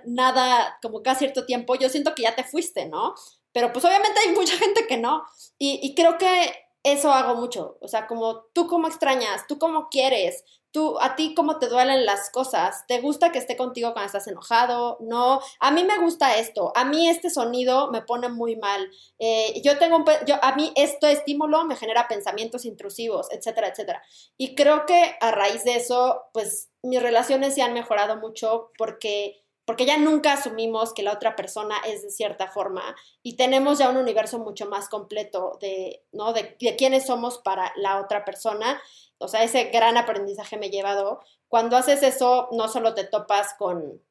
nada 0.06 0.78
como 0.82 1.02
cada 1.02 1.18
cierto 1.18 1.46
tiempo, 1.46 1.76
yo 1.76 1.90
siento 1.90 2.14
que 2.14 2.24
ya 2.24 2.36
te 2.36 2.44
fuiste, 2.44 2.86
¿no? 2.86 3.16
Pero 3.52 3.74
pues 3.74 3.84
obviamente 3.86 4.20
hay 4.20 4.36
mucha 4.36 4.56
gente 4.58 4.86
que 4.86 4.98
no. 4.98 5.24
Y, 5.58 5.80
y 5.82 5.96
creo 5.96 6.18
que 6.18 6.54
eso 6.84 7.12
hago 7.12 7.36
mucho, 7.36 7.78
o 7.82 7.88
sea, 7.88 8.08
como 8.08 8.46
tú 8.54 8.68
cómo 8.68 8.88
extrañas, 8.88 9.46
tú 9.48 9.58
cómo 9.58 9.90
quieres, 9.90 10.44
tú, 10.78 10.96
a 11.02 11.16
ti 11.16 11.34
cómo 11.34 11.58
te 11.58 11.70
duelen 11.70 12.06
las 12.06 12.30
cosas, 12.30 12.86
¿te 12.88 13.02
gusta 13.02 13.32
que 13.32 13.40
esté 13.40 13.58
contigo 13.58 13.94
cuando 13.94 14.06
estás 14.06 14.28
enojado? 14.28 15.00
No, 15.00 15.42
a 15.60 15.72
mí 15.72 15.84
me 15.84 15.98
gusta 15.98 16.38
esto, 16.38 16.72
a 16.76 16.86
mí 16.86 17.10
este 17.10 17.32
sonido 17.32 17.90
me 17.90 18.04
pone 18.04 18.30
muy 18.30 18.58
mal, 18.58 18.88
eh, 19.18 19.60
yo 19.64 19.80
tengo 19.80 19.96
un, 19.96 20.06
yo, 20.28 20.36
a 20.40 20.56
mí 20.56 20.72
este 20.76 21.12
estímulo 21.12 21.66
me 21.66 21.76
genera 21.76 22.08
pensamientos 22.08 22.64
intrusivos, 22.64 23.28
etcétera, 23.32 23.70
etcétera. 23.70 24.04
Y 24.38 24.54
creo 24.54 24.86
que 24.86 25.16
a 25.20 25.32
raíz 25.32 25.64
de 25.64 25.78
eso, 25.78 26.26
pues 26.32 26.70
mis 26.84 27.02
relaciones 27.02 27.56
se 27.56 27.64
han 27.64 27.74
mejorado 27.74 28.18
mucho 28.18 28.70
porque 28.78 29.47
porque 29.68 29.86
ya 29.86 29.98
nunca 29.98 30.32
asumimos 30.32 30.94
que 30.94 31.04
la 31.04 31.12
otra 31.12 31.36
persona 31.36 31.76
es 31.86 32.02
de 32.02 32.10
cierta 32.10 32.48
forma 32.48 32.96
y 33.22 33.36
tenemos 33.36 33.80
ya 33.80 33.90
un 33.90 33.98
universo 33.98 34.40
mucho 34.40 34.66
más 34.68 34.88
completo 34.88 35.58
de, 35.60 36.06
¿no? 36.14 36.32
de, 36.32 36.56
de 36.62 36.78
quiénes 36.78 37.06
somos 37.06 37.40
para 37.40 37.74
la 37.76 38.00
otra 38.00 38.24
persona. 38.24 38.82
O 39.18 39.28
sea, 39.28 39.44
ese 39.44 39.66
gran 39.66 39.98
aprendizaje 39.98 40.56
me 40.56 40.68
he 40.68 40.70
llevado. 40.70 41.20
Cuando 41.50 41.76
haces 41.76 42.02
eso, 42.02 42.48
no 42.54 42.70
solo 42.70 42.94
te 42.94 43.04
topas 43.04 43.56
con, 43.56 44.02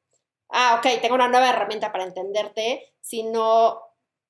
ah, 0.49 0.75
ok, 0.77 1.01
tengo 1.01 1.15
una 1.15 1.27
nueva 1.27 1.49
herramienta 1.49 1.91
para 1.91 2.03
entenderte, 2.03 2.93
sino 3.01 3.81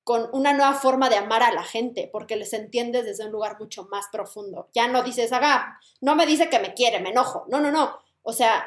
con 0.04 0.30
una 0.32 0.54
nueva 0.54 0.72
forma 0.72 1.10
de 1.10 1.16
amar 1.16 1.42
a 1.42 1.52
la 1.52 1.62
gente, 1.62 2.08
porque 2.10 2.36
les 2.36 2.54
entiendes 2.54 3.04
desde 3.04 3.26
un 3.26 3.32
lugar 3.32 3.58
mucho 3.60 3.84
más 3.90 4.06
profundo. 4.10 4.70
Ya 4.72 4.88
no 4.88 5.02
dices, 5.02 5.30
haga, 5.34 5.78
no 6.00 6.16
me 6.16 6.24
dice 6.24 6.48
que 6.48 6.58
me 6.58 6.72
quiere, 6.72 7.00
me 7.00 7.10
enojo. 7.10 7.44
No, 7.48 7.60
no, 7.60 7.70
no. 7.70 7.98
O 8.22 8.32
sea, 8.32 8.66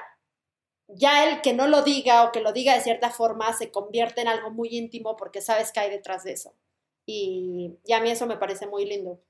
ya 0.96 1.30
el 1.30 1.42
que 1.42 1.54
no 1.54 1.68
lo 1.68 1.84
diga 1.84 2.24
o 2.24 2.32
que 2.32 2.42
lo 2.42 2.54
diga 2.54 2.74
de 2.76 2.82
cierta 2.82 3.12
forma 3.12 3.54
se 3.54 3.72
convierte 3.72 4.22
en 4.22 4.28
algo 4.28 4.52
muy 4.52 4.70
íntimo 4.70 5.16
porque 5.18 5.42
sabes 5.42 5.72
que 5.72 5.80
hay 5.80 5.90
detrás 5.90 6.24
de 6.24 6.34
eso. 6.34 6.56
Y, 7.06 7.78
y, 7.86 7.94
a 7.94 8.02
mí 8.02 8.10
eso 8.10 8.28
me 8.28 8.38
parece 8.38 8.68
muy 8.68 8.86
lindo. 8.86 9.22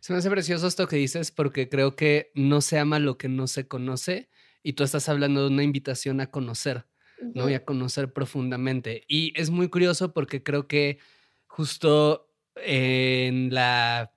Se 0.00 0.12
me 0.12 0.18
hace 0.18 0.30
precioso 0.30 0.66
esto 0.66 0.86
que 0.86 0.96
dices 0.96 1.30
porque 1.30 1.68
creo 1.68 1.96
que 1.96 2.30
no 2.34 2.60
se 2.60 2.78
ama 2.78 2.98
lo 2.98 3.18
que 3.18 3.28
no 3.28 3.46
se 3.46 3.66
conoce 3.66 4.28
y 4.62 4.74
tú 4.74 4.84
estás 4.84 5.08
hablando 5.08 5.42
de 5.42 5.48
una 5.48 5.62
invitación 5.62 6.20
a 6.20 6.30
conocer, 6.30 6.86
uh 7.20 7.24
-huh. 7.24 7.32
¿no? 7.34 7.50
Y 7.50 7.54
a 7.54 7.64
conocer 7.64 8.12
profundamente. 8.12 9.04
Y 9.08 9.32
es 9.40 9.50
muy 9.50 9.68
curioso 9.68 10.12
porque 10.12 10.42
creo 10.42 10.66
que 10.68 10.98
justo 11.46 12.30
en 12.56 13.54
la 13.54 14.12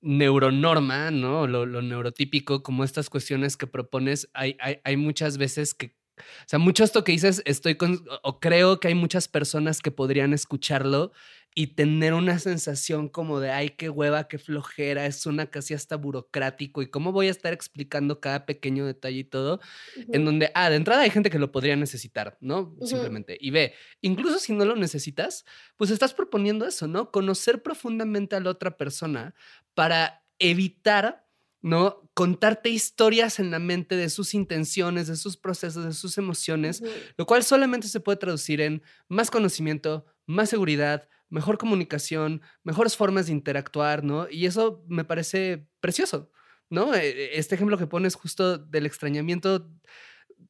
neuronorma, 0.00 1.10
¿no? 1.10 1.46
Lo, 1.46 1.66
lo 1.66 1.82
neurotípico, 1.82 2.62
como 2.62 2.84
estas 2.84 3.10
cuestiones 3.10 3.56
que 3.56 3.66
propones, 3.66 4.30
hay, 4.32 4.56
hay, 4.60 4.80
hay 4.84 4.96
muchas 4.96 5.38
veces 5.38 5.74
que 5.74 5.99
o 6.20 6.48
sea, 6.48 6.58
mucho 6.58 6.84
esto 6.84 7.04
que 7.04 7.12
dices, 7.12 7.42
estoy 7.44 7.76
con, 7.76 8.04
o 8.22 8.40
creo 8.40 8.80
que 8.80 8.88
hay 8.88 8.94
muchas 8.94 9.28
personas 9.28 9.80
que 9.80 9.90
podrían 9.90 10.32
escucharlo 10.32 11.12
y 11.54 11.68
tener 11.68 12.14
una 12.14 12.38
sensación 12.38 13.08
como 13.08 13.40
de, 13.40 13.50
ay, 13.50 13.70
qué 13.70 13.90
hueva, 13.90 14.28
qué 14.28 14.38
flojera, 14.38 15.06
es 15.06 15.26
una 15.26 15.46
casi 15.46 15.74
hasta 15.74 15.96
burocrático 15.96 16.80
y 16.80 16.86
cómo 16.86 17.10
voy 17.10 17.26
a 17.26 17.32
estar 17.32 17.52
explicando 17.52 18.20
cada 18.20 18.46
pequeño 18.46 18.86
detalle 18.86 19.18
y 19.18 19.24
todo, 19.24 19.54
uh 19.54 20.00
-huh. 20.00 20.06
en 20.12 20.24
donde, 20.24 20.52
ah, 20.54 20.70
de 20.70 20.76
entrada 20.76 21.02
hay 21.02 21.10
gente 21.10 21.28
que 21.28 21.40
lo 21.40 21.50
podría 21.50 21.74
necesitar, 21.74 22.38
¿no? 22.40 22.60
Uh 22.60 22.78
-huh. 22.78 22.86
Simplemente. 22.86 23.36
Y 23.40 23.50
ve, 23.50 23.74
incluso 24.00 24.38
si 24.38 24.52
no 24.52 24.64
lo 24.64 24.76
necesitas, 24.76 25.44
pues 25.76 25.90
estás 25.90 26.14
proponiendo 26.14 26.66
eso, 26.66 26.86
¿no? 26.86 27.10
Conocer 27.10 27.62
profundamente 27.62 28.36
a 28.36 28.40
la 28.40 28.50
otra 28.50 28.76
persona 28.76 29.34
para 29.74 30.22
evitar 30.38 31.26
¿no? 31.62 32.10
Contarte 32.14 32.70
historias 32.70 33.38
en 33.38 33.50
la 33.50 33.58
mente 33.58 33.96
de 33.96 34.10
sus 34.10 34.34
intenciones, 34.34 35.06
de 35.06 35.16
sus 35.16 35.36
procesos, 35.36 35.84
de 35.84 35.92
sus 35.92 36.18
emociones, 36.18 36.80
uh 36.80 36.84
-huh. 36.84 37.14
lo 37.18 37.26
cual 37.26 37.42
solamente 37.44 37.88
se 37.88 38.00
puede 38.00 38.18
traducir 38.18 38.60
en 38.60 38.82
más 39.08 39.30
conocimiento, 39.30 40.06
más 40.26 40.48
seguridad, 40.48 41.08
mejor 41.28 41.58
comunicación, 41.58 42.42
mejores 42.64 42.96
formas 42.96 43.26
de 43.26 43.32
interactuar, 43.32 44.04
¿no? 44.04 44.28
Y 44.28 44.46
eso 44.46 44.84
me 44.88 45.04
parece 45.04 45.66
precioso, 45.80 46.30
¿no? 46.68 46.92
Este 46.94 47.54
ejemplo 47.54 47.78
que 47.78 47.86
pones 47.86 48.14
justo 48.16 48.58
del 48.58 48.86
extrañamiento, 48.86 49.70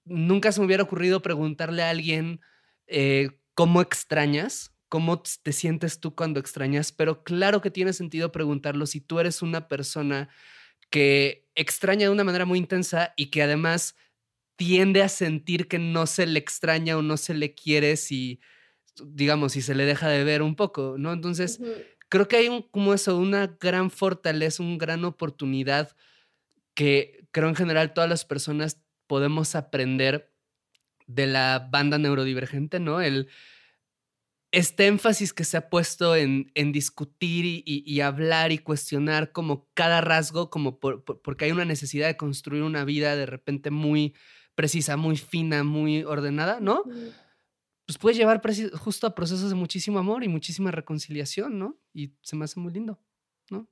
nunca 0.05 0.53
se 0.53 0.61
me 0.61 0.67
hubiera 0.67 0.83
ocurrido 0.83 1.23
preguntarle 1.23 1.83
a 1.83 1.91
alguien 1.91 2.41
eh, 2.87 3.39
cómo 3.55 3.83
extrañas, 3.83 4.75
cómo 4.89 5.23
te 5.23 5.53
sientes 5.53 6.01
tú 6.01 6.15
cuando 6.15 6.41
extrañas, 6.41 6.93
pero 6.93 7.23
claro 7.23 7.61
que 7.61 7.71
tiene 7.71 7.93
sentido 7.93 8.33
preguntarlo 8.33 8.87
si 8.87 9.01
tú 9.01 9.21
eres 9.21 9.43
una 9.43 9.69
persona 9.69 10.31
que 10.91 11.49
extraña 11.55 12.07
de 12.07 12.13
una 12.13 12.25
manera 12.25 12.45
muy 12.45 12.59
intensa 12.59 13.15
y 13.17 13.27
que 13.27 13.43
además 13.43 13.97
tiende 14.57 15.03
a 15.03 15.09
sentir 15.09 15.69
que 15.69 15.79
no 15.79 16.07
se 16.07 16.27
le 16.27 16.39
extraña 16.39 16.97
o 16.99 17.03
no 17.03 17.17
se 17.17 17.35
le 17.35 17.55
quiere 17.55 17.97
si, 17.97 18.41
digamos, 19.03 19.53
si 19.53 19.63
se 19.63 19.75
le 19.75 19.85
deja 19.87 20.09
de 20.09 20.25
ver 20.25 20.43
un 20.43 20.57
poco, 20.57 20.97
¿no? 20.99 21.13
Entonces, 21.13 21.59
uh 21.61 21.65
-huh. 21.65 21.87
creo 22.09 22.29
que 22.29 22.37
hay 22.37 22.49
un, 22.49 22.63
como 22.63 22.93
eso, 22.93 23.17
una 23.17 23.47
gran 23.61 23.91
fortaleza, 23.91 24.63
una 24.63 24.77
gran 24.77 25.05
oportunidad 25.05 25.97
que 26.75 27.27
creo 27.31 27.49
en 27.49 27.57
general 27.57 27.95
todas 27.95 28.11
las 28.11 28.25
personas 28.25 28.83
podemos 29.07 29.55
aprender 29.55 30.33
de 31.07 31.27
la 31.27 31.69
banda 31.71 31.99
neurodivergente, 31.99 32.81
¿no? 32.81 33.01
El, 33.01 33.29
este 34.53 34.87
énfasis 34.87 35.33
que 35.33 35.45
se 35.45 35.57
ha 35.57 35.71
puesto 35.71 36.17
en, 36.17 36.51
en 36.55 36.73
discutir 36.73 37.45
y, 37.45 37.63
y, 37.65 37.83
y, 37.87 38.01
hablar 38.01 38.51
y 38.51 38.59
cuestionar 38.59 39.33
como 39.33 39.69
cada 39.75 40.01
rasgo, 40.01 40.51
como 40.51 40.81
por, 40.81 41.05
por, 41.05 41.23
porque 41.23 41.45
hay 41.45 41.53
una 41.53 41.65
necesidad 41.65 42.09
de 42.09 42.17
construir 42.17 42.63
una 42.63 42.85
vida 42.85 43.15
de 43.15 43.27
repente 43.27 43.71
muy 43.71 44.15
precisa, 44.55 44.97
muy 44.97 45.17
fina, 45.17 45.63
muy 45.65 46.03
ordenada, 46.03 46.61
¿no? 46.61 46.83
Pues 47.87 47.99
puede 47.99 48.17
llevar 48.17 48.43
justo 48.75 49.07
a 49.07 49.15
procesos 49.15 49.51
de 49.51 49.57
muchísimo 49.57 49.99
amor 49.99 50.23
y 50.25 50.29
muchísima 50.29 50.71
reconciliación, 50.71 51.59
¿no? 51.59 51.81
Y 51.95 52.13
se 52.23 52.37
me 52.37 52.45
hace 52.45 52.61
muy 52.61 52.73
lindo, 52.73 53.01
¿no? 53.51 53.69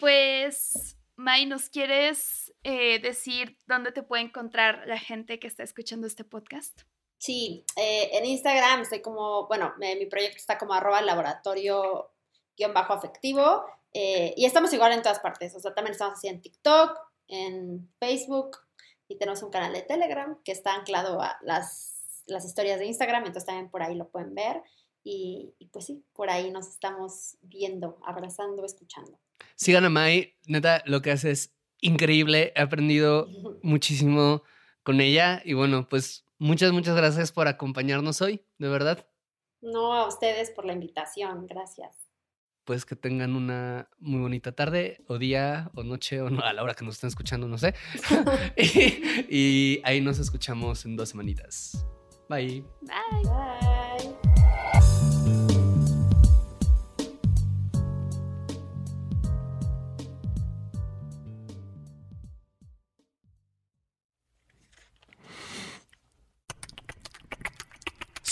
Pues, 0.00 0.96
May, 1.16 1.46
¿nos 1.46 1.68
quieres 1.68 2.52
eh, 2.62 3.00
decir 3.00 3.56
dónde 3.66 3.92
te 3.92 4.02
puede 4.02 4.22
encontrar 4.22 4.84
la 4.86 4.98
gente 4.98 5.38
que 5.38 5.46
está 5.46 5.62
escuchando 5.62 6.06
este 6.06 6.24
podcast? 6.24 6.82
Sí, 7.24 7.64
eh, 7.76 8.10
en 8.12 8.26
Instagram 8.26 8.82
estoy 8.82 9.00
como, 9.00 9.46
bueno, 9.46 9.72
eh, 9.80 9.96
mi 9.96 10.04
proyecto 10.04 10.36
está 10.36 10.58
como 10.58 10.74
arroba 10.74 11.00
laboratorio 11.00 12.10
guion 12.54 12.74
bajo 12.74 12.92
afectivo 12.92 13.64
eh, 13.94 14.34
y 14.36 14.44
estamos 14.44 14.74
igual 14.74 14.92
en 14.92 15.00
todas 15.00 15.20
partes, 15.20 15.56
o 15.56 15.58
sea, 15.58 15.72
también 15.72 15.92
estamos 15.92 16.18
así 16.18 16.28
en 16.28 16.42
TikTok, 16.42 16.98
en 17.28 17.90
Facebook 17.98 18.58
y 19.08 19.16
tenemos 19.16 19.42
un 19.42 19.50
canal 19.50 19.72
de 19.72 19.80
Telegram 19.80 20.36
que 20.44 20.52
está 20.52 20.74
anclado 20.74 21.22
a 21.22 21.38
las, 21.40 22.24
las 22.26 22.44
historias 22.44 22.78
de 22.78 22.84
Instagram, 22.88 23.24
entonces 23.24 23.46
también 23.46 23.70
por 23.70 23.82
ahí 23.82 23.94
lo 23.94 24.10
pueden 24.10 24.34
ver 24.34 24.60
Y, 25.02 25.54
y 25.58 25.68
pues 25.68 25.86
sí, 25.86 26.04
por 26.12 26.28
ahí 26.28 26.50
nos 26.50 26.68
estamos 26.68 27.38
viendo, 27.40 27.98
abrazando, 28.04 28.66
escuchando. 28.66 29.18
Sigan 29.56 29.86
a 29.86 29.88
Mai, 29.88 30.34
neta, 30.46 30.82
lo 30.84 31.00
que 31.00 31.12
hace 31.12 31.30
es 31.30 31.54
increíble. 31.80 32.52
He 32.54 32.60
aprendido 32.60 33.28
muchísimo 33.62 34.42
con 34.82 35.00
ella 35.00 35.40
y 35.42 35.54
bueno, 35.54 35.88
pues 35.88 36.23
muchas, 36.38 36.72
muchas 36.72 36.96
gracias 36.96 37.32
por 37.32 37.48
acompañarnos 37.48 38.20
hoy, 38.22 38.44
de 38.58 38.68
verdad. 38.68 39.06
No, 39.60 39.94
a 39.94 40.06
ustedes 40.06 40.50
por 40.50 40.66
la 40.66 40.72
invitación, 40.72 41.46
gracias. 41.46 41.96
Pues 42.64 42.86
que 42.86 42.96
tengan 42.96 43.36
una 43.36 43.90
muy 43.98 44.20
bonita 44.20 44.52
tarde 44.52 45.02
o 45.06 45.18
día 45.18 45.70
o 45.74 45.82
noche 45.82 46.20
o 46.22 46.30
no, 46.30 46.42
a 46.42 46.52
la 46.52 46.62
hora 46.62 46.74
que 46.74 46.84
nos 46.84 46.94
estén 46.94 47.08
escuchando, 47.08 47.48
no 47.48 47.58
sé. 47.58 47.74
y, 48.56 49.28
y 49.28 49.80
ahí 49.84 50.00
nos 50.00 50.18
escuchamos 50.18 50.84
en 50.84 50.96
dos 50.96 51.10
semanitas. 51.10 51.86
Bye. 52.28 52.64
Bye. 52.82 53.22
Bye. 53.24 53.73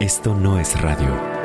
Esto 0.00 0.32
no 0.32 0.60
es 0.60 0.80
radio. 0.80 1.37